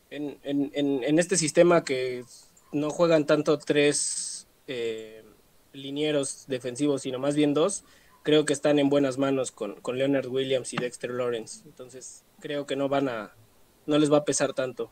en, 0.09 1.19
este 1.19 1.37
sistema 1.37 1.83
que 1.83 2.23
no 2.71 2.89
juegan 2.89 3.25
tanto 3.25 3.57
tres 3.57 4.47
eh, 4.67 5.23
linieros 5.73 6.45
defensivos, 6.47 7.03
sino 7.03 7.19
más 7.19 7.35
bien 7.35 7.53
dos, 7.53 7.83
creo 8.23 8.45
que 8.45 8.53
están 8.53 8.79
en 8.79 8.89
buenas 8.89 9.17
manos 9.17 9.51
con, 9.51 9.75
Leonard 9.93 10.27
Williams 10.27 10.73
y 10.73 10.77
Dexter 10.77 11.11
Lawrence. 11.11 11.63
Entonces, 11.65 12.23
creo 12.39 12.65
que 12.65 12.75
no 12.75 12.89
van 12.89 13.09
a, 13.09 13.33
no 13.85 13.97
les 13.97 14.11
va 14.11 14.17
a 14.17 14.25
pesar 14.25 14.53
tanto. 14.53 14.91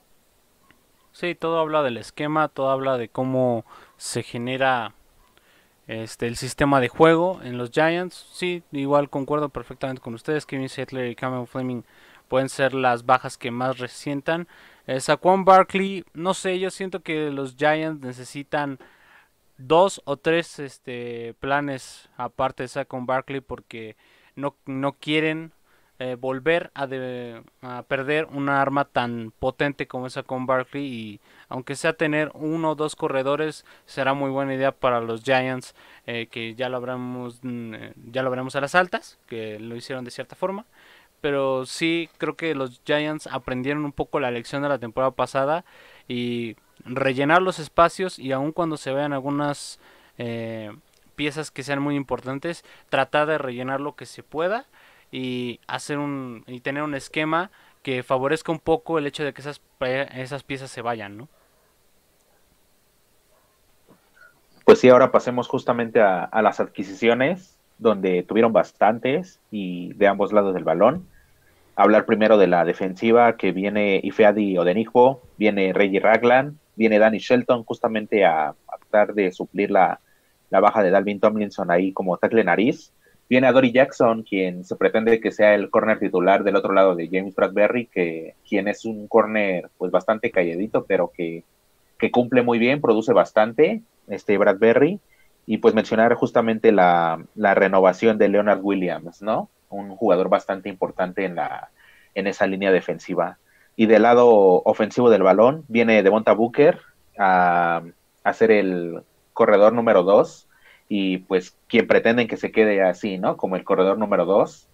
Sí, 1.11 1.35
todo 1.35 1.59
habla 1.59 1.83
del 1.83 1.97
esquema, 1.97 2.47
todo 2.47 2.69
habla 2.69 2.97
de 2.97 3.09
cómo 3.09 3.65
se 3.97 4.23
genera 4.23 4.93
este, 5.87 6.27
el 6.27 6.37
sistema 6.37 6.79
de 6.79 6.87
juego 6.87 7.41
en 7.43 7.57
los 7.57 7.71
Giants. 7.71 8.27
Sí, 8.31 8.63
igual 8.71 9.09
concuerdo 9.09 9.49
perfectamente 9.49 10.01
con 10.01 10.13
ustedes. 10.13 10.45
Kevin 10.45 10.69
Settler 10.69 11.09
y 11.09 11.15
Cameron 11.15 11.47
Fleming 11.47 11.81
pueden 12.27 12.47
ser 12.47 12.73
las 12.73 13.05
bajas 13.05 13.37
que 13.37 13.51
más 13.51 13.79
resientan. 13.79 14.47
Eh, 14.87 14.99
Saquon 14.99 15.45
Barkley, 15.45 16.05
no 16.13 16.33
sé, 16.33 16.59
yo 16.59 16.69
siento 16.69 17.01
que 17.01 17.31
los 17.31 17.55
Giants 17.57 18.01
necesitan 18.01 18.79
dos 19.59 20.01
o 20.05 20.17
tres 20.17 20.57
este, 20.57 21.35
planes 21.39 22.09
aparte 22.17 22.63
de 22.63 22.69
Saquon 22.69 23.05
Barkley 23.05 23.41
porque 23.41 23.95
no, 24.35 24.55
no 24.65 24.93
quieren 24.93 25.51
eh, 26.01 26.15
volver 26.17 26.71
a, 26.75 26.87
a, 27.61 27.83
perder 27.83 28.25
una 28.31 28.61
arma 28.61 28.85
tan 28.85 29.33
potente 29.37 29.85
como 29.85 30.07
esa 30.07 30.23
con 30.23 30.45
Barkley 30.45 30.85
y 30.85 31.19
aunque 31.49 31.75
sea 31.75 31.91
tener 31.91 32.31
uno 32.35 32.71
o 32.71 32.75
dos 32.75 32.95
corredores 32.95 33.65
será 33.85 34.13
muy 34.13 34.29
buena 34.29 34.55
idea 34.55 34.71
para 34.71 35.01
los 35.01 35.23
Giants 35.23 35.75
eh, 36.07 36.27
que 36.31 36.55
ya 36.55 36.69
lo 36.69 36.77
habremos 36.77 37.39
mm, 37.43 37.73
eh, 37.73 37.93
ya 38.13 38.23
lo 38.23 38.29
veremos 38.29 38.55
a 38.55 38.61
las 38.61 38.75
altas 38.75 39.19
que 39.27 39.59
lo 39.59 39.75
hicieron 39.75 40.05
de 40.05 40.11
cierta 40.11 40.37
forma. 40.37 40.65
Pero 41.19 41.65
sí 41.65 42.09
creo 42.17 42.37
que 42.37 42.55
los 42.55 42.81
Giants 42.85 43.27
aprendieron 43.27 43.83
un 43.83 43.91
poco 43.91 44.21
la 44.21 44.31
lección 44.31 44.61
de 44.63 44.69
la 44.69 44.79
temporada 44.79 45.11
pasada 45.11 45.65
y 46.07 46.55
rellenar 46.85 47.41
los 47.41 47.59
espacios 47.59 48.19
y 48.19 48.31
aun 48.31 48.51
cuando 48.51 48.77
se 48.77 48.91
vean 48.91 49.13
algunas 49.13 49.79
piezas 51.15 51.49
que 51.49 51.63
sean 51.63 51.81
muy 51.81 51.95
importantes 51.95 52.65
tratar 52.89 53.25
de 53.25 53.37
rellenar 53.37 53.79
lo 53.79 53.95
que 53.95 54.05
se 54.05 54.21
pueda 54.21 54.65
y 55.11 55.61
hacer 55.67 55.97
un 55.97 56.43
y 56.45 56.59
tener 56.59 56.83
un 56.83 56.93
esquema 56.93 57.51
que 57.83 58.03
favorezca 58.03 58.51
un 58.51 58.59
poco 58.59 58.97
el 58.97 59.07
hecho 59.07 59.23
de 59.23 59.33
que 59.33 59.41
esas 59.41 59.61
esas 59.79 60.43
piezas 60.43 60.69
se 60.69 60.81
vayan, 60.81 61.17
¿no? 61.17 61.29
Pues 64.69 64.81
sí, 64.81 64.89
ahora 64.89 65.11
pasemos 65.11 65.47
justamente 65.47 65.99
a, 65.99 66.29
las 66.43 66.59
adquisiciones, 66.59 67.57
donde 67.79 68.21
tuvieron 68.21 68.53
bastantes 68.53 69.39
y 69.49 69.93
de 69.93 70.07
ambos 70.07 70.31
lados 70.31 70.53
del 70.53 70.63
balón. 70.63 71.07
Hablar 71.75 72.05
primero 72.05 72.37
de 72.37 72.45
la 72.45 72.65
defensiva, 72.65 73.35
que 73.35 73.51
viene 73.51 73.99
Ifeadi 74.03 74.59
Odenigbo, 74.59 75.23
viene 75.37 75.73
Reggie 75.73 75.99
Ragland, 75.99 76.55
viene 76.79 76.97
Danny 76.97 77.17
Shelton, 77.17 77.65
justamente 77.65 78.23
a, 78.23 78.55
tratar 78.89 79.13
de 79.13 79.33
suplir 79.33 79.69
la, 79.69 79.99
la, 80.49 80.61
baja 80.61 80.81
de 80.81 80.89
Dalvin 80.89 81.19
Tomlinson 81.19 81.69
ahí 81.69 81.91
como 81.91 82.17
tackle 82.17 82.45
nariz. 82.45 82.93
Viene 83.29 83.47
a 83.47 83.51
Dory 83.51 83.73
Jackson, 83.73 84.23
quien 84.23 84.63
se 84.63 84.77
pretende 84.77 85.19
que 85.19 85.31
sea 85.31 85.53
el 85.53 85.69
corner 85.69 85.99
titular 85.99 86.43
del 86.43 86.55
otro 86.55 86.73
lado 86.73 86.95
de 86.95 87.09
James 87.11 87.35
Bradbury, 87.35 87.87
que 87.87 88.33
quien 88.47 88.69
es 88.69 88.85
un 88.85 89.07
corner 89.09 89.69
pues 89.77 89.91
bastante 89.91 90.31
calladito, 90.31 90.85
pero 90.85 91.11
que, 91.15 91.43
cumple 92.11 92.43
muy 92.43 92.57
bien, 92.57 92.79
produce 92.79 93.11
bastante, 93.11 93.81
este 94.07 94.37
Bradbury. 94.37 94.99
Y 95.45 95.57
pues 95.57 95.75
mencionar 95.75 96.13
justamente 96.13 96.71
la, 96.71 97.21
renovación 97.35 98.17
de 98.17 98.29
Leonard 98.29 98.61
Williams, 98.63 99.21
¿no? 99.21 99.49
Un 99.69 99.95
jugador 99.97 100.29
bastante 100.29 100.69
importante 100.69 101.25
en, 101.25 101.35
la, 101.35 101.71
en 102.15 102.25
esa 102.25 102.47
línea 102.47 102.71
defensiva. 102.71 103.37
Y 103.79 103.85
del 103.85 104.01
lado 104.01 104.27
ofensivo 104.65 105.09
del 105.09 105.23
balón 105.23 105.63
viene 105.69 106.03
Devonta 106.03 106.33
Booker 106.33 106.81
a, 107.17 107.81
a 108.25 108.33
ser 108.33 108.51
el 108.51 109.03
corredor 109.31 109.71
número 109.71 110.03
dos 110.03 110.49
y 110.89 111.19
pues 111.19 111.55
quien 111.69 111.87
pretenden 111.87 112.27
que 112.27 112.35
se 112.35 112.51
quede 112.51 112.83
así, 112.83 113.17
¿no? 113.17 113.37
Como 113.37 113.55
el 113.55 113.63
corredor 113.63 113.97
número 113.97 114.25
dos, 114.25 114.67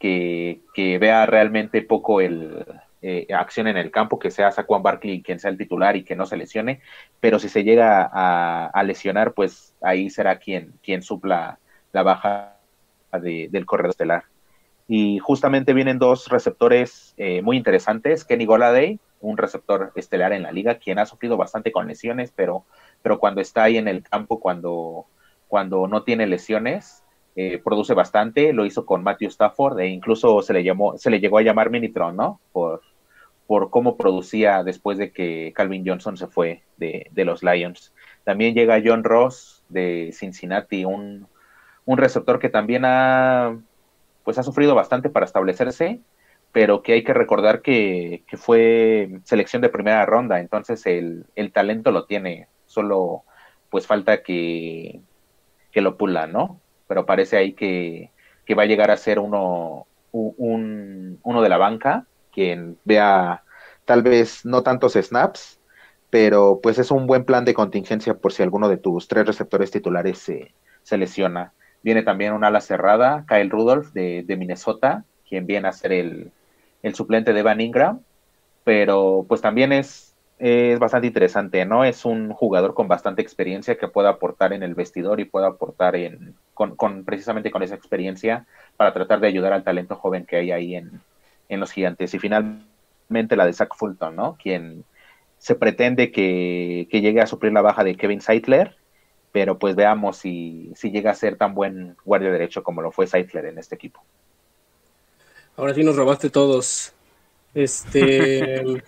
que, 0.00 0.60
vea 1.00 1.24
realmente 1.26 1.82
poco 1.82 2.20
el 2.20 2.66
eh, 3.00 3.28
acción 3.32 3.68
en 3.68 3.76
el 3.76 3.92
campo, 3.92 4.18
que 4.18 4.32
sea 4.32 4.50
Saquon 4.50 4.82
Barkley 4.82 5.22
quien 5.22 5.38
sea 5.38 5.52
el 5.52 5.56
titular 5.56 5.94
y 5.94 6.02
que 6.02 6.16
no 6.16 6.26
se 6.26 6.36
lesione, 6.36 6.80
pero 7.20 7.38
si 7.38 7.48
se 7.48 7.62
llega 7.62 8.10
a, 8.12 8.82
lesionar, 8.82 9.34
pues 9.34 9.76
ahí 9.80 10.10
será 10.10 10.40
quien, 10.40 10.74
quien 10.82 11.02
supla 11.02 11.60
la 11.92 12.02
baja 12.02 12.56
del 13.12 13.66
corredor 13.66 13.90
estelar. 13.90 14.24
Y 14.88 15.18
justamente 15.18 15.74
vienen 15.74 15.98
dos 15.98 16.28
receptores 16.28 17.14
eh, 17.18 17.42
muy 17.42 17.56
interesantes, 17.56 18.24
Kenny 18.24 18.46
Goladay, 18.46 18.98
un 19.20 19.36
receptor 19.36 19.92
estelar 19.94 20.32
en 20.32 20.42
la 20.42 20.52
liga, 20.52 20.78
quien 20.78 20.98
ha 20.98 21.06
sufrido 21.06 21.36
bastante 21.36 21.70
con 21.70 21.86
lesiones, 21.86 22.32
pero, 22.34 22.64
pero 23.02 23.18
cuando 23.18 23.40
está 23.40 23.64
ahí 23.64 23.76
en 23.76 23.86
el 23.86 24.02
campo, 24.02 24.40
cuando 24.40 25.06
cuando 25.48 25.88
no 25.88 26.04
tiene 26.04 26.26
lesiones, 26.26 27.02
eh, 27.34 27.60
produce 27.64 27.94
bastante, 27.94 28.52
lo 28.52 28.66
hizo 28.66 28.86
con 28.86 29.02
Matthew 29.02 29.28
Stafford 29.28 29.80
e 29.80 29.88
incluso 29.88 30.42
se 30.42 30.52
le 30.52 30.62
llamó, 30.62 30.96
se 30.98 31.10
le 31.10 31.20
llegó 31.20 31.38
a 31.38 31.42
llamar 31.42 31.70
Minitron, 31.70 32.16
¿no? 32.16 32.40
Por, 32.52 32.82
por 33.46 33.70
cómo 33.70 33.96
producía 33.96 34.62
después 34.62 34.98
de 34.98 35.10
que 35.10 35.52
Calvin 35.56 35.84
Johnson 35.86 36.16
se 36.16 36.26
fue 36.26 36.62
de, 36.76 37.10
los 37.14 37.42
Lions. 37.42 37.94
También 38.24 38.54
llega 38.54 38.82
John 38.84 39.02
Ross 39.02 39.64
de 39.68 40.10
Cincinnati, 40.12 40.84
un, 40.84 41.26
receptor 41.86 42.38
que 42.38 42.50
también 42.50 42.84
ha, 42.84 43.56
pues 44.28 44.36
ha 44.36 44.42
sufrido 44.42 44.74
bastante 44.74 45.08
para 45.08 45.24
establecerse, 45.24 46.02
pero 46.52 46.82
que 46.82 46.92
hay 46.92 47.02
que 47.02 47.14
recordar 47.14 47.62
que, 47.62 48.24
fue 48.36 49.08
selección 49.24 49.62
de 49.62 49.70
primera 49.70 50.04
ronda, 50.04 50.38
entonces 50.38 50.84
el, 50.84 51.24
talento 51.54 51.92
lo 51.92 52.04
tiene, 52.04 52.46
solo 52.66 53.22
pues 53.70 53.86
falta 53.86 54.22
que, 54.22 55.00
que 55.72 55.80
lo 55.80 55.96
pula, 55.96 56.26
¿no? 56.26 56.60
Pero 56.86 57.06
parece 57.06 57.38
ahí 57.38 57.54
que, 57.54 58.10
va 58.54 58.64
a 58.64 58.66
llegar 58.66 58.90
a 58.90 58.98
ser 58.98 59.18
uno, 59.18 59.86
uno 60.12 61.42
de 61.42 61.48
la 61.48 61.56
banca, 61.56 62.04
quien 62.30 62.76
vea 62.84 63.44
tal 63.86 64.02
vez 64.02 64.44
no 64.44 64.62
tantos 64.62 64.92
snaps, 64.92 65.58
pero 66.10 66.60
pues 66.62 66.78
es 66.78 66.90
un 66.90 67.06
buen 67.06 67.24
plan 67.24 67.46
de 67.46 67.54
contingencia 67.54 68.12
por 68.12 68.34
si 68.34 68.42
alguno 68.42 68.68
de 68.68 68.76
tus 68.76 69.08
tres 69.08 69.26
receptores 69.26 69.70
titulares 69.70 70.18
se, 70.18 70.52
se 70.82 70.98
lesiona. 70.98 71.54
Viene 71.82 72.02
también 72.02 72.32
un 72.32 72.44
ala 72.44 72.60
cerrada, 72.60 73.24
Kyle 73.28 73.50
Rudolph 73.50 73.92
de, 73.92 74.36
Minnesota, 74.38 75.04
quien 75.28 75.46
viene 75.46 75.68
a 75.68 75.72
ser 75.72 75.92
el, 75.92 76.32
el 76.82 76.94
suplente 76.94 77.32
de 77.32 77.42
Van 77.42 77.60
Ingram, 77.60 78.00
pero 78.64 79.24
pues 79.28 79.40
también 79.40 79.72
es 79.72 80.08
es 80.38 80.78
bastante 80.78 81.08
interesante, 81.08 81.64
¿no? 81.64 81.84
Es 81.84 82.04
un 82.04 82.32
jugador 82.32 82.74
con 82.74 82.86
bastante 82.86 83.22
experiencia 83.22 83.76
que 83.76 83.88
puede 83.88 84.08
aportar 84.08 84.52
en 84.52 84.62
el 84.62 84.74
vestidor 84.74 85.18
y 85.20 85.24
puede 85.24 85.46
aportar 85.46 85.96
en, 85.96 86.34
con, 86.54 87.04
precisamente 87.04 87.50
con 87.50 87.62
esa 87.62 87.74
experiencia 87.74 88.46
para 88.76 88.92
tratar 88.92 89.20
de 89.20 89.26
ayudar 89.26 89.52
al 89.52 89.64
talento 89.64 89.96
joven 89.96 90.26
que 90.26 90.36
hay 90.36 90.52
ahí 90.52 90.76
en, 90.76 91.00
los 91.48 91.72
gigantes. 91.72 92.14
Y 92.14 92.18
finalmente 92.18 93.36
la 93.36 93.46
de 93.46 93.52
Zach 93.52 93.74
Fulton, 93.74 94.14
¿no? 94.14 94.36
Quien 94.40 94.84
se 95.38 95.56
pretende 95.56 96.12
que, 96.12 96.86
llegue 96.90 97.20
a 97.20 97.26
suplir 97.26 97.52
la 97.52 97.62
baja 97.62 97.82
de 97.82 97.96
Kevin 97.96 98.20
Seitler, 98.20 98.76
pero 99.38 99.56
pues 99.56 99.76
veamos 99.76 100.16
si, 100.16 100.72
si 100.74 100.90
llega 100.90 101.12
a 101.12 101.14
ser 101.14 101.36
tan 101.36 101.54
buen 101.54 101.96
guardia 102.04 102.28
derecho 102.32 102.64
como 102.64 102.82
lo 102.82 102.90
fue 102.90 103.06
Seitler 103.06 103.44
en 103.46 103.58
este 103.58 103.76
equipo. 103.76 104.02
Ahora 105.56 105.72
sí 105.74 105.84
nos 105.84 105.94
robaste 105.94 106.28
todos. 106.28 106.92
Este. 107.54 108.64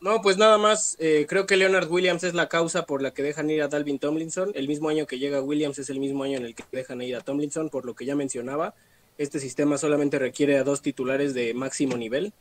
No, 0.00 0.20
pues 0.20 0.36
nada 0.36 0.58
más, 0.58 0.98
eh, 0.98 1.24
creo 1.26 1.46
que 1.46 1.56
Leonard 1.56 1.90
Williams 1.90 2.24
es 2.24 2.34
la 2.34 2.50
causa 2.50 2.84
por 2.84 3.00
la 3.00 3.14
que 3.14 3.22
dejan 3.22 3.48
ir 3.48 3.62
a 3.62 3.68
Dalvin 3.68 3.98
Tomlinson. 3.98 4.52
El 4.54 4.68
mismo 4.68 4.90
año 4.90 5.06
que 5.06 5.18
llega 5.18 5.40
Williams 5.40 5.78
es 5.78 5.88
el 5.88 5.98
mismo 5.98 6.24
año 6.24 6.36
en 6.36 6.44
el 6.44 6.54
que 6.54 6.64
dejan 6.72 7.00
ir 7.00 7.16
a 7.16 7.22
Tomlinson, 7.22 7.70
por 7.70 7.86
lo 7.86 7.94
que 7.94 8.04
ya 8.04 8.14
mencionaba. 8.14 8.74
Este 9.16 9.40
sistema 9.40 9.78
solamente 9.78 10.18
requiere 10.18 10.58
a 10.58 10.64
dos 10.64 10.82
titulares 10.82 11.32
de 11.32 11.54
máximo 11.54 11.96
nivel, 11.96 12.34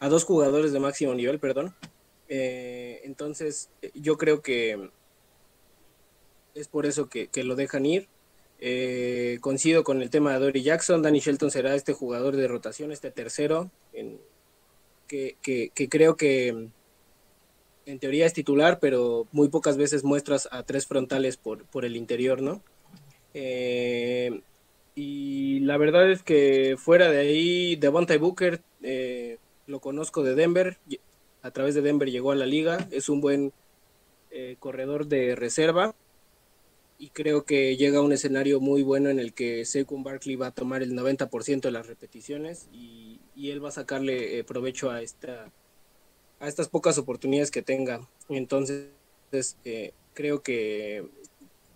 a 0.00 0.08
dos 0.08 0.24
jugadores 0.24 0.72
de 0.72 0.80
máximo 0.80 1.14
nivel, 1.14 1.38
perdón. 1.38 1.72
Eh, 2.28 3.02
entonces, 3.04 3.70
yo 3.94 4.18
creo 4.18 4.42
que 4.42 4.90
es 6.54 6.68
por 6.68 6.86
eso 6.86 7.08
que, 7.08 7.28
lo 7.44 7.56
dejan 7.56 7.86
ir. 7.86 8.08
Eh, 8.60 9.38
coincido 9.40 9.84
con 9.84 10.00
el 10.00 10.10
tema 10.10 10.32
de 10.32 10.38
Dory 10.38 10.62
Jackson. 10.62 11.02
Danny 11.02 11.20
Shelton 11.20 11.50
será 11.50 11.74
este 11.74 11.92
jugador 11.92 12.36
de 12.36 12.48
rotación, 12.48 12.92
este 12.92 13.10
tercero, 13.10 13.70
en, 13.92 14.18
que 15.08 15.36
creo 15.90 16.16
que 16.16 16.68
en 17.86 17.98
teoría 17.98 18.26
es 18.26 18.32
titular, 18.32 18.78
pero 18.80 19.26
muy 19.32 19.48
pocas 19.48 19.76
veces 19.76 20.04
muestras 20.04 20.48
a 20.50 20.62
tres 20.62 20.86
frontales 20.86 21.36
por, 21.36 21.64
por 21.66 21.84
el 21.84 21.96
interior, 21.96 22.40
¿no? 22.40 22.62
Eh, 23.34 24.40
y 24.94 25.60
la 25.60 25.76
verdad 25.76 26.10
es 26.10 26.22
que 26.22 26.76
fuera 26.78 27.10
de 27.10 27.18
ahí, 27.18 27.76
Devontae 27.76 28.18
Booker 28.18 28.62
eh, 28.82 29.38
lo 29.66 29.80
conozco 29.80 30.22
de 30.22 30.34
Denver, 30.34 30.78
a 31.42 31.50
través 31.50 31.74
de 31.74 31.82
Denver 31.82 32.10
llegó 32.10 32.32
a 32.32 32.36
la 32.36 32.46
liga, 32.46 32.88
es 32.90 33.08
un 33.08 33.20
buen 33.20 33.52
eh, 34.30 34.56
corredor 34.58 35.06
de 35.06 35.34
reserva 35.34 35.94
y 36.98 37.10
creo 37.10 37.44
que 37.44 37.76
llega 37.76 37.98
a 37.98 38.02
un 38.02 38.12
escenario 38.12 38.60
muy 38.60 38.82
bueno 38.82 39.10
en 39.10 39.18
el 39.18 39.34
que 39.34 39.64
Saquon 39.64 40.02
Barkley 40.02 40.36
va 40.36 40.48
a 40.48 40.54
tomar 40.54 40.82
el 40.82 40.92
90% 40.92 41.60
de 41.60 41.70
las 41.70 41.86
repeticiones 41.86 42.68
y, 42.72 43.20
y 43.34 43.50
él 43.50 43.64
va 43.64 43.68
a 43.68 43.72
sacarle 43.72 44.42
provecho 44.44 44.90
a 44.90 45.02
esta 45.02 45.52
a 46.40 46.48
estas 46.48 46.68
pocas 46.68 46.98
oportunidades 46.98 47.50
que 47.50 47.62
tenga. 47.62 48.06
Entonces, 48.28 48.90
eh, 49.64 49.92
creo 50.12 50.42
que 50.42 51.06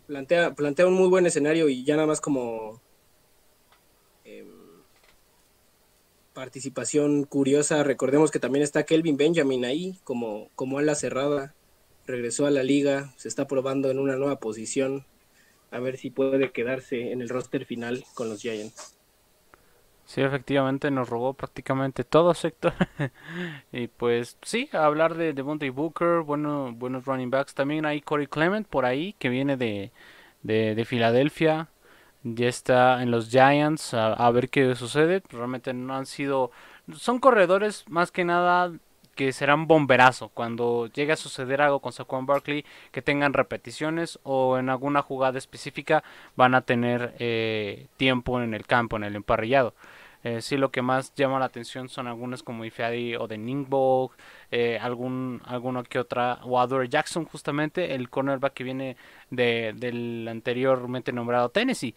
plantea, 0.06 0.54
plantea 0.54 0.86
un 0.86 0.94
muy 0.94 1.08
buen 1.08 1.26
escenario 1.26 1.68
y 1.68 1.84
ya 1.84 1.96
nada 1.96 2.06
más 2.06 2.20
como 2.20 2.80
em, 4.24 4.46
participación 6.34 7.24
curiosa, 7.24 7.82
recordemos 7.82 8.30
que 8.30 8.38
también 8.38 8.62
está 8.62 8.84
Kelvin 8.84 9.16
Benjamin 9.16 9.64
ahí 9.64 9.98
como, 10.04 10.50
como 10.54 10.78
ala 10.78 10.94
cerrada, 10.94 11.54
regresó 12.08 12.46
a 12.46 12.50
la 12.50 12.62
liga, 12.62 13.12
se 13.16 13.28
está 13.28 13.46
probando 13.46 13.90
en 13.90 13.98
una 13.98 14.16
nueva 14.16 14.40
posición. 14.40 15.06
a 15.70 15.78
ver 15.80 15.98
si 15.98 16.10
puede 16.10 16.50
quedarse 16.50 17.12
en 17.12 17.20
el 17.20 17.28
roster 17.28 17.66
final 17.66 18.04
con 18.14 18.28
los 18.30 18.40
Giants. 18.40 18.98
Sí, 20.08 20.22
efectivamente 20.22 20.90
nos 20.90 21.10
robó 21.10 21.34
prácticamente 21.34 22.02
todo 22.02 22.32
sector. 22.32 22.72
y 23.72 23.88
pues 23.88 24.38
sí, 24.40 24.70
hablar 24.72 25.14
de, 25.16 25.34
de 25.34 25.42
Booker, 25.42 26.22
bueno, 26.22 26.72
buenos 26.72 27.04
running 27.04 27.30
backs. 27.30 27.54
También 27.54 27.84
hay 27.84 28.00
Corey 28.00 28.26
Clement 28.26 28.66
por 28.66 28.86
ahí, 28.86 29.14
que 29.18 29.28
viene 29.28 29.58
de, 29.58 29.92
de, 30.42 30.84
Filadelfia. 30.86 31.68
Ya 32.22 32.48
está 32.48 33.02
en 33.02 33.10
los 33.10 33.28
Giants, 33.28 33.92
a, 33.92 34.30
ver 34.30 34.48
qué 34.48 34.74
sucede. 34.76 35.22
Realmente 35.28 35.74
no 35.74 35.94
han 35.94 36.06
sido... 36.06 36.52
Son 36.94 37.18
corredores 37.18 37.84
más 37.88 38.10
que 38.10 38.24
nada 38.24 38.72
que 39.18 39.32
serán 39.32 39.66
bomberazo 39.66 40.28
cuando 40.28 40.86
llegue 40.86 41.10
a 41.10 41.16
suceder 41.16 41.60
algo 41.60 41.80
con 41.80 41.92
Saquon 41.92 42.24
Barkley, 42.24 42.64
que 42.92 43.02
tengan 43.02 43.32
repeticiones 43.32 44.20
o 44.22 44.58
en 44.58 44.68
alguna 44.68 45.02
jugada 45.02 45.38
específica 45.38 46.04
van 46.36 46.54
a 46.54 46.60
tener 46.60 47.16
eh, 47.18 47.88
tiempo 47.96 48.40
en 48.40 48.54
el 48.54 48.64
campo, 48.64 48.96
en 48.96 49.02
el 49.02 49.16
emparrillado. 49.16 49.74
Eh, 50.22 50.40
sí, 50.40 50.56
lo 50.56 50.70
que 50.70 50.82
más 50.82 51.12
llama 51.16 51.40
la 51.40 51.46
atención 51.46 51.88
son 51.88 52.06
algunos 52.06 52.44
como 52.44 52.64
Ifeadi 52.64 53.16
o 53.16 53.26
de 53.26 53.38
Ningbo, 53.38 54.12
eh, 54.52 54.78
algún, 54.80 55.42
alguno 55.46 55.82
que 55.82 55.98
otra, 55.98 56.38
o 56.44 56.60
Adore 56.60 56.88
Jackson, 56.88 57.24
justamente, 57.24 57.96
el 57.96 58.10
cornerback 58.10 58.52
que 58.54 58.62
viene 58.62 58.96
de, 59.30 59.74
del 59.74 60.28
anteriormente 60.30 61.12
nombrado 61.12 61.48
Tennessee 61.48 61.96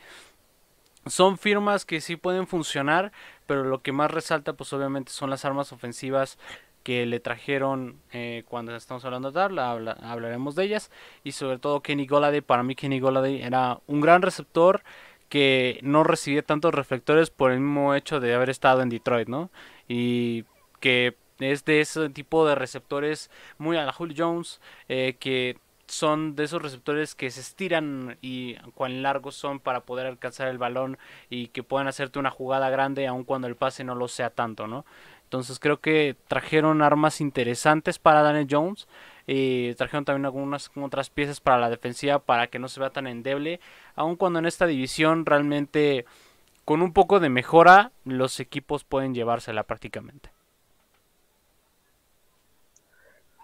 son 1.05 1.37
firmas 1.37 1.85
que 1.85 1.99
sí 2.01 2.15
pueden 2.15 2.47
funcionar, 2.47 3.11
pero 3.47 3.63
lo 3.63 3.81
que 3.81 3.91
más 3.91 4.11
resalta 4.11 4.53
pues 4.53 4.71
obviamente 4.73 5.11
son 5.11 5.29
las 5.31 5.45
armas 5.45 5.71
ofensivas 5.71 6.37
que 6.83 7.05
le 7.05 7.19
trajeron 7.19 7.99
eh, 8.11 8.43
cuando 8.47 8.75
estamos 8.75 9.05
hablando 9.05 9.31
de 9.31 9.39
Darla, 9.39 9.71
hablaremos 10.01 10.55
de 10.55 10.63
ellas. 10.65 10.91
Y 11.23 11.33
sobre 11.33 11.59
todo 11.59 11.81
Kenny 11.81 12.07
Goladay, 12.07 12.41
para 12.41 12.63
mí 12.63 12.75
Kenny 12.75 12.99
Goladay 12.99 13.41
era 13.41 13.79
un 13.87 14.01
gran 14.01 14.21
receptor 14.21 14.83
que 15.29 15.79
no 15.81 16.03
recibía 16.03 16.41
tantos 16.43 16.73
reflectores 16.73 17.29
por 17.29 17.51
el 17.51 17.59
mismo 17.61 17.95
hecho 17.95 18.19
de 18.19 18.33
haber 18.33 18.49
estado 18.49 18.81
en 18.81 18.89
Detroit, 18.89 19.29
¿no? 19.29 19.49
Y 19.87 20.43
que 20.79 21.15
es 21.39 21.65
de 21.65 21.81
ese 21.81 22.09
tipo 22.09 22.45
de 22.45 22.55
receptores 22.55 23.31
muy 23.57 23.77
a 23.77 23.85
la 23.85 23.93
Julio 23.93 24.15
Jones, 24.17 24.59
eh, 24.89 25.15
que 25.19 25.57
son 25.91 26.35
de 26.35 26.45
esos 26.45 26.61
receptores 26.61 27.15
que 27.15 27.29
se 27.31 27.41
estiran 27.41 28.17
y 28.21 28.55
cuán 28.75 29.03
largos 29.03 29.35
son 29.35 29.59
para 29.59 29.81
poder 29.81 30.07
alcanzar 30.07 30.47
el 30.47 30.57
balón 30.57 30.97
y 31.29 31.47
que 31.47 31.63
pueden 31.63 31.87
hacerte 31.87 32.17
una 32.19 32.29
jugada 32.29 32.69
grande 32.69 33.07
aun 33.07 33.25
cuando 33.25 33.47
el 33.47 33.55
pase 33.55 33.83
no 33.83 33.95
lo 33.95 34.07
sea 34.07 34.29
tanto, 34.29 34.67
¿no? 34.67 34.85
Entonces 35.31 35.59
creo 35.59 35.79
que 35.79 36.17
trajeron 36.27 36.81
armas 36.81 37.21
interesantes 37.21 37.99
para 37.99 38.21
Daniel 38.21 38.47
Jones. 38.51 38.85
Y 39.25 39.73
trajeron 39.75 40.03
también 40.03 40.25
algunas 40.25 40.69
otras 40.75 41.09
piezas 41.09 41.39
para 41.39 41.57
la 41.57 41.69
defensiva 41.69 42.19
para 42.19 42.47
que 42.47 42.59
no 42.59 42.67
se 42.67 42.81
vea 42.81 42.89
tan 42.89 43.07
endeble. 43.07 43.61
Aun 43.95 44.17
cuando 44.17 44.39
en 44.39 44.45
esta 44.45 44.67
división 44.67 45.25
realmente 45.25 46.03
con 46.65 46.81
un 46.81 46.91
poco 46.91 47.21
de 47.21 47.29
mejora 47.29 47.91
los 48.03 48.41
equipos 48.41 48.83
pueden 48.83 49.15
llevársela 49.15 49.63
prácticamente. 49.63 50.31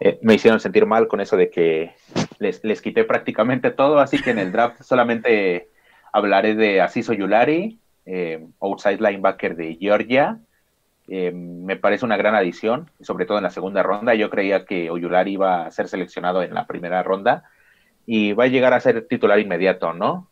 Eh, 0.02 0.20
me 0.22 0.34
hicieron 0.34 0.60
sentir 0.60 0.86
mal 0.86 1.08
con 1.08 1.22
eso 1.22 1.38
de 1.38 1.50
que 1.50 1.96
les, 2.40 2.62
les, 2.66 2.82
quité 2.82 3.06
prácticamente 3.06 3.72
todo, 3.72 4.00
así 4.00 4.22
que 4.22 4.32
en 4.32 4.40
el 4.40 4.52
draft 4.52 4.82
solamente 4.84 5.70
hablaré 6.12 6.54
de 6.54 6.82
Asiso 6.82 7.14
Yulari, 7.14 7.80
eh, 8.06 8.46
outside 8.60 9.00
linebacker 9.00 9.56
de 9.56 9.78
Georgia, 9.80 10.42
eh, 11.08 11.32
me 11.32 11.78
parece 11.78 12.06
una 12.06 12.18
gran 12.18 12.36
adición, 12.36 12.90
sobre 13.02 13.26
todo 13.26 13.38
en 13.38 13.44
la 13.44 13.50
segunda 13.50 13.84
ronda. 13.84 14.14
Yo 14.16 14.30
creía 14.30 14.66
que 14.66 14.90
Oyulari 14.90 15.34
iba 15.34 15.66
a 15.66 15.72
ser 15.72 15.88
seleccionado 15.88 16.44
en 16.44 16.54
la 16.54 16.68
primera 16.68 17.02
ronda 17.04 17.46
y 18.06 18.34
va 18.34 18.46
a 18.46 18.48
llegar 18.48 18.74
a 18.74 18.80
ser 18.80 19.08
titular 19.08 19.40
inmediato, 19.40 19.94
¿no? 19.94 20.30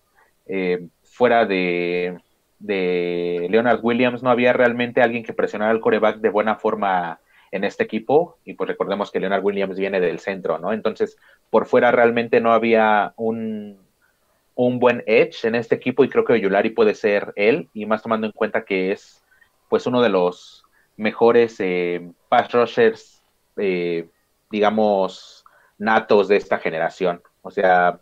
Eh, 0.47 0.87
fuera 1.03 1.45
de, 1.45 2.19
de, 2.59 3.47
Leonard 3.49 3.79
Williams 3.83 4.21
no 4.21 4.29
había 4.29 4.53
realmente 4.53 5.01
alguien 5.01 5.23
que 5.23 5.33
presionara 5.33 5.71
al 5.71 5.79
coreback 5.79 6.17
de 6.17 6.29
buena 6.29 6.55
forma 6.55 7.19
en 7.51 7.63
este 7.63 7.83
equipo 7.83 8.37
y 8.43 8.53
pues 8.53 8.67
recordemos 8.67 9.11
que 9.11 9.19
Leonard 9.19 9.43
Williams 9.43 9.77
viene 9.77 10.01
del 10.01 10.19
centro, 10.19 10.59
¿no? 10.59 10.73
Entonces, 10.73 11.17
por 11.49 11.67
fuera 11.67 11.91
realmente 11.91 12.41
no 12.41 12.51
había 12.51 13.13
un, 13.15 13.77
un 14.55 14.79
buen 14.79 15.03
edge 15.05 15.45
en 15.45 15.55
este 15.55 15.75
equipo 15.75 16.03
y 16.03 16.09
creo 16.09 16.25
que 16.25 16.33
Oyulari 16.33 16.71
puede 16.71 16.95
ser 16.95 17.31
él 17.35 17.69
y 17.73 17.85
más 17.85 18.01
tomando 18.01 18.27
en 18.27 18.33
cuenta 18.33 18.65
que 18.65 18.91
es 18.91 19.23
pues 19.69 19.85
uno 19.85 20.01
de 20.01 20.09
los 20.09 20.64
mejores 20.97 21.55
eh, 21.59 22.11
pass 22.29 22.51
rushers, 22.51 23.21
eh, 23.57 24.07
digamos, 24.49 25.43
natos 25.77 26.27
de 26.27 26.37
esta 26.37 26.57
generación. 26.59 27.21
O 27.41 27.51
sea, 27.51 27.99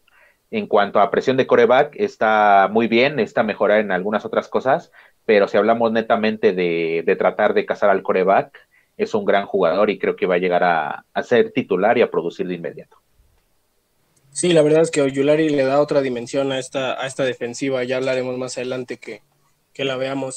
en 0.51 0.67
cuanto 0.67 0.99
a 0.99 1.09
presión 1.09 1.37
de 1.37 1.47
coreback, 1.47 1.95
está 1.97 2.69
muy 2.71 2.87
bien, 2.87 3.19
está 3.19 3.43
mejorada 3.43 3.79
en 3.79 3.91
algunas 3.91 4.23
otras 4.23 4.47
cosas, 4.47 4.91
pero 5.25 5.47
si 5.47 5.57
hablamos 5.57 5.91
netamente 5.91 6.53
de, 6.53 7.15
tratar 7.17 7.53
de 7.53 7.65
cazar 7.65 7.89
al 7.89 8.03
coreback, 8.03 8.59
es 8.95 9.15
un 9.15 9.25
gran 9.25 9.47
jugador 9.47 9.89
y 9.89 9.97
creo 9.97 10.15
que 10.15 10.27
va 10.27 10.35
a 10.35 10.39
llegar 10.39 10.63
a, 10.63 11.05
ser 11.23 11.51
titular 11.51 11.97
y 11.97 12.03
a 12.03 12.11
producir 12.11 12.47
de 12.47 12.53
inmediato. 12.53 12.97
Sí, 14.31 14.53
la 14.53 14.61
verdad 14.61 14.81
es 14.81 14.91
que 14.91 15.01
Oyulari 15.01 15.49
le 15.49 15.63
da 15.63 15.79
otra 15.79 16.01
dimensión 16.01 16.51
a 16.51 16.59
esta, 16.59 17.01
a 17.01 17.07
esta 17.07 17.23
defensiva, 17.23 17.83
ya 17.83 17.97
hablaremos 17.97 18.37
más 18.37 18.57
adelante 18.57 18.97
que, 18.97 19.21
que 19.73 19.85
la 19.85 19.95
veamos 19.95 20.35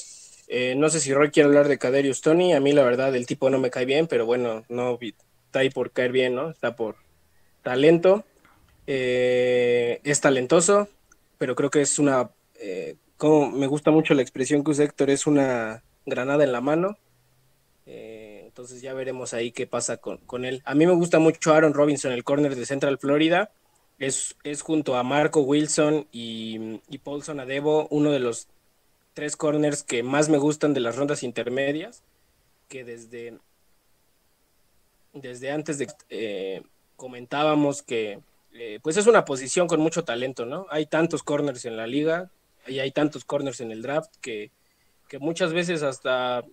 eh, 0.49 0.75
no 0.77 0.89
sé 0.91 1.01
si 1.01 1.13
Roy 1.13 1.31
quiere 1.31 1.49
hablar 1.49 1.69
de 1.69 1.79
Caderius 1.79 2.21
Tony. 2.21 2.53
A 2.53 2.61
mí, 2.61 2.73
la 2.73 2.85
verdad, 2.85 3.15
el 3.15 3.27
tipo 3.27 3.51
no 3.51 3.59
me 3.59 3.71
cae 3.71 3.85
bien, 3.85 4.07
pero 4.07 4.27
bueno, 4.27 4.65
no 4.69 4.99
está 5.47 5.61
ahí 5.61 5.71
por 5.71 5.91
caer 5.91 6.13
bien, 6.13 6.35
¿no? 6.35 6.51
Está 6.51 6.77
por 6.77 6.97
talento. 7.63 8.25
Eh, 8.87 10.01
es 10.05 10.21
talentoso, 10.21 10.89
pero 11.39 11.55
creo 11.57 11.71
que 11.71 11.83
es 11.83 11.99
una. 11.99 12.31
Eh, 12.61 12.97
como 13.17 13.51
me 13.51 13.67
gusta 13.67 13.91
mucho 13.91 14.15
la 14.15 14.23
expresión 14.23 14.63
que 14.63 14.71
usa 14.71 14.85
Héctor, 14.85 15.11
es 15.11 15.27
una 15.27 15.83
granada 16.05 16.45
en 16.45 16.53
la 16.53 16.61
mano. 16.61 16.97
entonces 17.87 18.81
ya 18.81 18.95
veremos 18.95 19.35
ahí 19.35 19.53
qué 19.53 19.67
pasa 19.67 19.99
con, 19.99 20.45
él. 20.45 20.63
A 20.65 20.75
mí 20.75 20.87
me 20.87 20.95
gusta 20.95 21.19
mucho 21.19 21.53
Aaron 21.53 21.75
Robinson, 21.75 22.13
el 22.13 22.25
corner 22.25 22.57
de 22.57 22.67
Central 22.67 22.99
Florida. 22.99 23.51
Es, 23.99 24.37
es 24.45 24.63
junto 24.63 24.97
a 24.97 25.03
Marco 25.03 25.41
Wilson 25.41 26.07
y, 26.13 26.81
y 26.89 26.99
Paulson 26.99 27.41
Adebo 27.41 27.89
uno 27.91 28.11
de 28.13 28.19
los 28.19 28.49
tres 29.17 29.35
corners 29.35 29.83
que 29.83 30.03
más 30.03 30.29
me 30.29 30.37
gustan 30.37 30.75
de 30.75 30.81
las 30.81 30.95
rondas 30.95 31.23
intermedias, 31.23 32.03
que 32.69 32.85
desde, 32.85 33.39
desde 35.15 35.51
antes 35.51 35.79
de 35.79 35.89
eh, 36.11 36.63
comentábamos 36.97 37.83
que 37.83 38.21
eh, 38.53 38.79
pues 38.83 38.99
es 38.99 39.07
una 39.07 39.25
posición 39.25 39.69
con 39.69 39.81
mucho 39.81 40.05
talento, 40.05 40.45
¿no? 40.45 40.67
Hay 40.69 40.85
tantos 40.85 41.23
corners 41.23 41.65
en 41.65 41.79
la 41.79 41.87
liga 41.87 42.31
y 42.67 42.81
hay 42.81 42.91
tantos 42.91 43.25
corners 43.25 43.63
en 43.63 43.71
el 43.71 43.81
draft 43.81 44.15
que, 44.21 44.51
muchas 45.19 45.55
veces 45.55 45.83
hasta 45.83 46.45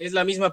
es 0.00 0.12
la 0.12 0.24
misma 0.24 0.52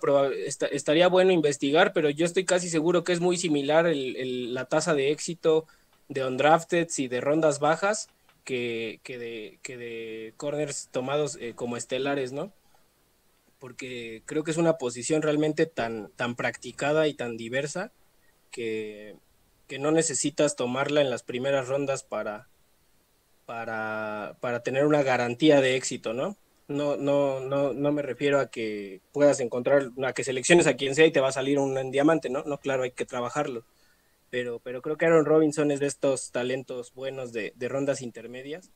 estaría 0.69 1.07
bueno 1.07 1.31
investigar, 1.31 1.93
pero 1.93 2.11
yo 2.11 2.27
estoy 2.27 2.45
casi 2.45 2.69
seguro 2.69 3.03
que 3.03 3.13
es 3.13 3.19
muy 3.19 3.37
similar 3.37 3.91
la 3.91 4.65
tasa 4.65 4.93
de 4.93 5.09
éxito 5.09 5.65
de 6.09 6.25
undrafted 6.25 6.87
y 6.95 7.07
de 7.07 7.21
rondas 7.21 7.59
bajas 7.59 8.07
que, 8.49 9.17
de, 9.19 9.59
que 9.61 9.77
de 9.77 10.33
corners 10.35 10.89
tomados 10.91 11.37
eh, 11.39 11.53
como 11.55 11.77
estelares, 11.77 12.31
¿no? 12.31 12.51
Porque 13.59 14.23
creo 14.25 14.43
que 14.43 14.49
es 14.49 14.57
una 14.57 14.77
posición 14.77 15.21
realmente 15.21 15.67
tan, 15.67 16.09
tan 16.15 16.35
practicada 16.35 17.07
y 17.07 17.13
tan 17.13 17.37
diversa 17.37 17.91
que, 18.51 19.15
no 19.79 19.91
necesitas 19.91 20.55
tomarla 20.55 21.01
en 21.01 21.11
las 21.11 21.21
primeras 21.21 21.67
rondas 21.67 22.01
para, 22.01 22.47
para, 23.45 24.35
para 24.39 24.63
tener 24.63 24.87
una 24.87 25.03
garantía 25.03 25.61
de 25.61 25.75
éxito, 25.75 26.13
¿no? 26.13 26.35
No, 26.67 26.97
no, 26.97 27.39
no, 27.39 27.73
no 27.73 27.91
me 27.91 28.01
refiero 28.01 28.39
a 28.39 28.49
que 28.49 28.99
puedas 29.11 29.39
encontrar, 29.41 29.91
a 30.03 30.13
que 30.13 30.23
selecciones 30.23 30.65
a 30.65 30.75
quien 30.75 30.95
sea 30.95 31.05
y 31.05 31.11
te 31.11 31.19
va 31.19 31.27
a 31.27 31.33
salir 31.33 31.59
un, 31.59 31.77
un 31.77 31.91
diamante, 31.91 32.31
¿no? 32.31 32.43
No, 32.45 32.57
claro, 32.57 32.81
hay 32.81 32.91
que 32.91 33.05
trabajarlo 33.05 33.63
pero, 34.29 34.59
pero 34.59 34.81
creo 34.81 34.97
que 34.97 35.05
Aaron 35.05 35.25
Robinson 35.25 35.71
es 35.71 35.79
de 35.79 35.87
estos 35.87 36.31
talentos 36.31 36.93
buenos 36.93 37.33
de, 37.33 37.53
rondas 37.67 38.01
intermedias, 38.01 38.71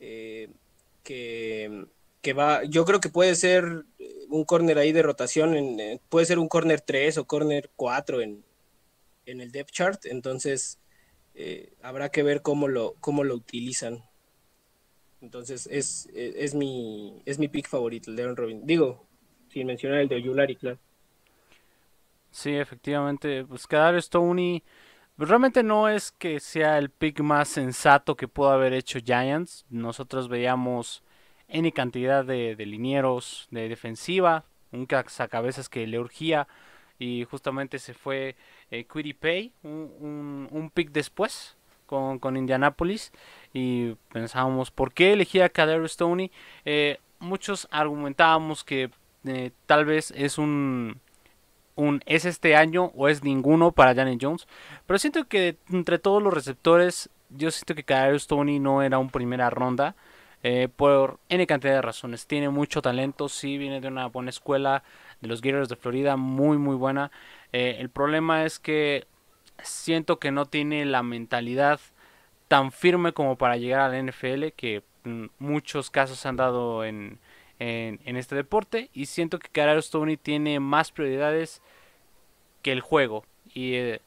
eh, 0.00 0.50
que, 1.02 1.86
va, 2.36 2.64
yo 2.64 2.84
creo 2.84 3.00
que 3.00 3.08
puede 3.08 3.34
ser 3.34 3.84
un 4.28 4.44
corner 4.44 4.78
ahí 4.78 4.92
de 4.92 5.02
rotación, 5.02 5.54
en, 5.54 6.00
puede 6.08 6.26
ser 6.26 6.38
un 6.38 6.48
corner 6.48 6.80
3 6.80 7.18
o 7.18 7.26
corner 7.26 7.70
4 7.76 8.20
en, 8.20 8.44
en 9.26 9.40
el 9.40 9.52
depth 9.52 9.70
chart, 9.70 10.06
entonces 10.06 10.78
eh, 11.34 11.72
habrá 11.82 12.08
que 12.08 12.22
ver 12.22 12.40
cómo 12.42 12.66
lo, 12.66 12.94
cómo 13.00 13.22
lo 13.22 13.34
utilizan. 13.34 14.02
Entonces 15.20 15.68
es, 15.70 16.08
es, 16.14 16.54
mi, 16.54 17.22
es 17.26 17.38
mi 17.38 17.48
pick 17.48 17.68
favorito, 17.68 18.10
el 18.10 18.16
de 18.16 18.22
Aaron 18.22 18.36
Robinson. 18.36 18.66
Digo, 18.66 19.06
sin 19.48 19.66
mencionar 19.66 20.00
el 20.00 20.08
de 20.08 20.16
Oyulari, 20.16 20.56
claro. 20.56 20.78
Sí, 22.36 22.54
efectivamente, 22.54 23.46
pues 23.46 23.66
quedar 23.66 24.00
Stoney 24.00 24.62
pues 25.16 25.30
realmente 25.30 25.62
no 25.62 25.88
es 25.88 26.12
que 26.12 26.38
sea 26.38 26.76
el 26.76 26.90
pick 26.90 27.20
más 27.20 27.48
sensato 27.48 28.14
que 28.14 28.28
pudo 28.28 28.50
haber 28.50 28.74
hecho 28.74 28.98
Giants. 29.02 29.64
Nosotros 29.70 30.28
veíamos 30.28 31.02
N 31.48 31.72
cantidad 31.72 32.26
de, 32.26 32.54
linieros 32.58 33.48
de 33.50 33.70
defensiva, 33.70 34.44
un 34.70 34.84
cabezas 34.84 35.70
que 35.70 35.86
le 35.86 35.98
urgía 35.98 36.46
y 36.98 37.24
justamente 37.24 37.78
se 37.78 37.94
fue 37.94 38.36
eh, 38.70 38.86
Pay, 39.18 39.54
un, 39.62 40.46
un, 40.50 40.70
pick 40.70 40.90
después 40.92 41.56
con, 41.86 42.18
con 42.18 42.36
Indianapolis 42.36 43.12
y 43.54 43.94
pensábamos 44.12 44.70
por 44.70 44.92
qué 44.92 45.14
elegía 45.14 45.46
a 45.46 45.48
Kadero 45.48 45.88
Stoney. 45.88 46.30
Eh, 46.66 46.98
muchos 47.18 47.66
argumentábamos 47.70 48.62
que 48.62 48.90
eh, 49.24 49.52
tal 49.64 49.86
vez 49.86 50.12
es 50.14 50.36
un, 50.36 51.00
un 51.76 52.02
es 52.06 52.24
este 52.24 52.56
año 52.56 52.92
o 52.96 53.08
es 53.08 53.22
ninguno 53.22 53.72
para 53.72 53.94
Janet 53.94 54.18
Jones, 54.20 54.48
pero 54.86 54.98
siento 54.98 55.24
que 55.26 55.56
entre 55.70 55.98
todos 55.98 56.22
los 56.22 56.34
receptores 56.34 57.10
yo 57.30 57.50
siento 57.50 57.74
que 57.74 57.84
Kadero 57.84 58.18
Stoney 58.18 58.58
no 58.58 58.82
era 58.82 58.98
un 58.98 59.10
primera 59.10 59.50
ronda. 59.50 59.94
Eh, 60.42 60.68
por 60.68 61.18
N 61.28 61.44
cantidad 61.46 61.74
de 61.74 61.82
razones. 61.82 62.26
Tiene 62.26 62.50
mucho 62.50 62.80
talento, 62.80 63.28
sí, 63.28 63.58
viene 63.58 63.80
de 63.80 63.88
una 63.88 64.06
buena 64.06 64.30
escuela, 64.30 64.84
de 65.20 65.26
los 65.26 65.40
Gators 65.40 65.68
de 65.68 65.74
Florida, 65.76 66.16
muy, 66.16 66.56
muy 66.56 66.76
buena. 66.76 67.10
el 67.52 67.88
problema 67.90 68.44
es 68.44 68.60
que 68.60 69.06
siento 69.62 70.18
que 70.18 70.30
no 70.30 70.46
tiene 70.46 70.84
la 70.84 71.02
mentalidad 71.02 71.80
tan 72.48 72.72
firme 72.72 73.12
como 73.12 73.36
para 73.36 73.56
llegar 73.56 73.80
al 73.80 74.08
NFL 74.08 74.48
que 74.56 74.82
mm, 75.04 75.26
muchos 75.38 75.90
casos 75.90 76.18
se 76.18 76.28
han 76.28 76.36
dado 76.36 76.84
en, 76.84 77.18
en, 77.58 78.16
este 78.16 78.34
deporte 78.34 78.90
y 78.92 79.06
siento 79.06 79.38
que 79.38 79.48
Carrero 79.48 79.80
Stoney 79.80 80.16
tiene 80.16 80.60
más 80.60 80.92
prioridades 80.92 81.62
que 82.62 82.72
el 82.72 82.80
juego 82.80 83.24
y, 83.54 83.74
eh, 83.74 84.00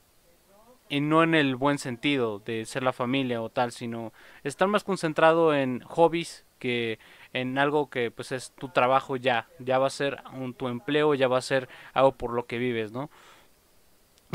y, 0.89 1.01
no 1.01 1.23
en 1.23 1.35
el 1.35 1.55
buen 1.55 1.77
sentido 1.77 2.39
de 2.39 2.65
ser 2.65 2.83
la 2.83 2.93
familia 2.93 3.41
o 3.41 3.49
tal 3.49 3.71
sino 3.71 4.13
estar 4.43 4.67
más 4.67 4.83
concentrado 4.83 5.55
en 5.55 5.81
hobbies 5.81 6.45
que 6.59 6.99
en 7.33 7.57
algo 7.57 7.89
que 7.89 8.11
pues 8.11 8.31
es 8.31 8.51
tu 8.51 8.69
trabajo 8.69 9.15
ya 9.15 9.47
ya 9.59 9.79
va 9.79 9.87
a 9.87 9.91
ser 9.91 10.21
un, 10.33 10.53
tu 10.53 10.67
empleo 10.67 11.15
ya 11.15 11.27
va 11.27 11.37
a 11.37 11.41
ser 11.41 11.69
algo 11.93 12.11
por 12.11 12.33
lo 12.33 12.45
que 12.45 12.57
vives 12.57 12.91
no 12.91 13.09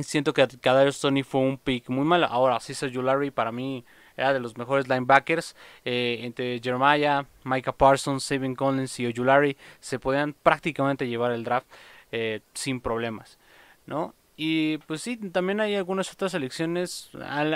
Siento 0.02 0.32
que 0.32 0.48
Kadarius 0.60 0.96
Stoney 0.96 1.22
fue 1.22 1.40
un 1.40 1.56
pick 1.56 1.88
muy 1.88 2.04
malo. 2.04 2.26
Ahora, 2.26 2.58
Cesar 2.58 2.90
Larry 2.90 3.30
para 3.30 3.52
mí 3.52 3.84
de 4.16 4.40
los 4.40 4.56
mejores 4.56 4.88
linebackers. 4.88 5.56
Eh, 5.84 6.20
entre 6.22 6.60
Jeremiah, 6.62 7.26
Micah 7.44 7.72
Parsons, 7.72 8.24
Sabin 8.24 8.54
Collins 8.54 8.98
y 9.00 9.06
Ojulari 9.06 9.56
se 9.80 9.98
podían 9.98 10.34
prácticamente 10.34 11.08
llevar 11.08 11.32
el 11.32 11.44
draft 11.44 11.66
eh, 12.12 12.40
sin 12.54 12.80
problemas. 12.80 13.38
¿no? 13.86 14.14
Y 14.36 14.78
pues 14.78 15.02
sí, 15.02 15.16
también 15.16 15.60
hay 15.60 15.74
algunas 15.74 16.12
otras 16.12 16.32
selecciones. 16.32 17.10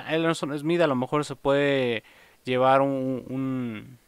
Emerson 0.09 0.57
Smith 0.59 0.81
a 0.81 0.87
lo 0.87 0.97
mejor 0.97 1.25
se 1.25 1.37
puede 1.37 2.05
llevar 2.45 2.83
un 2.83 3.99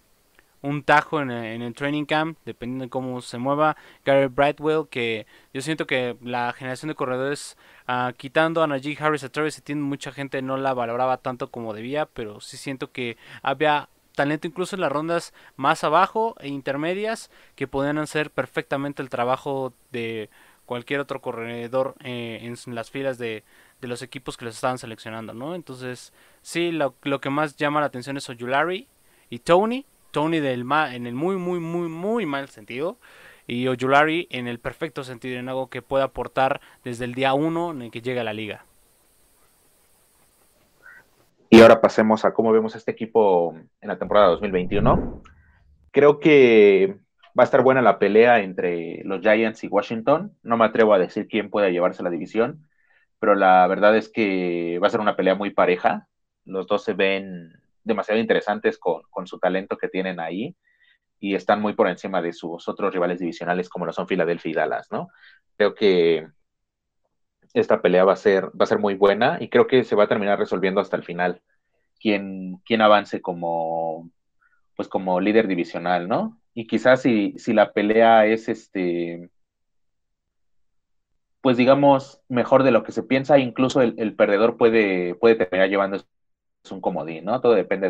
tajo 0.85 1.21
en 1.21 1.31
el, 1.31 1.75
training 1.75 2.05
camp, 2.05 2.39
dependiendo 2.45 2.85
de 2.85 2.91
cómo 2.91 3.21
se 3.21 3.39
mueva. 3.39 3.77
Gary 4.05 4.27
Brightwell, 4.27 4.89
que 4.89 5.27
yo 5.55 5.63
siento 5.63 5.87
que 5.87 6.17
la 6.23 6.53
generación 6.53 6.89
de 6.89 6.95
corredores, 6.95 7.57
ah, 7.87 8.13
quitando 8.17 8.63
a 8.63 8.67
Najee 8.67 8.97
Harris 9.01 9.25
a 9.25 9.29
Travis 9.29 9.59
Etienne, 9.59 9.83
mucha 9.83 10.13
gente 10.13 10.43
no 10.43 10.57
la 10.57 10.75
valoraba 10.75 11.19
tanto 11.19 11.51
como 11.51 11.75
debía, 11.75 12.07
pero 12.07 12.41
sí 12.41 12.57
siento 12.57 12.93
que 12.93 13.17
había 13.43 13.89
talento 14.15 14.47
incluso 14.47 14.77
en 14.77 14.83
las 14.83 14.93
rondas 14.93 15.33
más 15.57 15.83
abajo 15.85 16.37
e 16.41 16.49
intermedias 16.49 17.31
que 17.55 17.67
podían 17.67 17.99
hacer 17.99 18.31
perfectamente 18.31 19.03
el 19.03 19.09
trabajo 19.09 19.73
de 19.93 20.29
cualquier 20.67 21.01
otro 21.01 21.21
corredor 21.21 21.95
eh, 22.05 22.41
en 22.43 22.75
las 22.75 22.91
filas 22.91 23.19
de, 23.19 23.45
de, 23.81 23.89
los 23.89 24.03
equipos 24.03 24.37
que 24.37 24.45
los 24.45 24.55
estaban 24.55 24.79
seleccionando, 24.79 25.35
¿no? 25.35 25.55
Entonces, 25.57 26.13
sí, 26.43 26.71
lo, 26.71 26.95
lo 27.03 27.21
que 27.21 27.31
más 27.31 27.57
llama 27.57 27.81
la 27.81 27.87
atención 27.87 28.17
es 28.17 28.29
Oyulari 28.29 28.87
y 29.31 29.41
Tony, 29.41 29.85
Tony 30.11 30.41
del 30.41 30.65
en 30.71 31.07
el 31.07 31.15
muy, 31.15 31.37
muy, 31.37 31.61
muy, 31.61 31.89
muy 31.89 32.27
mal 32.27 32.49
sentido. 32.49 32.99
Y 33.47 33.67
Ojulari 33.67 34.29
en 34.31 34.47
el 34.47 34.61
perfecto 34.61 35.03
sentido, 35.03 35.39
en 35.39 35.49
algo 35.49 35.71
que 35.71 35.83
pueda 35.83 36.05
aportar 36.05 36.61
desde 36.85 37.05
el 37.05 37.15
día 37.15 37.35
uno 37.35 37.73
en 37.73 37.83
el 37.83 37.91
que 37.91 38.01
llega 38.01 38.21
a 38.21 38.25
la 38.25 38.33
liga. 38.33 38.65
Y 41.53 41.61
ahora 41.61 41.81
pasemos 41.81 42.25
a 42.25 42.33
cómo 42.33 42.53
vemos 42.53 42.77
este 42.77 42.93
equipo 42.93 43.57
en 43.81 43.89
la 43.89 43.99
temporada 43.99 44.29
2021. 44.29 45.21
Creo 45.91 46.21
que 46.21 46.97
va 47.37 47.43
a 47.43 47.45
estar 47.45 47.63
buena 47.63 47.83
la 47.83 47.99
pelea 47.99 48.41
entre 48.41 49.03
los 49.05 49.21
Giants 49.21 49.65
y 49.65 49.67
Washington. 49.67 50.37
No 50.45 50.57
me 50.57 50.65
atrevo 50.65 50.95
a 50.95 50.99
decir 51.01 51.27
quién 51.27 51.51
puede 51.51 51.73
llevarse 51.73 52.05
la 52.05 52.11
división, 52.11 52.69
pero 53.19 53.35
la 53.35 53.67
verdad 53.67 53.97
es 53.97 54.09
que 54.09 54.79
va 54.81 54.87
a 54.87 54.91
ser 54.91 55.01
una 55.01 55.17
pelea 55.17 55.35
muy 55.35 55.51
pareja. 55.51 56.07
Los 56.45 56.69
dos 56.69 56.85
se 56.85 56.93
ven 56.93 57.60
demasiado 57.85 58.21
interesantes 58.21 58.79
con, 58.79 59.27
su 59.27 59.39
talento 59.39 59.77
que 59.77 59.89
tienen 59.89 60.21
ahí 60.21 60.57
y 61.19 61.35
están 61.35 61.61
muy 61.61 61.75
por 61.75 61.89
encima 61.89 62.23
de 62.23 62.33
sus 62.33 62.69
otros 62.69 62.93
rivales 62.93 63.19
divisionales 63.19 63.69
como 63.69 63.87
lo 63.87 63.93
son 63.93 64.09
Filadelfia 64.09 64.51
y 64.51 64.55
Dallas, 64.55 64.89
¿no? 64.91 65.09
Creo 65.57 65.75
que 65.75 66.27
esta 67.53 67.83
pelea 67.83 68.05
va 68.05 68.15
a 68.15 68.17
ser, 68.17 68.47
va 68.47 68.65
a 68.65 68.67
ser 68.67 68.79
muy 68.79 68.95
buena 68.95 69.39
y 69.41 69.49
creo 69.49 69.67
que 69.67 69.85
se 69.85 69.97
va 69.97 70.05
a 70.05 70.09
terminar 70.09 70.39
resolviendo 70.39 70.81
hasta 70.81 70.97
el 70.97 71.05
final. 71.05 71.43
Quién, 72.01 72.57
quién 72.65 72.81
avance 72.81 73.21
como, 73.21 74.11
pues 74.77 74.89
como 74.89 75.21
líder 75.21 75.47
divisional, 75.47 76.09
¿no? 76.09 76.41
Y 76.55 76.67
quizás 76.67 77.03
si, 77.03 77.35
si 77.39 77.53
la 77.53 77.73
pelea 77.73 78.27
es 78.27 78.49
este, 78.49 79.31
pues 81.41 81.57
digamos, 81.57 82.21
mejor 82.29 82.63
de 82.63 82.71
lo 82.71 82.83
que 82.83 82.93
se 82.93 83.03
piensa, 83.03 83.39
incluso 83.39 83.81
el, 83.81 84.15
perdedor 84.15 84.57
puede, 84.57 85.15
puede 85.15 85.37
terminar 85.37 85.69
llevando 85.69 86.05
un 86.71 86.81
comodín, 86.81 87.25
¿no? 87.25 87.41
Todo 87.41 87.55
depende 87.55 87.89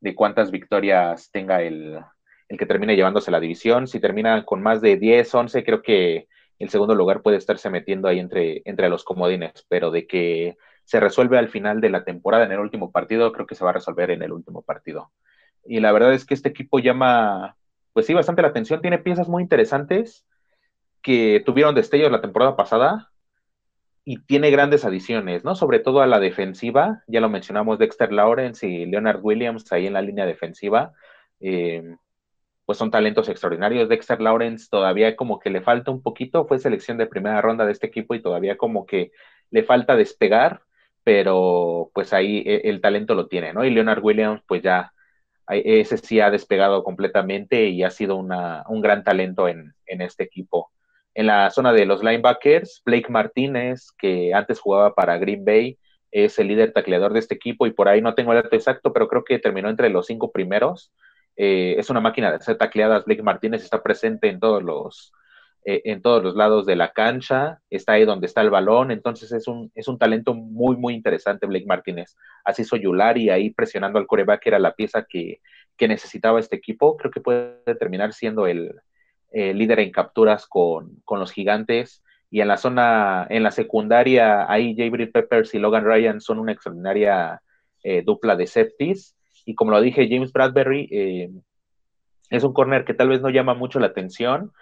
de, 0.00 0.14
cuántas 0.14 0.50
victorias 0.50 1.30
tenga 1.30 1.62
el, 1.62 2.00
que 2.48 2.66
termine 2.66 2.96
llevándose 2.96 3.30
la 3.30 3.40
división. 3.40 3.86
Si 3.86 4.00
termina 4.00 4.44
con 4.44 4.62
más 4.62 4.80
de 4.80 4.96
10, 4.96 5.34
11, 5.34 5.64
creo 5.64 5.82
que 5.82 6.28
el 6.58 6.68
segundo 6.68 6.94
lugar 6.94 7.22
puede 7.22 7.36
estarse 7.36 7.70
metiendo 7.70 8.08
ahí 8.08 8.18
entre, 8.18 8.62
entre 8.64 8.88
los 8.88 9.04
comodines, 9.04 9.64
pero 9.68 9.90
de 9.90 10.06
que 10.06 10.56
se 10.84 11.00
resuelve 11.00 11.38
al 11.38 11.48
final 11.48 11.80
de 11.80 11.90
la 11.90 12.04
temporada 12.04 12.44
en 12.44 12.52
el 12.52 12.60
último 12.60 12.90
partido, 12.90 13.32
creo 13.32 13.46
que 13.46 13.54
se 13.54 13.64
va 13.64 13.70
a 13.70 13.74
resolver 13.74 14.10
en 14.10 14.22
el 14.22 14.32
último 14.32 14.62
partido. 14.62 15.12
Y 15.64 15.80
la 15.80 15.92
verdad 15.92 16.12
es 16.12 16.24
que 16.24 16.34
este 16.34 16.48
equipo 16.48 16.80
llama, 16.80 17.56
pues 17.92 18.06
sí, 18.06 18.14
bastante 18.14 18.42
la 18.42 18.48
atención, 18.48 18.80
tiene 18.80 18.98
piezas 18.98 19.28
muy 19.28 19.42
interesantes 19.42 20.26
que 21.02 21.42
tuvieron 21.44 21.74
destellos 21.74 22.10
la 22.10 22.20
temporada 22.20 22.56
pasada, 22.56 23.11
y 24.04 24.18
tiene 24.24 24.50
grandes 24.50 24.84
adiciones, 24.84 25.44
¿no? 25.44 25.54
Sobre 25.54 25.78
todo 25.78 26.00
a 26.02 26.06
la 26.06 26.18
defensiva, 26.20 27.02
ya 27.06 27.20
lo 27.20 27.28
mencionamos, 27.28 27.78
Dexter 27.78 28.12
Lawrence 28.12 28.66
y 28.66 28.86
Leonard 28.86 29.20
Williams 29.22 29.70
ahí 29.72 29.86
en 29.86 29.92
la 29.92 30.02
línea 30.02 30.26
defensiva, 30.26 30.92
eh, 31.40 31.96
pues 32.64 32.78
son 32.78 32.90
talentos 32.90 33.28
extraordinarios. 33.28 33.88
Dexter 33.88 34.20
Lawrence 34.20 34.68
todavía 34.70 35.16
como 35.16 35.38
que 35.38 35.50
le 35.50 35.62
falta 35.62 35.90
un 35.90 36.02
poquito, 36.02 36.46
fue 36.46 36.58
selección 36.58 36.98
de 36.98 37.06
primera 37.06 37.40
ronda 37.40 37.64
de 37.66 37.72
este 37.72 37.86
equipo 37.86 38.14
y 38.14 38.22
todavía 38.22 38.56
como 38.56 38.86
que 38.86 39.12
le 39.50 39.62
falta 39.64 39.96
despegar, 39.96 40.62
pero 41.04 41.90
pues 41.94 42.12
ahí 42.12 42.42
e, 42.46 42.68
el, 42.70 42.80
talento 42.80 43.14
lo 43.14 43.28
tiene, 43.28 43.52
¿no? 43.52 43.64
Y 43.64 43.70
Leonard 43.70 44.02
Williams 44.04 44.42
pues 44.46 44.62
ya, 44.62 44.92
ese 45.48 45.98
sí 45.98 46.20
ha 46.20 46.30
despegado 46.30 46.84
completamente 46.84 47.66
y 47.68 47.82
ha 47.84 47.90
sido 47.90 48.16
una, 48.16 48.64
un 48.68 48.80
gran 48.80 49.04
talento 49.04 49.48
en, 49.48 49.74
en 49.86 50.00
este 50.02 50.24
equipo 50.24 50.72
en 51.14 51.26
la 51.26 51.50
zona 51.50 51.72
de 51.72 51.86
los 51.86 52.02
linebackers, 52.02 52.82
Blake 52.84 53.10
Martínez, 53.10 53.90
que 53.98 54.32
antes 54.34 54.60
jugaba 54.60 54.94
para 54.94 55.18
Green 55.18 55.44
Bay, 55.44 55.78
es 56.10 56.38
el 56.38 56.48
líder 56.48 56.72
tacleador 56.72 57.12
de 57.12 57.20
este 57.20 57.34
equipo 57.34 57.66
y 57.66 57.72
por 57.72 57.88
ahí 57.88 58.02
no 58.02 58.14
tengo 58.14 58.32
el 58.32 58.42
dato 58.42 58.54
exacto, 58.56 58.92
pero 58.92 59.08
creo 59.08 59.24
que 59.24 59.38
terminó 59.38 59.68
entre 59.68 59.88
los 59.90 60.06
cinco 60.06 60.30
primeros. 60.30 60.92
Eh, 61.36 61.76
es 61.78 61.88
una 61.90 62.00
máquina 62.00 62.30
de 62.30 62.36
hacer 62.36 62.56
tacleadas. 62.56 63.04
Blake 63.04 63.22
Martínez 63.22 63.62
está 63.62 63.82
presente 63.82 64.28
en 64.28 64.38
todos 64.38 64.62
los 64.62 65.12
eh, 65.64 65.82
en 65.84 66.02
todos 66.02 66.24
los 66.24 66.34
lados 66.34 66.66
de 66.66 66.74
la 66.74 66.92
cancha, 66.92 67.60
está 67.70 67.92
ahí 67.92 68.04
donde 68.04 68.26
está 68.26 68.40
el 68.40 68.50
balón, 68.50 68.90
entonces 68.90 69.30
es 69.30 69.46
un, 69.46 69.70
es 69.76 69.86
un 69.86 69.96
talento 69.96 70.34
muy, 70.34 70.76
muy 70.76 70.92
interesante 70.92 71.46
Blake 71.46 71.66
Martínez. 71.66 72.16
Así 72.44 72.64
soy 72.64 72.80
Yulari 72.82 73.30
ahí 73.30 73.50
presionando 73.50 74.00
al 74.00 74.08
coreback, 74.08 74.44
era 74.46 74.58
la 74.58 74.74
pieza 74.74 75.06
que, 75.08 75.40
que 75.76 75.86
necesitaba 75.86 76.40
este 76.40 76.56
equipo. 76.56 76.96
Creo 76.96 77.12
que 77.12 77.20
puede 77.20 77.62
terminar 77.78 78.12
siendo 78.12 78.48
el, 78.48 78.74
eh, 79.32 79.54
líder 79.54 79.80
en 79.80 79.90
capturas 79.90 80.46
con, 80.46 81.02
los 81.08 81.32
gigantes. 81.32 82.02
Y 82.30 82.40
en 82.40 82.48
la 82.48 82.56
zona, 82.56 83.26
en 83.30 83.42
la 83.42 83.50
secundaria, 83.50 84.50
ahí 84.50 84.74
J. 84.76 85.10
Peppers 85.12 85.54
y 85.54 85.58
Logan 85.58 85.84
Ryan 85.84 86.20
son 86.20 86.38
una 86.38 86.52
extraordinaria 86.52 87.42
eh, 87.82 88.02
dupla 88.02 88.36
de 88.36 88.46
safeties. 88.46 89.16
Y 89.44 89.54
como 89.54 89.70
lo 89.70 89.80
dije, 89.80 90.08
James 90.08 90.32
Bradbury 90.32 90.88
eh, 90.90 91.30
es 92.30 92.44
un 92.44 92.52
corner 92.52 92.84
que 92.84 92.94
tal 92.94 93.08
vez 93.08 93.20
no 93.20 93.30
llama 93.30 93.54
mucho 93.54 93.80
la 93.80 93.88
atención, 93.88 94.52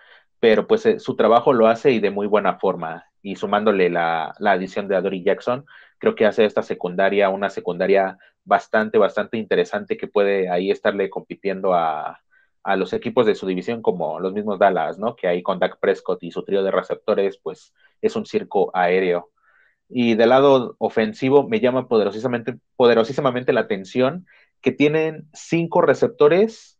pero 0.41 0.67
pues 0.67 0.89
su 0.99 1.17
trabajo 1.17 1.53
lo 1.53 1.69
hace 1.69 1.93
y 1.93 2.01
de 2.01 2.11
muy 2.11 2.27
buena 2.27 2.59
forma. 2.59 3.07
Y 3.23 3.37
sumándole 3.37 3.91
la, 3.91 4.35
la 4.39 4.53
adición 4.53 4.89
de 4.89 4.97
Adoree 4.97 5.23
Jackson, 5.23 5.65
creo 5.99 6.15
que 6.15 6.27
hace 6.27 6.45
esta 6.45 6.63
secundaria 6.63 7.29
una 7.29 7.51
secundaria 7.51 8.19
bastante, 8.45 8.99
bastante 8.99 9.37
interesante 9.37 9.97
que 9.97 10.09
puede 10.09 10.49
ahí 10.49 10.71
estarle 10.71 11.11
compitiendo 11.11 11.75
a, 11.75 12.21
a 12.63 12.77
los 12.77 12.93
equipos 12.93 13.27
de 13.27 13.35
su 13.35 13.47
división 13.47 13.83
como 13.83 14.21
los 14.21 14.33
mismos 14.33 14.59
Dallas, 14.59 14.99
¿no? 14.99 15.17
Que 15.17 15.29
ahí 15.29 15.43
con 15.43 15.59
Dak 15.59 15.79
Prescott 15.81 16.23
y 16.23 16.31
su 16.31 16.45
trío 16.45 16.63
de 16.63 16.71
receptores, 16.71 17.39
pues 17.43 17.75
es 18.03 18.17
un 18.17 18.27
circo 18.27 18.71
aéreo. 18.75 19.31
Y 19.89 20.15
del 20.15 20.29
lado 20.31 20.77
ofensivo 20.79 21.49
me 21.49 21.61
llama 21.61 21.89
poderosísimamente, 21.89 23.53
la 23.53 23.61
atención 23.61 24.27
que 24.61 24.73
tienen 24.73 25.29
cinco 25.33 25.81
receptores 25.83 26.79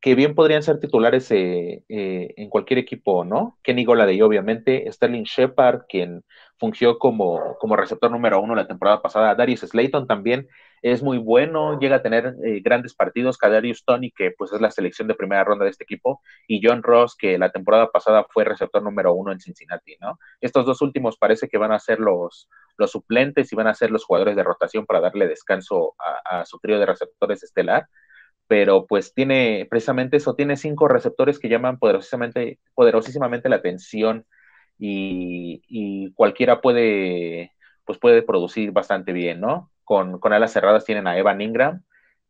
que 0.00 0.14
bien 0.14 0.34
podrían 0.34 0.62
ser 0.62 0.78
titulares 0.78 1.30
eh, 1.32 1.82
eh, 1.88 2.34
en 2.36 2.48
cualquier 2.48 2.78
equipo, 2.78 3.24
¿no? 3.24 3.58
Kenny 3.62 3.84
Goladay, 3.84 4.22
obviamente, 4.22 4.90
Sterling 4.92 5.24
Shepard, 5.24 5.86
quien 5.88 6.22
fungió 6.58 6.98
como, 6.98 7.56
como 7.58 7.76
receptor 7.76 8.10
número 8.10 8.40
uno 8.40 8.54
la 8.54 8.68
temporada 8.68 9.02
pasada, 9.02 9.34
Darius 9.34 9.60
Slayton 9.60 10.06
también, 10.06 10.48
es 10.92 11.02
muy 11.02 11.18
bueno, 11.18 11.80
llega 11.80 11.96
a 11.96 12.02
tener 12.02 12.36
eh, 12.44 12.60
grandes 12.60 12.94
partidos, 12.94 13.38
Kadarius 13.38 13.84
Tony, 13.84 14.12
que 14.12 14.30
pues 14.30 14.52
es 14.52 14.60
la 14.60 14.70
selección 14.70 15.08
de 15.08 15.16
primera 15.16 15.42
ronda 15.42 15.64
de 15.64 15.72
este 15.72 15.82
equipo, 15.82 16.22
y 16.46 16.60
John 16.62 16.82
Ross, 16.84 17.16
que 17.16 17.38
la 17.38 17.50
temporada 17.50 17.90
pasada 17.90 18.24
fue 18.30 18.44
receptor 18.44 18.82
número 18.82 19.12
uno 19.12 19.32
en 19.32 19.40
Cincinnati, 19.40 19.96
¿no? 20.00 20.18
Estos 20.40 20.64
dos 20.64 20.82
últimos 20.82 21.16
parece 21.18 21.48
que 21.48 21.58
van 21.58 21.72
a 21.72 21.80
ser 21.80 21.98
los, 21.98 22.48
los 22.76 22.92
suplentes 22.92 23.52
y 23.52 23.56
van 23.56 23.66
a 23.66 23.74
ser 23.74 23.90
los 23.90 24.04
jugadores 24.04 24.36
de 24.36 24.44
rotación 24.44 24.86
para 24.86 25.00
darle 25.00 25.26
descanso 25.26 25.96
a, 25.98 26.44
su 26.44 26.60
trío 26.60 26.78
de 26.78 26.86
receptores 26.86 27.42
estelar, 27.42 27.88
pero 28.46 28.86
pues 28.86 29.12
tiene 29.14 29.66
precisamente 29.68 30.18
eso, 30.18 30.34
tiene 30.36 30.56
cinco 30.56 30.88
receptores 30.88 31.38
que 31.40 31.48
llaman 31.48 31.78
poderosísimamente, 31.78 32.60
poderosísimamente 32.74 33.48
la 33.48 33.56
atención 33.56 34.24
y, 34.78 35.62
y 35.68 36.12
cualquiera 36.14 36.60
puede 36.60 37.52
pues 37.84 37.98
puede 37.98 38.22
producir 38.22 38.72
bastante 38.72 39.12
bien, 39.12 39.40
¿no? 39.40 39.70
Con, 39.86 40.20
alas 40.32 40.52
cerradas 40.52 40.84
tienen 40.84 41.06
a 41.06 41.16
Evan 41.16 41.40
Ingram, 41.40 41.82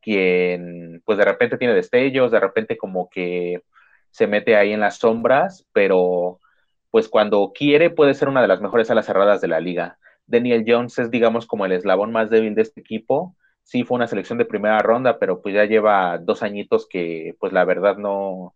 quien 0.03 1.03
pues 1.05 1.19
de 1.19 1.25
repente 1.25 1.59
tiene 1.59 1.75
destellos, 1.75 2.31
de 2.31 2.39
repente 2.39 2.77
como 2.77 3.09
que 3.11 3.63
se 4.11 4.27
mete 4.27 4.57
ahí 4.57 4.73
en 4.73 4.81
las 4.81 4.99
sombras, 4.99 5.67
pero 5.73 6.39
pues 6.91 7.09
cuando 7.09 7.53
quiere 7.55 7.91
puede 7.91 8.15
ser 8.15 8.29
una 8.29 8.43
de 8.43 8.49
las 8.49 8.61
mejores 8.61 8.91
alas 8.91 9.07
cerradas 9.07 9.41
de 9.41 9.49
la 9.49 9.61
liga. 9.61 9.99
Daniel 10.27 10.65
Jones 10.67 10.99
es 10.99 11.11
digamos 11.11 11.47
como 11.47 11.67
el 11.67 11.73
eslabón 11.73 12.13
más 12.13 12.31
débil 12.31 12.55
de 12.55 12.63
este 12.63 12.81
equipo. 12.81 13.35
Sí 13.65 13.85
fue 13.85 13.97
una 13.97 14.07
selección 14.07 14.39
de 14.39 14.45
primera 14.45 14.79
ronda, 14.81 15.19
pero 15.19 15.43
pues 15.43 15.55
ya 15.55 15.65
lleva 15.65 16.19
dos 16.19 16.43
añitos 16.43 16.87
que 16.89 17.35
pues 17.41 17.53
la 17.53 17.65
verdad 17.65 17.97
no, 17.97 18.55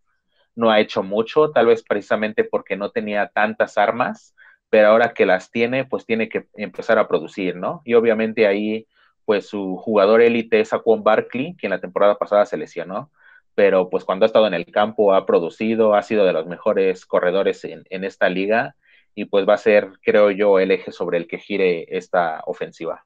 no 0.55 0.71
ha 0.71 0.79
hecho 0.79 1.03
mucho, 1.03 1.51
tal 1.51 1.65
vez 1.67 1.83
precisamente 1.83 2.43
porque 2.43 2.77
no 2.77 2.91
tenía 2.91 3.27
tantas 3.27 3.77
armas 3.77 4.35
pero 4.71 4.87
ahora 4.87 5.13
que 5.13 5.25
las 5.25 5.51
tiene, 5.51 5.83
pues 5.85 6.05
tiene 6.05 6.29
que 6.29 6.47
empezar 6.55 6.97
a 6.97 7.07
producir, 7.09 7.57
¿no? 7.57 7.81
Y 7.83 7.93
obviamente 7.93 8.47
ahí, 8.47 8.87
pues 9.31 9.47
su 9.47 9.77
jugador 9.77 10.21
élite 10.21 10.59
es 10.59 10.71
Juan 10.71 11.03
Barkley, 11.03 11.55
quien 11.55 11.69
la 11.69 11.79
temporada 11.79 12.17
pasada 12.17 12.45
se 12.45 12.57
lesionó, 12.57 13.13
pero 13.55 13.89
pues 13.89 14.03
cuando 14.03 14.25
ha 14.25 14.27
estado 14.27 14.45
en 14.45 14.53
el 14.53 14.65
campo 14.65 15.13
ha 15.13 15.25
producido, 15.25 15.95
ha 15.95 16.03
sido 16.03 16.25
de 16.25 16.33
los 16.33 16.47
mejores 16.47 17.05
corredores 17.05 17.63
en, 17.63 17.85
en 17.89 18.03
esta 18.03 18.27
liga 18.27 18.75
y 19.15 19.23
pues 19.23 19.47
va 19.47 19.53
a 19.53 19.57
ser, 19.57 19.87
creo 20.01 20.31
yo, 20.31 20.59
el 20.59 20.71
eje 20.71 20.91
sobre 20.91 21.17
el 21.17 21.29
que 21.29 21.37
gire 21.37 21.85
esta 21.95 22.41
ofensiva. 22.45 23.05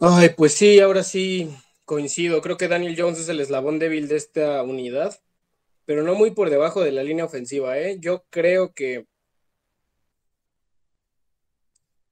Ay, 0.00 0.30
pues 0.34 0.54
sí, 0.54 0.80
ahora 0.80 1.02
sí 1.02 1.54
coincido. 1.84 2.40
Creo 2.40 2.56
que 2.56 2.68
Daniel 2.68 2.96
Jones 2.96 3.18
es 3.18 3.28
el 3.28 3.40
eslabón 3.40 3.78
débil 3.78 4.08
de 4.08 4.16
esta 4.16 4.62
unidad 4.62 5.14
pero 5.84 6.02
no 6.02 6.14
muy 6.14 6.32
por 6.32 6.48
debajo 6.48 6.82
de 6.82 6.92
la 6.92 7.02
línea 7.02 7.26
ofensiva, 7.26 7.78
¿eh? 7.78 7.98
Yo 7.98 8.24
creo 8.30 8.72
que... 8.72 9.06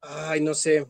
Ay, 0.09 0.41
no 0.41 0.55
sé. 0.55 0.87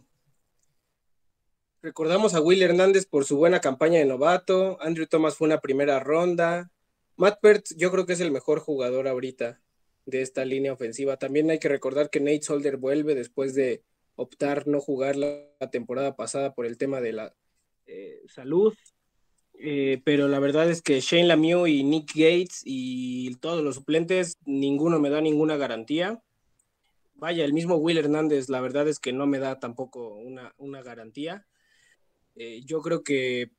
Recordamos 1.80 2.34
a 2.34 2.40
Will 2.40 2.62
Hernández 2.62 3.06
por 3.06 3.24
su 3.24 3.38
buena 3.38 3.60
campaña 3.60 3.98
de 3.98 4.04
novato. 4.04 4.76
Andrew 4.82 5.06
Thomas 5.06 5.36
fue 5.36 5.46
una 5.46 5.60
primera 5.60 6.00
ronda. 6.00 6.70
Matt 7.16 7.40
Pert, 7.40 7.66
yo 7.76 7.90
creo 7.90 8.04
que 8.04 8.12
es 8.12 8.20
el 8.20 8.30
mejor 8.30 8.60
jugador 8.60 9.08
ahorita 9.08 9.60
de 10.04 10.20
esta 10.20 10.44
línea 10.44 10.74
ofensiva. 10.74 11.16
También 11.16 11.50
hay 11.50 11.58
que 11.58 11.68
recordar 11.68 12.10
que 12.10 12.20
Nate 12.20 12.42
Solder 12.42 12.76
vuelve 12.76 13.14
después 13.14 13.54
de 13.54 13.82
optar 14.16 14.66
no 14.66 14.80
jugar 14.80 15.16
la, 15.16 15.46
temporada 15.70 16.14
pasada 16.14 16.54
por 16.54 16.66
el 16.66 16.76
tema 16.76 17.00
de 17.00 17.12
la 17.12 17.34
eh, 17.86 18.20
salud. 18.28 18.74
Eh, 19.58 20.02
pero 20.04 20.28
la 20.28 20.40
verdad 20.40 20.68
es 20.68 20.82
que 20.82 21.00
Shane 21.00 21.28
Lemieux 21.28 21.68
y 21.68 21.84
Nick 21.84 22.12
Gates 22.14 22.60
y 22.64 23.34
todos 23.36 23.64
los 23.64 23.76
suplentes, 23.76 24.36
ninguno 24.44 25.00
me 25.00 25.08
da 25.08 25.22
ninguna 25.22 25.56
garantía. 25.56 26.22
Vaya, 27.18 27.44
el 27.44 27.54
mismo 27.54 27.76
Will 27.76 27.98
Hernández, 27.98 28.48
la 28.48 28.60
verdad 28.60 28.88
es 28.88 28.98
que 28.98 29.12
no 29.12 29.26
me 29.26 29.38
da 29.38 29.58
tampoco 29.58 30.14
una, 30.14 30.82
garantía. 30.82 31.46
Eh, 32.34 32.62
yo 32.64 32.82
creo 32.82 33.02
que 33.02 33.52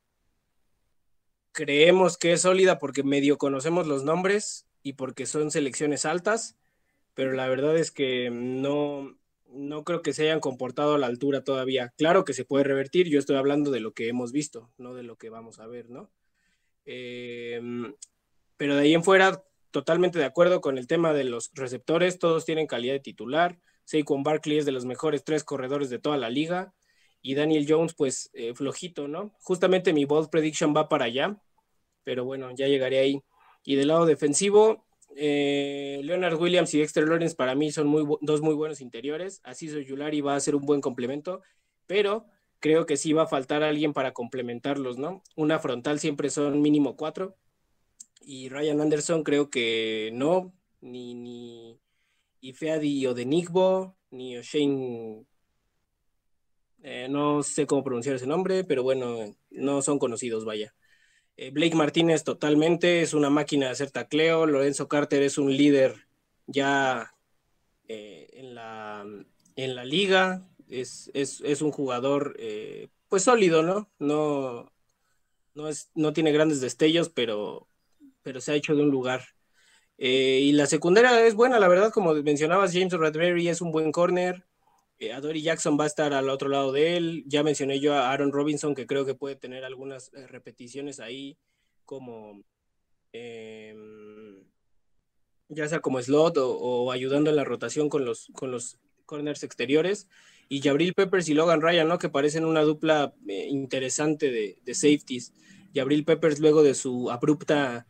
creemos 1.50 2.18
que 2.18 2.32
es 2.32 2.42
sólida 2.42 2.78
porque 2.78 3.02
medio 3.02 3.36
conocemos 3.36 3.88
los 3.88 4.04
nombres 4.04 4.68
y 4.84 4.92
porque 4.92 5.26
son 5.26 5.50
selecciones 5.50 6.04
altas, 6.04 6.56
pero 7.14 7.32
la 7.32 7.48
verdad 7.48 7.76
es 7.76 7.90
que 7.90 8.30
no, 8.30 9.18
no 9.48 9.82
creo 9.82 10.02
que 10.02 10.12
se 10.12 10.22
hayan 10.22 10.38
comportado 10.38 10.94
a 10.94 10.98
la 10.98 11.08
altura 11.08 11.42
todavía. 11.42 11.92
Claro 11.96 12.24
que 12.24 12.34
se 12.34 12.44
puede 12.44 12.62
revertir, 12.62 13.08
yo 13.08 13.18
estoy 13.18 13.36
hablando 13.36 13.72
de 13.72 13.80
lo 13.80 13.92
que 13.92 14.08
hemos 14.08 14.30
visto, 14.30 14.70
no 14.78 14.94
de 14.94 15.02
lo 15.02 15.16
que 15.16 15.30
vamos 15.30 15.58
a 15.58 15.66
ver, 15.66 15.90
¿no? 15.90 16.12
Em, 16.84 17.92
pero 18.56 18.76
de 18.76 18.82
ahí 18.82 18.94
en 18.94 19.04
fuera, 19.04 19.42
totalmente 19.70 20.18
de 20.18 20.24
acuerdo 20.24 20.60
con 20.60 20.78
el 20.78 20.86
tema 20.86 21.12
de 21.12 21.24
los 21.24 21.50
receptores, 21.54 22.18
todos 22.18 22.44
tienen 22.44 22.66
calidad 22.66 22.94
de 22.94 23.00
titular. 23.00 23.58
Saquon 23.84 24.22
Barkley 24.22 24.58
es 24.58 24.66
de 24.66 24.72
los 24.72 24.84
mejores 24.84 25.24
tres 25.24 25.44
corredores 25.44 25.90
de 25.90 25.98
toda 25.98 26.16
la 26.16 26.30
liga. 26.30 26.74
Y 27.20 27.34
Daniel 27.34 27.66
Jones, 27.68 27.94
pues 27.94 28.30
eh, 28.32 28.54
flojito, 28.54 29.08
¿no? 29.08 29.34
Justamente 29.40 29.92
mi 29.92 30.04
bold 30.04 30.30
prediction 30.30 30.74
va 30.76 30.88
para 30.88 31.06
allá, 31.06 31.40
pero 32.04 32.24
bueno, 32.24 32.50
ya 32.54 32.68
llegaré 32.68 33.00
ahí. 33.00 33.22
Y 33.64 33.74
del 33.76 33.88
lado 33.88 34.06
defensivo, 34.06 34.86
eh, 35.16 36.00
Leonard 36.04 36.40
Williams 36.40 36.72
y 36.74 36.78
Dexter 36.78 37.08
Lawrence 37.08 37.34
para 37.34 37.54
mí 37.54 37.72
son 37.72 37.86
muy, 37.88 38.06
dos 38.20 38.40
muy 38.40 38.54
buenos 38.54 38.80
interiores. 38.80 39.40
Así 39.42 39.68
Yulari 39.84 40.20
va 40.20 40.36
a 40.36 40.40
ser 40.40 40.54
un 40.54 40.64
buen 40.64 40.80
complemento, 40.80 41.42
pero 41.86 42.26
creo 42.60 42.86
que 42.86 42.96
sí 42.96 43.12
va 43.12 43.24
a 43.24 43.26
faltar 43.26 43.62
alguien 43.62 43.92
para 43.92 44.12
complementarlos, 44.12 44.98
¿no? 44.98 45.22
Una 45.36 45.58
frontal 45.58 45.98
siempre 45.98 46.30
son 46.30 46.60
mínimo 46.60 46.96
cuatro. 46.96 47.36
Y 48.30 48.50
Ryan 48.50 48.82
Anderson 48.82 49.24
creo 49.24 49.48
que 49.48 50.10
no, 50.12 50.52
ni, 50.82 51.14
ni 51.14 51.80
Ifeadi 52.42 53.06
o 53.06 53.14
de 53.14 53.24
Nickbo, 53.24 53.96
ni 54.10 54.36
O'Shane, 54.36 55.24
eh, 56.82 57.06
no 57.08 57.42
sé 57.42 57.66
cómo 57.66 57.82
pronunciar 57.82 58.16
ese 58.16 58.26
nombre, 58.26 58.64
pero 58.64 58.82
bueno, 58.82 59.34
no 59.48 59.80
son 59.80 59.98
conocidos, 59.98 60.44
vaya. 60.44 60.74
Eh, 61.38 61.50
Blake 61.52 61.74
Martínez 61.74 62.22
totalmente 62.22 63.00
es 63.00 63.14
una 63.14 63.30
máquina 63.30 63.64
de 63.64 63.72
hacer 63.72 63.90
tacleo. 63.90 64.44
Lorenzo 64.44 64.88
Carter 64.88 65.22
es 65.22 65.38
un 65.38 65.56
líder 65.56 66.06
ya 66.46 67.14
eh, 67.88 68.28
en, 68.34 68.54
la, 68.54 69.06
en 69.56 69.74
la 69.74 69.86
liga. 69.86 70.46
Es, 70.68 71.10
un 71.62 71.70
jugador 71.70 72.36
eh, 72.38 72.90
pues 73.08 73.22
sólido, 73.22 73.62
¿no? 73.62 73.90
No, 73.98 74.70
no, 75.54 75.68
es, 75.68 75.90
no 75.94 76.12
tiene 76.12 76.30
grandes 76.30 76.60
destellos, 76.60 77.08
pero, 77.08 77.67
pero 78.28 78.42
se 78.42 78.52
ha 78.52 78.56
hecho 78.56 78.74
de 78.74 78.82
un 78.82 78.90
lugar. 78.90 79.22
y 79.96 80.52
la 80.52 80.66
secundaria 80.66 81.26
es 81.26 81.34
buena, 81.34 81.58
la 81.58 81.66
verdad, 81.66 81.90
como 81.90 82.12
mencionabas, 82.12 82.74
James 82.74 82.92
Radberry 82.92 83.48
es 83.48 83.62
un 83.62 83.72
buen 83.72 83.90
corner. 83.90 84.44
Eh, 84.98 85.40
Jackson 85.40 85.78
va 85.80 85.84
a 85.84 85.86
estar 85.86 86.12
al 86.12 86.28
otro 86.28 86.50
lado 86.50 86.70
de 86.70 86.98
él. 86.98 87.24
Ya 87.26 87.42
mencioné 87.42 87.80
yo 87.80 87.94
a 87.94 88.12
Aaron 88.12 88.30
Robinson, 88.30 88.74
que 88.74 88.86
creo 88.86 89.06
que 89.06 89.14
puede 89.14 89.34
tener 89.34 89.64
algunas 89.64 90.12
eh, 90.12 90.26
repeticiones 90.26 91.00
ahí, 91.00 91.38
como 91.86 92.44
em, 93.12 94.44
ya 95.48 95.66
sea 95.68 95.80
como 95.80 96.02
slot 96.02 96.36
o, 96.36 96.92
ayudando 96.92 97.30
en 97.30 97.36
la 97.36 97.44
rotación 97.44 97.88
con 97.88 98.04
los, 98.04 98.30
con 98.34 98.50
los 98.50 98.78
corners 99.06 99.42
exteriores. 99.42 100.06
Y 100.50 100.60
Jabril 100.60 100.92
Peppers 100.92 101.30
y 101.30 101.34
Logan 101.34 101.62
Ryan, 101.62 101.88
¿no? 101.88 101.98
Que 101.98 102.10
parecen 102.10 102.44
una 102.44 102.60
dupla 102.60 103.14
eh, 103.26 103.46
interesante 103.48 104.30
de, 104.30 104.58
de, 104.62 104.74
safeties. 104.74 105.32
Jabril 105.74 106.04
Peppers, 106.04 106.40
luego 106.40 106.62
de 106.62 106.74
su 106.74 107.10
abrupta 107.10 107.86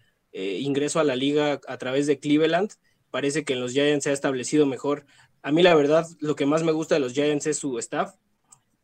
ingreso 0.60 1.00
a 1.00 1.04
la 1.04 1.16
liga 1.16 1.60
a 1.66 1.78
través 1.78 2.06
de 2.06 2.18
Cleveland, 2.18 2.72
parece 3.10 3.44
que 3.44 3.54
en 3.54 3.60
los 3.60 3.72
Giants 3.72 4.04
se 4.04 4.10
ha 4.10 4.12
establecido 4.12 4.66
mejor. 4.66 5.06
A 5.42 5.52
mí 5.52 5.62
la 5.62 5.74
verdad, 5.74 6.06
lo 6.20 6.36
que 6.36 6.46
más 6.46 6.62
me 6.62 6.72
gusta 6.72 6.94
de 6.94 7.00
los 7.00 7.12
Giants 7.12 7.46
es 7.46 7.58
su 7.58 7.78
staff. 7.78 8.14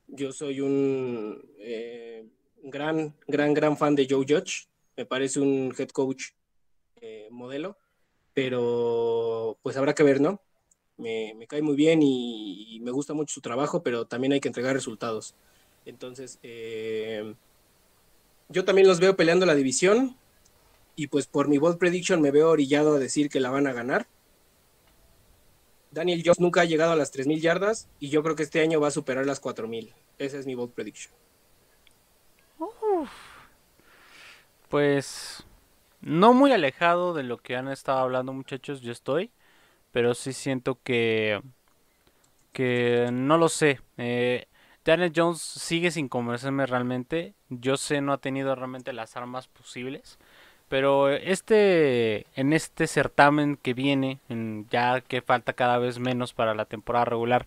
Yo 0.06 0.32
soy 0.32 0.60
un 0.60 1.42
eh, 1.58 2.26
gran, 2.62 3.14
gran, 3.26 3.54
gran 3.54 3.76
fan 3.76 3.94
de 3.94 4.06
Joe 4.08 4.24
Judge. 4.28 4.68
Me 4.96 5.06
parece 5.06 5.40
un 5.40 5.74
head 5.76 5.88
coach 5.88 6.30
eh, 7.00 7.28
modelo, 7.30 7.76
pero 8.32 9.58
pues 9.62 9.76
habrá 9.76 9.94
que 9.94 10.02
ver, 10.02 10.20
¿no? 10.20 10.40
Me, 10.96 11.34
cae 11.48 11.60
muy 11.60 11.74
bien 11.74 12.00
y, 12.02 12.78
me 12.80 12.92
gusta 12.92 13.14
mucho 13.14 13.34
su 13.34 13.40
trabajo, 13.40 13.82
pero 13.82 14.06
también 14.06 14.32
hay 14.32 14.40
que 14.40 14.48
entregar 14.48 14.74
resultados. 14.74 15.34
Entonces, 15.84 16.38
eh, 16.42 17.34
yo 18.48 18.64
también 18.64 18.86
los 18.86 19.00
veo 19.00 19.16
peleando 19.16 19.44
la 19.46 19.54
división 19.54 20.16
y 20.96 21.08
pues 21.08 21.26
por 21.26 21.48
mi 21.48 21.58
bold 21.58 21.78
prediction 21.78 22.20
me 22.20 22.30
veo 22.30 22.50
orillado 22.50 22.94
a 22.94 22.98
decir 22.98 23.28
que 23.28 23.40
la 23.40 23.50
van 23.50 23.66
a 23.66 23.72
ganar. 23.72 24.06
Daniel 25.90 26.22
Jones 26.24 26.40
nunca 26.40 26.62
ha 26.62 26.64
llegado 26.64 26.92
a 26.92 26.96
las 26.96 27.12
3.000 27.12 27.40
yardas 27.40 27.88
y 28.00 28.08
yo 28.08 28.22
creo 28.22 28.34
que 28.34 28.42
este 28.42 28.60
año 28.60 28.80
va 28.80 28.88
a 28.88 28.92
superar 28.92 29.26
las 29.26 29.40
4.000. 29.40 29.92
Esa 30.18 30.38
es 30.38 30.46
mi 30.46 30.54
bold 30.54 30.72
prediction. 30.72 31.14
Pues 34.68 35.44
no 36.00 36.32
muy 36.32 36.52
alejado 36.52 37.14
de 37.14 37.22
lo 37.22 37.38
que 37.38 37.56
han 37.56 37.68
estado 37.68 37.98
hablando 37.98 38.32
muchachos, 38.32 38.80
yo 38.80 38.90
estoy, 38.90 39.30
pero 39.92 40.14
sí 40.14 40.32
siento 40.32 40.78
que 40.82 41.40
que 42.54 43.10
no 43.12 43.36
lo 43.36 43.50
sé. 43.50 43.80
Eh, 43.98 44.46
Daniel 44.84 45.12
Jones 45.14 45.40
sigue 45.40 45.90
sin 45.90 46.08
convencerme 46.08 46.66
realmente. 46.66 47.34
Yo 47.50 47.76
sé 47.76 48.00
no 48.00 48.12
ha 48.14 48.18
tenido 48.18 48.54
realmente 48.54 48.92
las 48.94 49.16
armas 49.16 49.48
posibles. 49.48 50.18
Pero 50.74 51.08
este, 51.08 52.26
en 52.34 52.52
este 52.52 52.88
certamen 52.88 53.56
que 53.56 53.74
viene, 53.74 54.18
ya 54.70 55.00
que 55.02 55.22
falta 55.22 55.52
cada 55.52 55.78
vez 55.78 56.00
menos 56.00 56.32
para 56.32 56.52
la 56.52 56.64
temporada 56.64 57.04
regular, 57.04 57.46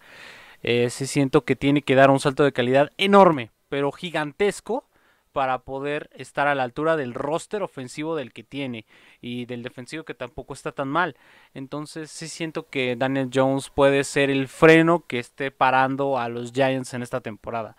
eh, 0.63 0.89
sí 0.89 1.07
siento 1.07 1.43
que 1.43 1.57
tiene 1.57 1.81
que 1.81 1.95
dar 1.95 2.09
un 2.09 2.21
salto 2.21 2.45
de 2.45 2.53
calidad 2.53 2.93
enorme, 2.97 3.51
pero 3.67 3.91
gigantesco 3.91 4.85
para 5.33 5.59
poder 5.59 6.09
estar 6.15 6.47
a 6.47 6.55
la 6.55 6.63
altura 6.63 6.95
del 6.95 7.13
roster 7.13 7.63
ofensivo 7.63 8.15
del 8.15 8.31
que 8.31 8.43
tiene 8.43 8.85
y 9.19 9.45
del 9.45 9.61
defensivo 9.61 10.05
que 10.05 10.13
tampoco 10.13 10.53
está 10.53 10.71
tan 10.71 10.87
mal. 10.87 11.17
Entonces 11.53 12.09
sí 12.09 12.29
siento 12.29 12.69
que 12.69 12.95
Daniel 12.95 13.29
Jones 13.33 13.69
puede 13.69 14.05
ser 14.05 14.29
el 14.29 14.47
freno 14.47 15.03
que 15.05 15.19
esté 15.19 15.51
parando 15.51 16.17
a 16.17 16.29
los 16.29 16.53
Giants 16.53 16.93
en 16.93 17.03
esta 17.03 17.19
temporada. 17.19 17.75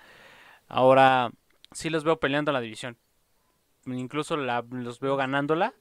Ahora 0.68 1.30
sí 1.72 1.88
los 1.88 2.04
veo 2.04 2.20
peleando 2.20 2.52
la 2.52 2.60
división. 2.60 2.98
Incluso 3.94 4.36
los 4.36 5.00
veo 5.00 5.16
ganándola 5.16 5.74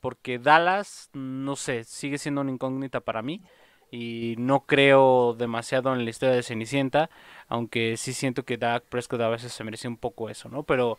porque 0.00 0.38
Dallas, 0.38 1.10
no 1.12 1.56
sé, 1.56 1.84
sigue 1.84 2.18
siendo 2.18 2.40
una 2.40 2.50
incógnita 2.50 3.00
para 3.00 3.22
mí 3.22 3.42
y 3.90 4.34
no 4.38 4.60
creo 4.60 5.34
demasiado 5.34 5.92
en 5.94 6.04
la 6.04 6.10
historia 6.10 6.34
de 6.34 6.42
Cenicienta, 6.42 7.10
aunque 7.48 7.96
sí 7.96 8.12
siento 8.12 8.44
que 8.44 8.56
Dak 8.56 8.84
Prescott 8.84 9.20
a 9.20 9.28
veces 9.28 9.52
se 9.52 9.64
merece 9.64 9.88
un 9.88 9.96
poco 9.96 10.28
eso, 10.28 10.48
¿no? 10.48 10.62
Pero 10.62 10.98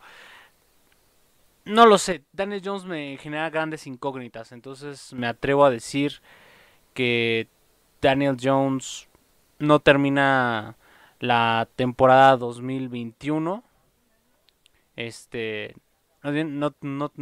no 1.64 1.86
lo 1.86 1.98
sé, 1.98 2.24
Daniel 2.32 2.62
Jones 2.64 2.84
me 2.84 3.16
genera 3.18 3.50
grandes 3.50 3.86
incógnitas, 3.86 4.52
entonces 4.52 5.12
me 5.14 5.26
atrevo 5.26 5.64
a 5.64 5.70
decir 5.70 6.20
que 6.92 7.48
Daniel 8.00 8.36
Jones 8.40 9.08
no 9.58 9.80
termina 9.80 10.76
la 11.20 11.68
temporada 11.76 12.36
2021. 12.36 13.62
Este 14.96 15.76
no, 16.22 16.74
no, 16.80 17.12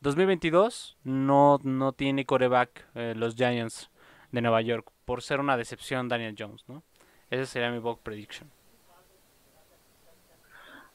2022 0.00 0.96
no, 1.04 1.58
no 1.62 1.92
tiene 1.92 2.24
coreback 2.24 2.86
eh, 2.94 3.14
los 3.16 3.36
Giants 3.36 3.90
de 4.32 4.40
Nueva 4.40 4.62
York 4.62 4.90
por 5.04 5.22
ser 5.22 5.40
una 5.40 5.56
decepción 5.56 6.08
Daniel 6.08 6.36
Jones, 6.38 6.64
¿no? 6.68 6.82
Ese 7.30 7.46
sería 7.46 7.70
mi 7.70 7.78
book 7.78 8.00
prediction. 8.02 8.50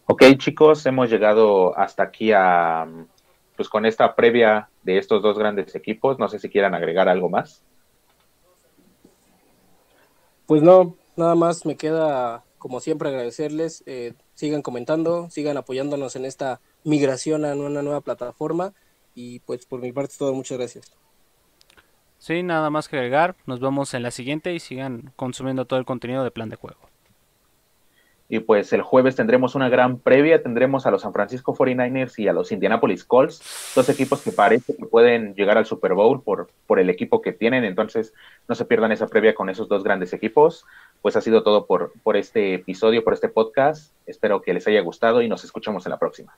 Ok, 0.08 0.24
chicos, 0.38 0.86
hemos 0.86 1.10
llegado 1.10 1.78
hasta 1.78 2.04
aquí 2.04 2.32
a 2.32 2.88
pues 3.56 3.70
con 3.70 3.86
esta 3.86 4.16
previa 4.16 4.70
de 4.84 4.98
estos 4.98 5.22
dos 5.22 5.38
grandes 5.38 5.74
equipos. 5.76 6.20
No 6.20 6.28
sé 6.28 6.40
si 6.40 6.50
quieran 6.50 6.76
agregar 6.76 7.08
algo 7.08 7.30
más. 7.30 7.64
Pues 10.46 10.62
no, 10.62 10.96
nada 11.16 11.36
más 11.36 11.66
me 11.66 11.76
queda, 11.76 12.44
como 12.58 12.80
siempre, 12.80 13.10
agradecerles. 13.10 13.84
Eh, 13.86 14.14
sigan 14.36 14.62
comentando, 14.62 15.30
sigan 15.30 15.58
apoyándonos 15.58 16.16
en 16.16 16.26
esta 16.26 16.60
migración 16.86 17.44
a 17.44 17.54
una 17.54 17.82
nueva 17.82 18.00
plataforma. 18.00 18.74
Y 19.14 19.40
pues 19.40 19.66
por 19.66 19.82
mi 19.82 19.92
parte 19.92 20.14
es 20.14 20.18
todo, 20.18 20.34
muchas 20.34 20.58
gracias. 20.58 20.94
Sí, 22.18 22.44
nada 22.44 22.70
más 22.70 22.88
que 22.88 22.96
agregar. 22.96 23.36
Nos 23.46 23.60
vemos 23.60 23.94
en 23.94 24.04
la 24.04 24.12
siguiente 24.12 24.54
y 24.54 24.60
sigan 24.60 25.12
consumiendo 25.16 25.66
todo 25.66 25.80
el 25.80 25.86
contenido 25.86 26.24
de 26.24 26.32
plan 26.32 26.50
de 26.50 26.56
juego. 26.56 26.80
Y 28.28 28.40
pues 28.40 28.74
el 28.74 28.82
jueves 28.82 29.16
tendremos 29.16 29.54
una 29.54 29.70
gran 29.70 30.00
previa, 30.00 30.42
tendremos 30.42 30.88
a 30.88 30.92
los 30.92 31.04
San 31.04 31.14
Francisco 31.14 31.54
49ers 31.54 32.18
y 32.18 32.28
a 32.28 32.34
los 32.34 32.52
Indianapolis 32.52 33.04
Colts, 33.04 33.74
dos 33.76 33.88
equipos 33.90 34.24
que 34.24 34.32
parece 34.32 34.76
que 34.76 34.86
pueden 34.86 35.36
llegar 35.36 35.60
al 35.60 35.68
Super 35.68 35.94
Bowl 35.94 36.24
por, 36.24 36.50
por 36.66 36.80
el 36.80 36.90
equipo 36.90 37.22
que 37.22 37.34
tienen, 37.34 37.64
entonces 37.64 38.16
no 38.48 38.56
se 38.56 38.66
pierdan 38.66 38.92
esa 38.92 39.08
previa 39.08 39.36
con 39.36 39.50
esos 39.50 39.70
dos 39.70 39.84
grandes 39.84 40.12
equipos. 40.12 40.66
Pues 41.04 41.16
ha 41.16 41.22
sido 41.22 41.44
todo 41.44 41.68
por, 41.68 41.94
por 42.02 42.18
este 42.18 42.56
episodio, 42.56 43.04
por 43.04 43.14
este 43.14 43.30
podcast. 43.30 43.94
Espero 44.08 44.42
que 44.42 44.56
les 44.56 44.66
haya 44.66 44.82
gustado 44.82 45.22
y 45.22 45.30
nos 45.30 45.44
escuchamos 45.44 45.86
en 45.86 45.92
la 45.92 46.00
próxima. 46.00 46.36